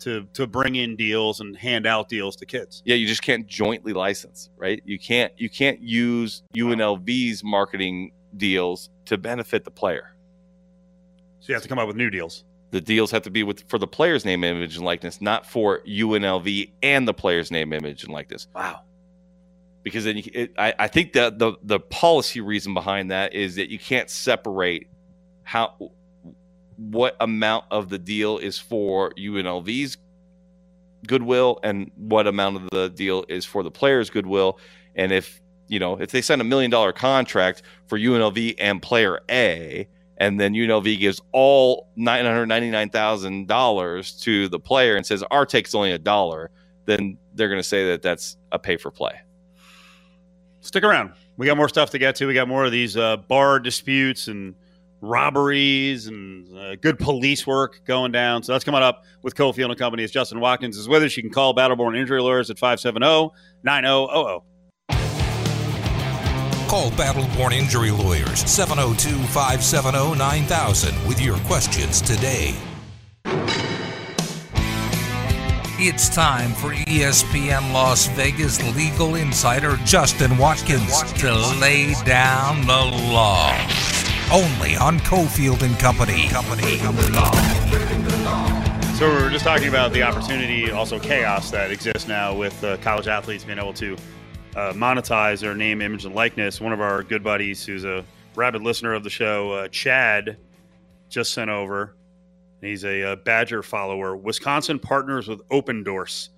to 0.00 0.26
to 0.32 0.46
bring 0.46 0.74
in 0.76 0.96
deals 0.96 1.40
and 1.40 1.56
hand 1.56 1.86
out 1.86 2.08
deals 2.08 2.36
to 2.36 2.46
kids. 2.46 2.82
Yeah, 2.84 2.94
you 2.96 3.06
just 3.06 3.22
can't 3.22 3.46
jointly 3.46 3.92
license, 3.92 4.50
right? 4.56 4.82
You 4.84 4.98
can't 4.98 5.32
you 5.36 5.48
can't 5.50 5.80
use 5.80 6.42
UNLV's 6.56 7.44
marketing 7.44 8.12
deals 8.36 8.90
to 9.06 9.18
benefit 9.18 9.64
the 9.64 9.70
player. 9.70 10.14
So 11.40 11.48
you 11.50 11.54
have 11.54 11.62
to 11.62 11.68
come 11.68 11.78
up 11.78 11.86
with 11.86 11.96
new 11.96 12.08
deals. 12.10 12.44
The 12.74 12.80
deals 12.80 13.12
have 13.12 13.22
to 13.22 13.30
be 13.30 13.44
with 13.44 13.68
for 13.68 13.78
the 13.78 13.86
player's 13.86 14.24
name, 14.24 14.42
image, 14.42 14.74
and 14.74 14.84
likeness, 14.84 15.20
not 15.20 15.46
for 15.46 15.78
UNLV 15.86 16.72
and 16.82 17.06
the 17.06 17.14
player's 17.14 17.52
name, 17.52 17.72
image, 17.72 18.02
and 18.02 18.12
likeness. 18.12 18.48
Wow. 18.52 18.80
Because 19.84 20.02
then 20.02 20.16
you, 20.16 20.24
it, 20.34 20.54
I, 20.58 20.74
I 20.76 20.88
think 20.88 21.12
that 21.12 21.38
the 21.38 21.52
the 21.62 21.78
policy 21.78 22.40
reason 22.40 22.74
behind 22.74 23.12
that 23.12 23.32
is 23.32 23.54
that 23.54 23.70
you 23.70 23.78
can't 23.78 24.10
separate 24.10 24.88
how 25.44 25.92
what 26.76 27.16
amount 27.20 27.66
of 27.70 27.90
the 27.90 27.98
deal 28.00 28.38
is 28.38 28.58
for 28.58 29.12
UNLV's 29.12 29.96
goodwill 31.06 31.60
and 31.62 31.92
what 31.94 32.26
amount 32.26 32.56
of 32.56 32.70
the 32.70 32.88
deal 32.88 33.24
is 33.28 33.44
for 33.44 33.62
the 33.62 33.70
player's 33.70 34.10
goodwill. 34.10 34.58
And 34.96 35.12
if 35.12 35.40
you 35.68 35.78
know 35.78 36.00
if 36.00 36.10
they 36.10 36.22
sign 36.22 36.40
a 36.40 36.44
million 36.44 36.72
dollar 36.72 36.92
contract 36.92 37.62
for 37.86 37.96
UNLV 37.96 38.56
and 38.58 38.82
player 38.82 39.20
A, 39.30 39.86
and 40.16 40.38
then 40.38 40.52
UNLV 40.52 40.98
gives 40.98 41.20
all 41.32 41.88
nine 41.96 42.24
hundred 42.24 42.46
ninety 42.46 42.70
nine 42.70 42.90
thousand 42.90 43.48
dollars 43.48 44.12
to 44.22 44.48
the 44.48 44.58
player 44.58 44.96
and 44.96 45.04
says 45.04 45.22
our 45.30 45.44
take's 45.46 45.74
only 45.74 45.92
a 45.92 45.98
dollar, 45.98 46.50
then 46.86 47.18
they're 47.34 47.48
going 47.48 47.60
to 47.60 47.68
say 47.68 47.88
that 47.88 48.02
that's 48.02 48.36
a 48.52 48.58
pay 48.58 48.76
for 48.76 48.90
play. 48.90 49.20
Stick 50.60 50.84
around. 50.84 51.12
We 51.36 51.46
got 51.46 51.56
more 51.56 51.68
stuff 51.68 51.90
to 51.90 51.98
get 51.98 52.14
to. 52.16 52.26
We 52.26 52.34
got 52.34 52.48
more 52.48 52.64
of 52.64 52.72
these 52.72 52.96
uh, 52.96 53.16
bar 53.16 53.58
disputes 53.58 54.28
and 54.28 54.54
robberies 55.00 56.06
and 56.06 56.56
uh, 56.56 56.76
good 56.76 56.98
police 56.98 57.46
work 57.46 57.82
going 57.84 58.12
down. 58.12 58.42
So 58.42 58.52
that's 58.52 58.64
coming 58.64 58.82
up 58.82 59.04
with 59.22 59.34
Cofield 59.34 59.70
and 59.70 59.78
Company. 59.78 60.04
As 60.04 60.10
Justin 60.10 60.40
Watkins 60.40 60.76
is 60.76 60.88
with 60.88 61.02
us, 61.02 61.16
you 61.16 61.22
can 61.22 61.32
call 61.32 61.54
Battleborn 61.54 61.98
Injury 61.98 62.22
Lawyers 62.22 62.50
at 62.50 62.58
570 62.58 63.30
9000. 63.62 64.40
Call 66.74 66.90
Battleborn 66.90 67.52
Injury 67.52 67.92
Lawyers 67.92 68.40
702 68.50 69.16
570 69.28 70.18
9000 70.18 71.06
with 71.06 71.20
your 71.20 71.36
questions 71.46 72.00
today. 72.00 72.52
It's 75.78 76.08
time 76.08 76.50
for 76.50 76.70
ESPN 76.72 77.72
Las 77.72 78.08
Vegas 78.08 78.60
legal 78.74 79.14
insider 79.14 79.76
Justin 79.84 80.36
Watkins 80.36 81.04
to 81.12 81.32
lay 81.60 81.94
down 82.04 82.66
the 82.66 83.12
law. 83.12 83.56
Only 84.32 84.74
on 84.74 84.98
Cofield 84.98 85.62
and 85.62 85.78
Company. 85.78 86.26
Company. 86.26 86.78
So 88.98 89.14
we 89.14 89.22
were 89.22 89.30
just 89.30 89.44
talking 89.44 89.68
about 89.68 89.92
the 89.92 90.02
opportunity, 90.02 90.72
also 90.72 90.98
chaos 90.98 91.52
that 91.52 91.70
exists 91.70 92.08
now 92.08 92.34
with 92.34 92.64
uh, 92.64 92.78
college 92.78 93.06
athletes 93.06 93.44
being 93.44 93.60
able 93.60 93.74
to 93.74 93.96
uh, 94.56 94.72
monetize 94.72 95.40
their 95.40 95.54
name, 95.54 95.82
image, 95.82 96.04
and 96.04 96.14
likeness. 96.14 96.60
One 96.60 96.72
of 96.72 96.80
our 96.80 97.02
good 97.02 97.22
buddies, 97.22 97.64
who's 97.64 97.84
a 97.84 98.04
rabid 98.34 98.62
listener 98.62 98.94
of 98.94 99.02
the 99.02 99.10
show, 99.10 99.52
uh, 99.52 99.68
Chad, 99.68 100.36
just 101.08 101.32
sent 101.32 101.50
over. 101.50 101.94
He's 102.60 102.84
a, 102.84 103.02
uh 103.12 103.16
Badger 103.16 103.62
follower. 103.62 104.16
Wisconsin 104.16 104.78
partners 104.78 105.28
with 105.28 105.46
Opendorse 105.48 106.30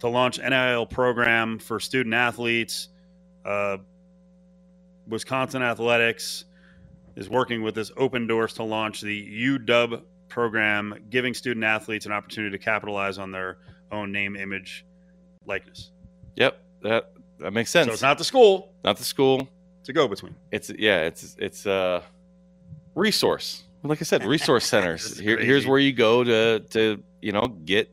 to 0.00 0.08
launch 0.08 0.38
NIL 0.38 0.86
program 0.86 1.58
for 1.58 1.80
student 1.80 2.14
athletes. 2.14 2.88
Uh, 3.44 3.78
Wisconsin 5.06 5.62
Athletics 5.62 6.44
is 7.16 7.28
working 7.28 7.62
with 7.62 7.74
this 7.74 7.90
Opendorse 7.92 8.54
to 8.56 8.62
launch 8.62 9.00
the 9.00 9.58
UW 9.58 10.02
program, 10.28 10.94
giving 11.10 11.34
student 11.34 11.64
athletes 11.64 12.06
an 12.06 12.12
opportunity 12.12 12.56
to 12.56 12.62
capitalize 12.62 13.18
on 13.18 13.32
their 13.32 13.58
own 13.90 14.12
name, 14.12 14.36
image, 14.36 14.84
likeness. 15.46 15.90
Yep, 16.36 16.60
that 16.82 17.12
that 17.40 17.52
makes 17.52 17.70
sense. 17.70 17.86
So 17.88 17.92
it's 17.92 18.02
not 18.02 18.18
the 18.18 18.24
school; 18.24 18.72
not 18.84 18.96
the 18.96 19.04
school. 19.04 19.48
it's 19.80 19.88
a 19.88 19.92
go-between. 19.92 20.34
It's 20.50 20.70
yeah, 20.78 21.02
it's 21.02 21.36
it's 21.38 21.66
a 21.66 22.02
resource. 22.94 23.64
Like 23.82 24.02
I 24.02 24.04
said, 24.04 24.24
resource 24.24 24.66
centers. 24.68 25.18
Here, 25.18 25.38
here's 25.38 25.66
where 25.66 25.78
you 25.78 25.92
go 25.92 26.22
to 26.24 26.60
to 26.70 27.02
you 27.22 27.32
know 27.32 27.46
get 27.64 27.90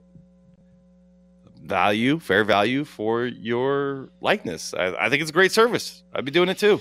value, 1.61 2.19
fair 2.19 2.43
value 2.43 2.83
for 2.83 3.25
your 3.25 4.09
likeness. 4.21 4.73
I, 4.73 4.93
I 4.95 5.09
think 5.09 5.21
it's 5.21 5.31
a 5.31 5.33
great 5.33 5.51
service. 5.51 6.03
I'd 6.13 6.25
be 6.25 6.31
doing 6.31 6.49
it 6.49 6.57
too. 6.57 6.79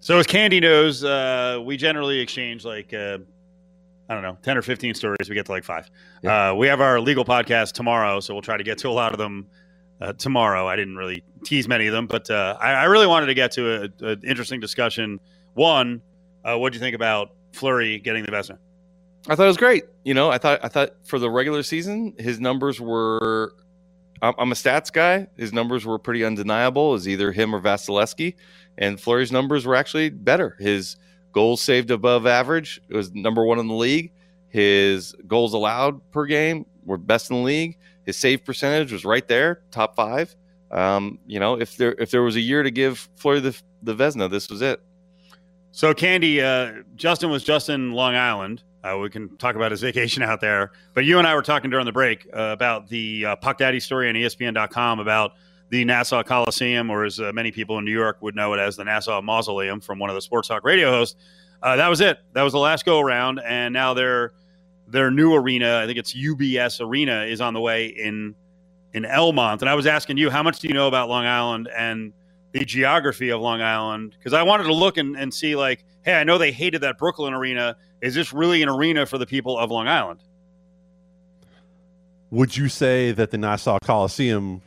So 0.00 0.18
as 0.18 0.26
Candy 0.26 0.60
knows, 0.60 1.04
uh, 1.04 1.60
we 1.64 1.76
generally 1.76 2.20
exchange 2.20 2.64
like 2.64 2.92
uh, 2.94 3.18
I 4.08 4.14
don't 4.14 4.22
know, 4.22 4.38
ten 4.42 4.56
or 4.56 4.62
fifteen 4.62 4.94
stories. 4.94 5.28
We 5.28 5.34
get 5.34 5.46
to 5.46 5.52
like 5.52 5.64
five. 5.64 5.90
Uh, 6.24 6.54
we 6.56 6.66
have 6.66 6.80
our 6.80 7.00
legal 7.00 7.24
podcast 7.24 7.72
tomorrow, 7.72 8.20
so 8.20 8.34
we'll 8.34 8.42
try 8.42 8.56
to 8.56 8.64
get 8.64 8.78
to 8.78 8.88
a 8.88 8.90
lot 8.90 9.12
of 9.12 9.18
them 9.18 9.48
uh, 10.00 10.12
tomorrow. 10.14 10.66
I 10.66 10.76
didn't 10.76 10.96
really 10.96 11.22
tease 11.44 11.68
many 11.68 11.86
of 11.86 11.92
them, 11.92 12.06
but 12.06 12.30
uh, 12.30 12.56
I, 12.60 12.72
I 12.72 12.84
really 12.84 13.06
wanted 13.06 13.26
to 13.26 13.34
get 13.34 13.52
to 13.52 13.90
an 14.00 14.22
interesting 14.24 14.60
discussion. 14.60 15.20
One, 15.54 16.02
uh, 16.44 16.58
what 16.58 16.72
do 16.72 16.78
you 16.78 16.80
think 16.80 16.94
about 16.94 17.32
Fleury 17.52 17.98
getting 17.98 18.24
the 18.24 18.30
best? 18.30 18.50
I 19.28 19.34
thought 19.34 19.44
it 19.44 19.48
was 19.48 19.56
great. 19.56 19.84
You 20.04 20.14
know, 20.14 20.30
I 20.30 20.38
thought 20.38 20.60
I 20.62 20.68
thought 20.68 20.90
for 21.04 21.18
the 21.18 21.30
regular 21.30 21.62
season, 21.62 22.14
his 22.18 22.40
numbers 22.40 22.80
were. 22.80 23.54
I'm, 24.20 24.50
a 24.50 24.56
stats 24.56 24.92
guy. 24.92 25.28
His 25.36 25.52
numbers 25.52 25.86
were 25.86 25.96
pretty 25.96 26.24
undeniable. 26.24 26.94
As 26.94 27.06
either 27.06 27.30
him 27.30 27.54
or 27.54 27.60
Vasilevsky, 27.60 28.34
and 28.76 29.00
Fleury's 29.00 29.30
numbers 29.30 29.64
were 29.64 29.76
actually 29.76 30.10
better. 30.10 30.56
His 30.58 30.96
goals 31.32 31.60
saved 31.60 31.90
above 31.90 32.26
average 32.26 32.80
it 32.88 32.96
was 32.96 33.12
number 33.14 33.44
one 33.44 33.58
in 33.58 33.68
the 33.68 33.74
league. 33.74 34.12
His 34.48 35.14
goals 35.26 35.52
allowed 35.52 36.00
per 36.10 36.26
game 36.26 36.66
were 36.84 36.98
best 36.98 37.30
in 37.30 37.36
the 37.36 37.42
league. 37.42 37.78
His 38.08 38.16
save 38.16 38.42
percentage 38.42 38.90
was 38.90 39.04
right 39.04 39.28
there, 39.28 39.60
top 39.70 39.94
five. 39.94 40.34
Um, 40.70 41.18
you 41.26 41.38
know, 41.38 41.60
if 41.60 41.76
there 41.76 41.94
if 41.98 42.10
there 42.10 42.22
was 42.22 42.36
a 42.36 42.40
year 42.40 42.62
to 42.62 42.70
give 42.70 43.06
Fleury 43.16 43.40
the 43.40 43.60
the 43.82 43.94
Vezina, 43.94 44.30
this 44.30 44.48
was 44.48 44.62
it. 44.62 44.80
So, 45.72 45.92
Candy, 45.92 46.40
uh, 46.40 46.72
Justin 46.96 47.28
was 47.28 47.44
just 47.44 47.68
in 47.68 47.92
Long 47.92 48.14
Island. 48.14 48.62
Uh, 48.82 48.96
we 48.96 49.10
can 49.10 49.36
talk 49.36 49.56
about 49.56 49.72
his 49.72 49.82
vacation 49.82 50.22
out 50.22 50.40
there. 50.40 50.72
But 50.94 51.04
you 51.04 51.18
and 51.18 51.26
I 51.26 51.34
were 51.34 51.42
talking 51.42 51.68
during 51.68 51.84
the 51.84 51.92
break 51.92 52.26
uh, 52.34 52.44
about 52.44 52.88
the 52.88 53.26
uh, 53.26 53.36
Puck 53.36 53.58
Daddy 53.58 53.78
story 53.78 54.08
on 54.08 54.14
ESPN.com 54.14 55.00
about 55.00 55.32
the 55.68 55.84
Nassau 55.84 56.22
Coliseum, 56.22 56.88
or 56.88 57.04
as 57.04 57.20
uh, 57.20 57.30
many 57.34 57.52
people 57.52 57.76
in 57.76 57.84
New 57.84 57.92
York 57.92 58.22
would 58.22 58.34
know 58.34 58.54
it 58.54 58.58
as 58.58 58.74
the 58.74 58.84
Nassau 58.84 59.20
Mausoleum 59.20 59.82
from 59.82 59.98
one 59.98 60.08
of 60.08 60.14
the 60.14 60.22
Sports 60.22 60.48
Talk 60.48 60.64
radio 60.64 60.90
hosts. 60.90 61.14
Uh, 61.62 61.76
that 61.76 61.88
was 61.88 62.00
it. 62.00 62.20
That 62.32 62.42
was 62.42 62.54
the 62.54 62.58
last 62.58 62.86
go 62.86 63.00
around. 63.00 63.38
And 63.40 63.74
now 63.74 63.92
their 63.92 64.32
their 64.90 65.10
new 65.10 65.34
arena, 65.34 65.80
I 65.82 65.86
think 65.86 65.98
it's 65.98 66.14
UBS 66.14 66.80
Arena, 66.80 67.24
is 67.24 67.40
on 67.40 67.54
the 67.54 67.60
way 67.60 67.86
in 67.86 68.34
in 68.94 69.04
Elmont. 69.04 69.60
And 69.60 69.68
I 69.68 69.74
was 69.74 69.86
asking 69.86 70.16
you, 70.16 70.30
how 70.30 70.42
much 70.42 70.60
do 70.60 70.68
you 70.68 70.74
know 70.74 70.88
about 70.88 71.08
Long 71.08 71.26
Island 71.26 71.68
and 71.76 72.12
the 72.52 72.64
geography 72.64 73.28
of 73.28 73.40
Long 73.40 73.60
Island? 73.60 74.16
Because 74.18 74.32
I 74.32 74.42
wanted 74.42 74.64
to 74.64 74.74
look 74.74 74.96
and, 74.96 75.16
and 75.16 75.32
see, 75.32 75.54
like, 75.56 75.84
hey, 76.02 76.14
I 76.14 76.24
know 76.24 76.38
they 76.38 76.52
hated 76.52 76.80
that 76.80 76.98
Brooklyn 76.98 77.34
arena. 77.34 77.76
Is 78.00 78.14
this 78.14 78.32
really 78.32 78.62
an 78.62 78.68
arena 78.68 79.04
for 79.04 79.18
the 79.18 79.26
people 79.26 79.58
of 79.58 79.70
Long 79.70 79.88
Island? 79.88 80.20
Would 82.30 82.56
you 82.56 82.68
say 82.68 83.12
that 83.12 83.30
the 83.30 83.38
Nassau 83.38 83.78
Coliseum 83.82 84.62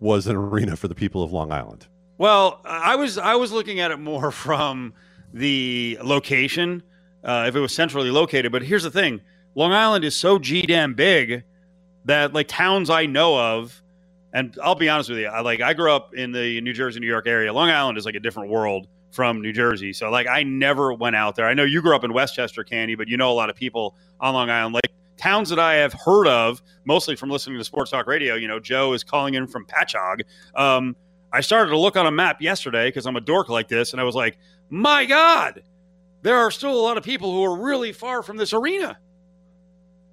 was 0.00 0.26
an 0.26 0.36
arena 0.36 0.76
for 0.76 0.88
the 0.88 0.94
people 0.94 1.22
of 1.22 1.32
Long 1.32 1.52
Island? 1.52 1.86
Well, 2.18 2.60
I 2.64 2.96
was 2.96 3.18
I 3.18 3.34
was 3.36 3.52
looking 3.52 3.80
at 3.80 3.90
it 3.90 3.98
more 3.98 4.30
from 4.32 4.94
the 5.32 5.98
location, 6.02 6.82
uh, 7.22 7.44
if 7.48 7.54
it 7.54 7.60
was 7.60 7.74
centrally 7.74 8.10
located. 8.10 8.52
But 8.52 8.62
here's 8.62 8.82
the 8.82 8.90
thing: 8.90 9.20
Long 9.54 9.72
Island 9.72 10.04
is 10.04 10.16
so 10.16 10.38
g 10.38 10.62
damn 10.62 10.94
big 10.94 11.44
that 12.04 12.32
like 12.32 12.48
towns 12.48 12.90
I 12.90 13.06
know 13.06 13.38
of, 13.38 13.82
and 14.32 14.56
I'll 14.62 14.74
be 14.74 14.88
honest 14.88 15.10
with 15.10 15.18
you, 15.18 15.26
I 15.26 15.40
like 15.40 15.60
I 15.60 15.74
grew 15.74 15.92
up 15.92 16.14
in 16.14 16.32
the 16.32 16.60
New 16.60 16.72
Jersey, 16.72 17.00
New 17.00 17.06
York 17.06 17.26
area. 17.26 17.52
Long 17.52 17.70
Island 17.70 17.98
is 17.98 18.04
like 18.04 18.14
a 18.14 18.20
different 18.20 18.50
world 18.50 18.86
from 19.10 19.42
New 19.42 19.52
Jersey. 19.52 19.92
So 19.92 20.10
like 20.10 20.26
I 20.26 20.42
never 20.42 20.92
went 20.92 21.16
out 21.16 21.36
there. 21.36 21.46
I 21.46 21.54
know 21.54 21.64
you 21.64 21.82
grew 21.82 21.94
up 21.94 22.04
in 22.04 22.12
Westchester, 22.12 22.64
Candy, 22.64 22.94
but 22.94 23.08
you 23.08 23.16
know 23.16 23.30
a 23.30 23.34
lot 23.34 23.50
of 23.50 23.56
people 23.56 23.96
on 24.20 24.34
Long 24.34 24.50
Island. 24.50 24.74
Like 24.74 24.90
towns 25.16 25.50
that 25.50 25.58
I 25.58 25.74
have 25.74 25.92
heard 25.92 26.26
of, 26.26 26.62
mostly 26.84 27.16
from 27.16 27.28
listening 27.28 27.58
to 27.58 27.64
Sports 27.64 27.90
Talk 27.90 28.06
Radio. 28.06 28.36
You 28.36 28.48
know, 28.48 28.58
Joe 28.60 28.92
is 28.92 29.04
calling 29.04 29.34
in 29.34 29.46
from 29.46 29.66
Patchogue. 29.66 30.22
Um, 30.54 30.96
I 31.32 31.40
started 31.42 31.70
to 31.70 31.78
look 31.78 31.96
on 31.96 32.06
a 32.06 32.10
map 32.10 32.40
yesterday 32.40 32.88
because 32.88 33.06
I'm 33.06 33.16
a 33.16 33.20
dork 33.20 33.48
like 33.48 33.68
this, 33.68 33.92
and 33.92 34.00
I 34.00 34.04
was 34.04 34.14
like, 34.14 34.38
my 34.70 35.04
God, 35.04 35.62
there 36.22 36.36
are 36.36 36.50
still 36.50 36.72
a 36.72 36.82
lot 36.82 36.96
of 36.96 37.04
people 37.04 37.32
who 37.32 37.44
are 37.44 37.56
really 37.56 37.92
far 37.92 38.22
from 38.22 38.36
this 38.36 38.52
arena. 38.52 38.98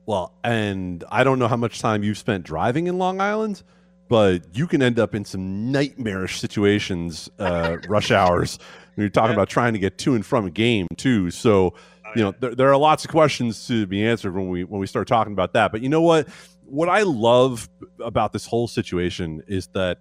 Well, 0.08 0.34
and 0.44 1.04
I 1.12 1.24
don't 1.26 1.38
know 1.38 1.48
how 1.50 1.58
much 1.58 1.80
time 1.80 2.02
you've 2.02 2.18
spent 2.18 2.46
driving 2.46 2.88
in 2.88 2.98
Long 2.98 3.20
Island, 3.22 3.62
but 4.08 4.56
you 4.56 4.66
can 4.66 4.82
end 4.82 5.00
up 5.00 5.14
in 5.14 5.26
some 5.26 5.70
nightmarish 5.72 6.40
situations, 6.40 7.30
uh, 7.40 7.76
rush 7.90 8.10
hours. 8.10 8.58
When 8.96 9.04
you're 9.04 9.10
talking 9.10 9.32
Yeah. 9.32 9.36
about 9.36 9.50
trying 9.50 9.74
to 9.74 9.80
get 9.80 9.98
to 10.00 10.16
and 10.16 10.26
from 10.26 10.46
a 10.46 10.50
game 10.50 10.88
too. 10.96 11.30
So, 11.30 11.74
you 12.16 12.24
know, 12.24 12.34
there, 12.40 12.56
there 12.56 12.70
are 12.72 12.78
lots 12.78 13.04
of 13.04 13.12
questions 13.12 13.68
to 13.68 13.86
be 13.86 14.04
answered 14.06 14.34
when 14.34 14.48
we 14.48 14.64
when 14.64 14.80
we 14.80 14.88
start 14.88 15.08
talking 15.10 15.34
about 15.34 15.52
that. 15.54 15.72
But 15.74 15.82
you 15.82 15.90
know 15.90 16.02
what? 16.02 16.30
What 16.64 16.88
I 16.90 17.02
love 17.04 17.70
about 18.02 18.32
this 18.32 18.46
whole 18.46 18.68
situation 18.70 19.44
is 19.48 19.68
that 19.74 20.00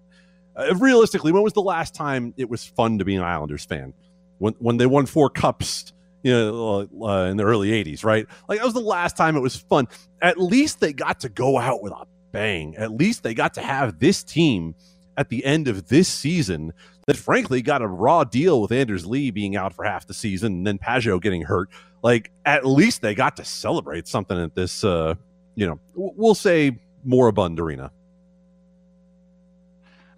uh, 0.55 0.73
realistically, 0.77 1.33
when 1.33 1.43
was 1.43 1.53
the 1.53 1.63
last 1.63 1.95
time 1.97 2.33
it 2.37 2.49
was 2.49 2.65
fun 2.65 2.99
to 3.01 3.05
be 3.05 3.17
an 3.17 3.23
Islanders 3.25 3.65
fan? 3.65 3.93
When 4.39 4.55
when 4.61 4.77
they 4.77 4.87
won 4.87 5.07
four 5.07 5.31
cups, 5.31 5.93
you 6.27 6.33
know, 6.33 6.89
uh, 7.03 7.27
in 7.31 7.37
the 7.37 7.45
early 7.45 7.71
'80s, 7.71 8.05
right? 8.05 8.27
Like 8.49 8.59
that 8.59 8.65
was 8.65 8.75
the 8.75 8.81
last 8.81 9.17
time 9.17 9.37
it 9.37 9.41
was 9.41 9.55
fun. 9.55 9.87
At 10.21 10.41
least 10.41 10.81
they 10.81 10.93
got 10.93 11.21
to 11.21 11.29
go 11.29 11.57
out 11.57 11.83
with 11.83 11.93
a 11.93 12.05
bang. 12.33 12.75
At 12.77 12.91
least 12.91 13.23
they 13.23 13.33
got 13.33 13.55
to 13.55 13.63
have 13.63 14.01
this 14.01 14.25
team 14.25 14.75
at 15.17 15.29
the 15.29 15.45
end 15.45 15.69
of 15.69 15.87
this 15.87 16.09
season 16.09 16.73
that 17.07 17.17
frankly 17.17 17.63
got 17.63 17.81
a 17.81 17.87
raw 17.87 18.25
deal 18.25 18.61
with 18.61 18.73
Anders 18.73 19.07
Lee 19.07 19.31
being 19.31 19.55
out 19.55 19.73
for 19.73 19.85
half 19.85 20.09
the 20.09 20.15
season 20.15 20.53
and 20.55 20.67
then 20.67 20.79
Pageau 20.79 21.23
getting 21.23 21.43
hurt. 21.43 21.69
Like 22.03 22.33
at 22.45 22.67
least 22.67 23.03
they 23.03 23.15
got 23.15 23.37
to 23.37 23.45
celebrate 23.45 24.09
something 24.09 24.37
at 24.37 24.57
this 24.57 24.83
uh, 24.83 25.15
you 25.55 25.67
know, 25.67 25.79
we'll 25.95 26.35
say 26.35 26.77
moribund 27.05 27.61
arena. 27.61 27.93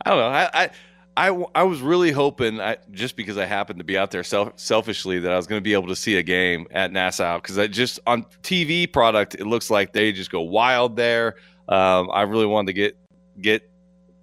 I 0.04 0.10
don't 0.10 0.18
know. 0.18 0.26
I, 0.26 0.50
I, 0.54 0.70
I, 1.18 1.36
I 1.52 1.64
was 1.64 1.80
really 1.80 2.12
hoping, 2.12 2.60
I, 2.60 2.76
just 2.92 3.16
because 3.16 3.36
I 3.38 3.44
happened 3.44 3.80
to 3.80 3.84
be 3.84 3.98
out 3.98 4.12
there 4.12 4.22
self, 4.22 4.52
selfishly, 4.54 5.18
that 5.18 5.32
I 5.32 5.36
was 5.36 5.48
going 5.48 5.58
to 5.58 5.64
be 5.64 5.72
able 5.72 5.88
to 5.88 5.96
see 5.96 6.16
a 6.16 6.22
game 6.22 6.68
at 6.70 6.92
Nassau 6.92 7.38
because 7.38 7.58
I 7.58 7.66
just 7.66 7.98
on 8.06 8.24
TV 8.44 8.90
product, 8.90 9.34
it 9.34 9.44
looks 9.44 9.68
like 9.68 9.92
they 9.92 10.12
just 10.12 10.30
go 10.30 10.42
wild 10.42 10.94
there. 10.94 11.34
Um, 11.68 12.08
I 12.12 12.22
really 12.22 12.46
wanted 12.46 12.68
to 12.68 12.72
get 12.74 12.96
get 13.40 13.67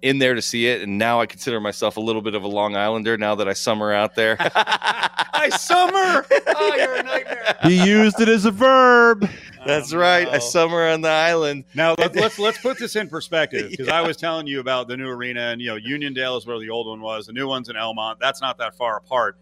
in 0.08 0.18
there 0.18 0.34
to 0.34 0.42
see 0.42 0.66
it, 0.66 0.82
and 0.82 0.98
now 0.98 1.20
I 1.20 1.26
consider 1.26 1.60
myself 1.60 1.96
a 1.96 2.00
little 2.00 2.22
bit 2.22 2.34
of 2.34 2.42
a 2.44 2.48
Long 2.48 2.76
Islander 2.76 3.16
now 3.18 3.34
that 3.36 3.48
I 3.48 3.52
summer 3.52 3.92
out 3.92 4.14
there. 4.14 4.36
I 4.40 5.48
summer. 5.50 6.26
Oh, 6.56 6.74
you're 6.76 6.96
a 6.96 7.02
nightmare. 7.02 7.56
He 7.62 7.84
used 7.84 8.20
it 8.20 8.28
as 8.28 8.44
a 8.44 8.50
verb. 8.50 9.28
That's 9.66 9.92
Oh, 9.92 9.98
right. 9.98 10.28
I 10.28 10.38
summer 10.38 10.86
on 10.88 11.00
the 11.00 11.08
island. 11.08 11.64
Now 11.74 11.94
let's 11.98 12.16
let's 12.16 12.38
let's 12.38 12.58
put 12.58 12.78
this 12.78 12.94
in 12.96 13.08
perspective 13.08 13.70
because 13.70 13.88
I 13.88 14.00
was 14.00 14.16
telling 14.16 14.46
you 14.46 14.60
about 14.60 14.86
the 14.88 14.96
new 14.96 15.08
arena 15.08 15.40
and 15.40 15.60
you 15.60 15.68
know 15.68 15.76
Uniondale 15.76 16.38
is 16.38 16.46
where 16.46 16.58
the 16.58 16.70
old 16.70 16.86
one 16.86 17.00
was. 17.00 17.26
The 17.26 17.32
new 17.32 17.48
one's 17.48 17.68
in 17.68 17.76
Elmont. 17.76 18.16
That's 18.20 18.40
not 18.40 18.58
that 18.58 18.76
far 18.76 18.96
apart. 18.96 19.36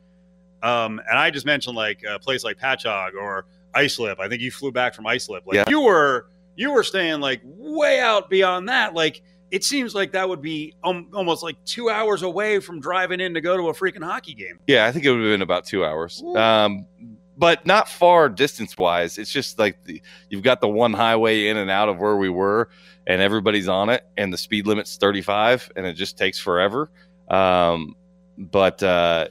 Um, 0.62 1.00
and 1.08 1.18
I 1.18 1.30
just 1.30 1.44
mentioned 1.44 1.76
like 1.76 2.02
a 2.08 2.18
place 2.18 2.42
like 2.42 2.58
Patchogue 2.58 3.14
or 3.14 3.44
Islip. 3.74 4.18
I 4.18 4.28
think 4.28 4.40
you 4.40 4.50
flew 4.50 4.72
back 4.72 4.94
from 4.94 5.06
Islip. 5.06 5.44
Like 5.46 5.56
Yeah. 5.56 5.64
you 5.68 5.82
were 5.82 6.26
you 6.56 6.72
were 6.72 6.82
staying 6.84 7.20
like 7.20 7.42
way 7.44 8.00
out 8.00 8.30
beyond 8.30 8.68
that. 8.70 8.94
Like 8.94 9.22
it 9.54 9.62
seems 9.62 9.94
like 9.94 10.10
that 10.10 10.28
would 10.28 10.42
be 10.42 10.74
um, 10.82 11.06
almost 11.14 11.44
like 11.44 11.54
two 11.64 11.88
hours 11.88 12.22
away 12.22 12.58
from 12.58 12.80
driving 12.80 13.20
in 13.20 13.34
to 13.34 13.40
go 13.40 13.56
to 13.56 13.68
a 13.68 13.72
freaking 13.72 14.02
hockey 14.02 14.34
game. 14.34 14.58
Yeah, 14.66 14.84
I 14.84 14.90
think 14.90 15.04
it 15.04 15.12
would 15.12 15.20
have 15.20 15.32
been 15.32 15.42
about 15.42 15.64
two 15.64 15.84
hours. 15.84 16.24
Um, 16.34 16.86
but 17.38 17.64
not 17.64 17.88
far 17.88 18.28
distance 18.28 18.76
wise. 18.76 19.16
It's 19.16 19.30
just 19.30 19.56
like 19.60 19.84
the, 19.84 20.02
you've 20.28 20.42
got 20.42 20.60
the 20.60 20.66
one 20.66 20.92
highway 20.92 21.46
in 21.46 21.56
and 21.56 21.70
out 21.70 21.88
of 21.88 21.98
where 21.98 22.16
we 22.16 22.28
were, 22.28 22.68
and 23.06 23.22
everybody's 23.22 23.68
on 23.68 23.90
it, 23.90 24.04
and 24.16 24.32
the 24.32 24.36
speed 24.36 24.66
limit's 24.66 24.96
35, 24.96 25.70
and 25.76 25.86
it 25.86 25.92
just 25.92 26.18
takes 26.18 26.40
forever. 26.40 26.90
Um, 27.28 27.94
but 28.36 28.82
uh, 28.82 29.28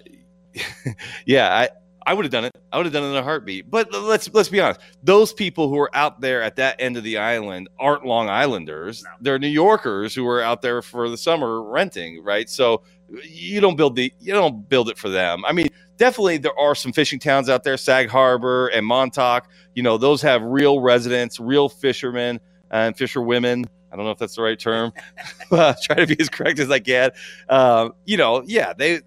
yeah, 1.26 1.54
I 1.54 1.70
I 2.06 2.14
would 2.14 2.26
have 2.26 2.32
done 2.32 2.46
it. 2.46 2.52
I 2.72 2.78
would 2.78 2.86
have 2.86 2.94
done 2.94 3.04
it 3.04 3.08
in 3.08 3.16
a 3.16 3.24
heartbeat. 3.24 3.70
But 3.70 3.94
let's 3.94 4.34
let's 4.34 4.50
be 4.50 4.60
honest. 4.60 4.82
Those 5.04 5.34
people 5.34 5.70
who 5.70 5.80
are 5.80 5.96
out 5.96 6.22
there 6.22 6.42
at 6.42 6.56
that 6.58 6.76
end 6.80 6.98
of 6.98 7.04
the 7.04 7.18
island 7.18 7.70
aren't 7.80 8.06
Long 8.06 8.30
Islanders. 8.30 9.04
No. 9.04 9.10
They're 9.22 9.40
New 9.40 9.48
Yorkers 9.48 10.14
who 10.16 10.28
are 10.28 10.42
out 10.42 10.62
there 10.62 10.82
for 10.82 11.10
the 11.10 11.18
summer 11.18 11.62
renting, 11.64 12.24
right? 12.24 12.50
So 12.50 12.84
you 13.24 13.62
don't 13.62 13.76
build 13.76 13.96
the 13.96 14.12
you 14.20 14.34
don't 14.34 14.68
build 14.68 14.90
it 14.90 14.98
for 14.98 15.10
them. 15.10 15.44
I 15.46 15.52
mean, 15.52 15.68
definitely 15.98 16.38
there 16.38 16.58
are 16.58 16.76
some 16.76 16.94
fishing 16.94 17.20
towns 17.20 17.50
out 17.50 17.64
there, 17.64 17.78
Sag 17.78 18.10
Harbor 18.10 18.68
and 18.68 18.86
Montauk. 18.86 19.48
You 19.76 19.84
know, 19.84 19.98
those 19.98 20.22
have 20.22 20.42
real 20.42 20.80
residents, 20.80 21.40
real 21.40 21.70
fishermen 21.70 22.40
and 22.72 22.98
fisherwomen. 22.98 23.66
I 23.92 23.96
don't 23.96 24.06
know 24.06 24.12
if 24.12 24.18
that's 24.18 24.36
the 24.36 24.42
right 24.42 24.60
term. 24.60 24.92
Try 25.50 25.96
to 25.96 26.08
be 26.08 26.20
as 26.20 26.28
correct 26.28 26.58
as 26.60 26.72
I 26.72 26.80
can. 26.80 27.12
Uh, 27.48 27.90
you 28.06 28.18
know, 28.18 28.44
yeah, 28.46 28.74
they 28.74 29.02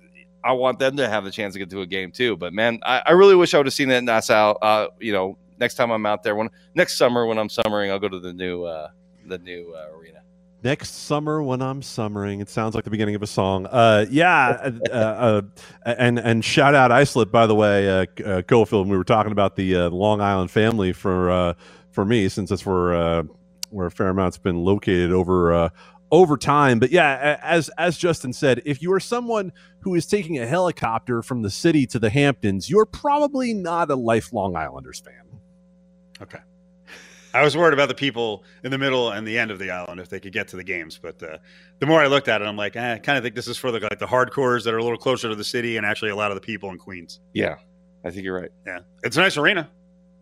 I 0.46 0.52
want 0.52 0.78
them 0.78 0.96
to 0.98 1.08
have 1.08 1.24
the 1.24 1.30
chance 1.30 1.54
to 1.54 1.58
get 1.58 1.70
to 1.70 1.80
a 1.80 1.86
game 1.86 2.12
too. 2.12 2.36
But 2.36 2.52
man, 2.52 2.78
I, 2.84 3.02
I 3.06 3.12
really 3.12 3.34
wish 3.34 3.54
I 3.54 3.58
would 3.58 3.66
have 3.66 3.74
seen 3.74 3.88
that 3.88 3.98
in 3.98 4.04
Nassau. 4.04 4.52
Uh, 4.62 4.88
you 5.00 5.12
know, 5.12 5.36
next 5.58 5.74
time 5.74 5.90
I'm 5.90 6.06
out 6.06 6.22
there, 6.22 6.34
when 6.36 6.48
next 6.74 6.96
summer 6.96 7.26
when 7.26 7.38
I'm 7.38 7.48
summering, 7.48 7.90
I'll 7.90 7.98
go 7.98 8.08
to 8.08 8.20
the 8.20 8.32
new 8.32 8.64
uh, 8.64 8.90
the 9.26 9.38
new 9.38 9.74
uh, 9.76 9.96
arena. 9.96 10.20
Next 10.62 10.94
summer 10.94 11.42
when 11.42 11.60
I'm 11.60 11.82
summering, 11.82 12.40
it 12.40 12.48
sounds 12.48 12.74
like 12.74 12.84
the 12.84 12.90
beginning 12.90 13.14
of 13.14 13.22
a 13.22 13.26
song. 13.26 13.66
Uh, 13.66 14.06
yeah, 14.10 14.70
uh, 14.90 14.94
uh, 14.94 15.42
and 15.84 16.18
and 16.18 16.44
shout 16.44 16.74
out 16.74 16.90
Islip 16.90 17.30
by 17.30 17.46
the 17.46 17.54
way, 17.54 17.88
uh, 17.88 18.00
uh, 18.00 18.42
Cofield. 18.42 18.88
We 18.88 18.96
were 18.96 19.04
talking 19.04 19.32
about 19.32 19.56
the 19.56 19.76
uh, 19.76 19.90
Long 19.90 20.20
Island 20.20 20.50
family 20.50 20.92
for 20.92 21.30
uh, 21.30 21.54
for 21.90 22.04
me 22.04 22.28
since 22.28 22.50
that's 22.50 22.64
where 22.64 22.94
uh, 22.94 23.22
where 23.70 23.86
a 23.86 23.90
fair 23.90 24.08
amount's 24.08 24.38
been 24.38 24.56
located 24.56 25.12
over 25.12 25.52
uh, 25.52 25.68
over 26.10 26.36
time. 26.36 26.78
But 26.78 26.90
yeah, 26.90 27.38
as 27.42 27.68
as 27.78 27.96
Justin 27.98 28.32
said, 28.32 28.62
if 28.64 28.80
you 28.82 28.92
are 28.92 29.00
someone 29.00 29.52
who 29.80 29.94
is 29.94 30.06
taking 30.06 30.38
a 30.38 30.46
helicopter 30.46 31.22
from 31.22 31.42
the 31.42 31.50
city 31.50 31.86
to 31.86 31.98
the 31.98 32.10
Hamptons, 32.10 32.68
you're 32.70 32.86
probably 32.86 33.52
not 33.54 33.90
a 33.90 33.96
lifelong 33.96 34.56
Islanders 34.56 35.00
fan. 35.00 35.14
Okay. 36.22 36.38
I 37.34 37.42
was 37.42 37.54
worried 37.54 37.74
about 37.74 37.88
the 37.88 37.94
people 37.94 38.44
in 38.64 38.70
the 38.70 38.78
middle 38.78 39.10
and 39.10 39.26
the 39.26 39.38
end 39.38 39.50
of 39.50 39.58
the 39.58 39.70
island 39.70 40.00
if 40.00 40.08
they 40.08 40.18
could 40.18 40.32
get 40.32 40.48
to 40.48 40.56
the 40.56 40.64
games, 40.64 40.98
but 41.00 41.22
uh, 41.22 41.36
the 41.80 41.86
more 41.86 42.00
I 42.00 42.06
looked 42.06 42.28
at 42.28 42.40
it, 42.40 42.46
I'm 42.46 42.56
like, 42.56 42.76
eh, 42.76 42.94
I 42.94 42.98
kind 42.98 43.18
of 43.18 43.22
think 43.24 43.34
this 43.34 43.46
is 43.46 43.58
for 43.58 43.70
the 43.70 43.78
like 43.80 43.98
the 43.98 44.06
hardcores 44.06 44.64
that 44.64 44.72
are 44.72 44.78
a 44.78 44.82
little 44.82 44.96
closer 44.96 45.28
to 45.28 45.34
the 45.34 45.44
city 45.44 45.76
and 45.76 45.84
actually 45.84 46.12
a 46.12 46.16
lot 46.16 46.30
of 46.30 46.34
the 46.36 46.40
people 46.40 46.70
in 46.70 46.78
Queens. 46.78 47.20
Yeah, 47.34 47.56
I 48.04 48.10
think 48.10 48.24
you're 48.24 48.40
right. 48.40 48.50
Yeah, 48.66 48.78
it's 49.02 49.18
a 49.18 49.20
nice 49.20 49.36
arena. 49.36 49.68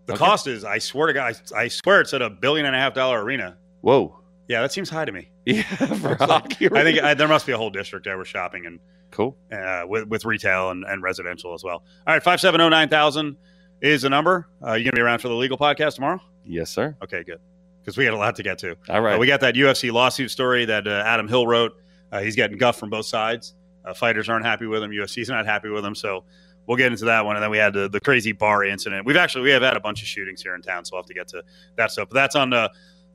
The 0.06 0.14
Okay. 0.14 0.18
cost 0.18 0.48
is, 0.48 0.64
I 0.64 0.78
swear 0.78 1.06
to 1.06 1.12
God, 1.12 1.36
I, 1.54 1.60
I 1.60 1.68
swear 1.68 2.00
it's 2.00 2.12
at 2.12 2.20
a 2.20 2.28
billion 2.28 2.66
and 2.66 2.74
a 2.74 2.78
half 2.78 2.94
dollar 2.94 3.22
arena. 3.22 3.56
Whoa. 3.80 4.18
Yeah, 4.48 4.60
that 4.62 4.72
seems 4.72 4.90
high 4.90 5.04
to 5.04 5.12
me. 5.12 5.30
Yeah, 5.46 5.62
for 5.62 6.14
hockey. 6.14 6.66
I 6.72 6.82
think 6.82 7.02
I, 7.02 7.12
there 7.12 7.28
must 7.28 7.46
be 7.46 7.52
a 7.52 7.58
whole 7.58 7.68
district 7.70 8.06
there 8.06 8.16
with 8.16 8.28
shopping 8.28 8.64
and 8.64 8.80
cool. 9.10 9.36
uh, 9.52 9.82
with 9.86 10.08
with 10.08 10.24
retail 10.24 10.70
and, 10.70 10.84
and 10.84 11.02
residential 11.02 11.52
as 11.52 11.62
well. 11.62 11.84
All 12.06 12.14
right, 12.14 12.22
five 12.22 12.40
seven 12.40 12.60
zero 12.60 12.70
nine 12.70 12.88
thousand 12.88 13.36
is 13.82 14.02
the 14.02 14.10
number. 14.10 14.48
Uh, 14.66 14.72
you 14.72 14.84
gonna 14.84 14.96
be 14.96 15.02
around 15.02 15.18
for 15.18 15.28
the 15.28 15.34
legal 15.34 15.58
podcast 15.58 15.96
tomorrow? 15.96 16.20
Yes, 16.44 16.70
sir. 16.70 16.96
Okay, 17.02 17.24
good. 17.24 17.40
Because 17.80 17.98
we 17.98 18.06
had 18.06 18.14
a 18.14 18.16
lot 18.16 18.36
to 18.36 18.42
get 18.42 18.58
to. 18.60 18.76
All 18.88 19.02
right. 19.02 19.16
Uh, 19.16 19.18
we 19.18 19.26
got 19.26 19.40
that 19.40 19.54
UFC 19.54 19.92
lawsuit 19.92 20.30
story 20.30 20.64
that 20.64 20.86
uh, 20.86 21.02
Adam 21.04 21.28
Hill 21.28 21.46
wrote. 21.46 21.72
Uh, 22.10 22.20
he's 22.20 22.36
getting 22.36 22.56
guff 22.56 22.78
from 22.78 22.88
both 22.88 23.04
sides. 23.04 23.54
Uh, 23.84 23.92
fighters 23.92 24.30
aren't 24.30 24.46
happy 24.46 24.66
with 24.66 24.82
him. 24.82 24.90
UFC's 24.90 25.28
not 25.28 25.44
happy 25.44 25.68
with 25.68 25.84
him. 25.84 25.94
So 25.94 26.24
we'll 26.66 26.78
get 26.78 26.92
into 26.92 27.04
that 27.06 27.26
one. 27.26 27.36
And 27.36 27.42
then 27.42 27.50
we 27.50 27.58
had 27.58 27.74
the, 27.74 27.88
the 27.88 28.00
crazy 28.00 28.32
bar 28.32 28.64
incident. 28.64 29.04
We've 29.04 29.16
actually 29.16 29.42
we 29.42 29.50
have 29.50 29.62
had 29.62 29.76
a 29.76 29.80
bunch 29.80 30.00
of 30.00 30.08
shootings 30.08 30.42
here 30.42 30.54
in 30.54 30.62
town, 30.62 30.84
so 30.84 30.94
we'll 30.94 31.02
have 31.02 31.08
to 31.08 31.14
get 31.14 31.28
to 31.28 31.42
that 31.76 31.90
stuff. 31.90 32.08
But 32.08 32.14
that's 32.14 32.36
on 32.36 32.52
uh, 32.52 32.68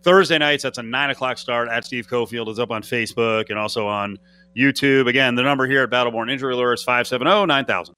Thursday 0.03 0.37
nights. 0.37 0.63
That's 0.63 0.77
a 0.77 0.83
nine 0.83 1.09
o'clock 1.09 1.37
start 1.37 1.69
at 1.69 1.85
Steve 1.85 2.07
Cofield. 2.07 2.49
is 2.49 2.59
up 2.59 2.71
on 2.71 2.81
Facebook 2.81 3.49
and 3.49 3.59
also 3.59 3.87
on 3.87 4.17
YouTube. 4.57 5.07
Again, 5.07 5.35
the 5.35 5.43
number 5.43 5.67
here 5.67 5.83
at 5.83 5.89
Battleborn 5.89 6.31
Injury 6.31 6.55
Lawyers 6.55 6.79
is 6.79 6.85
570 6.85 7.45
9000. 7.45 7.95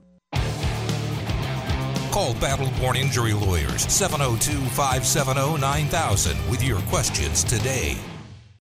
Call 2.12 2.34
Battleborn 2.36 2.98
Injury 2.98 3.34
Lawyers 3.34 3.84
702 3.84 4.52
570 4.72 5.60
9000 5.60 6.50
with 6.50 6.62
your 6.62 6.80
questions 6.82 7.44
today. 7.44 7.98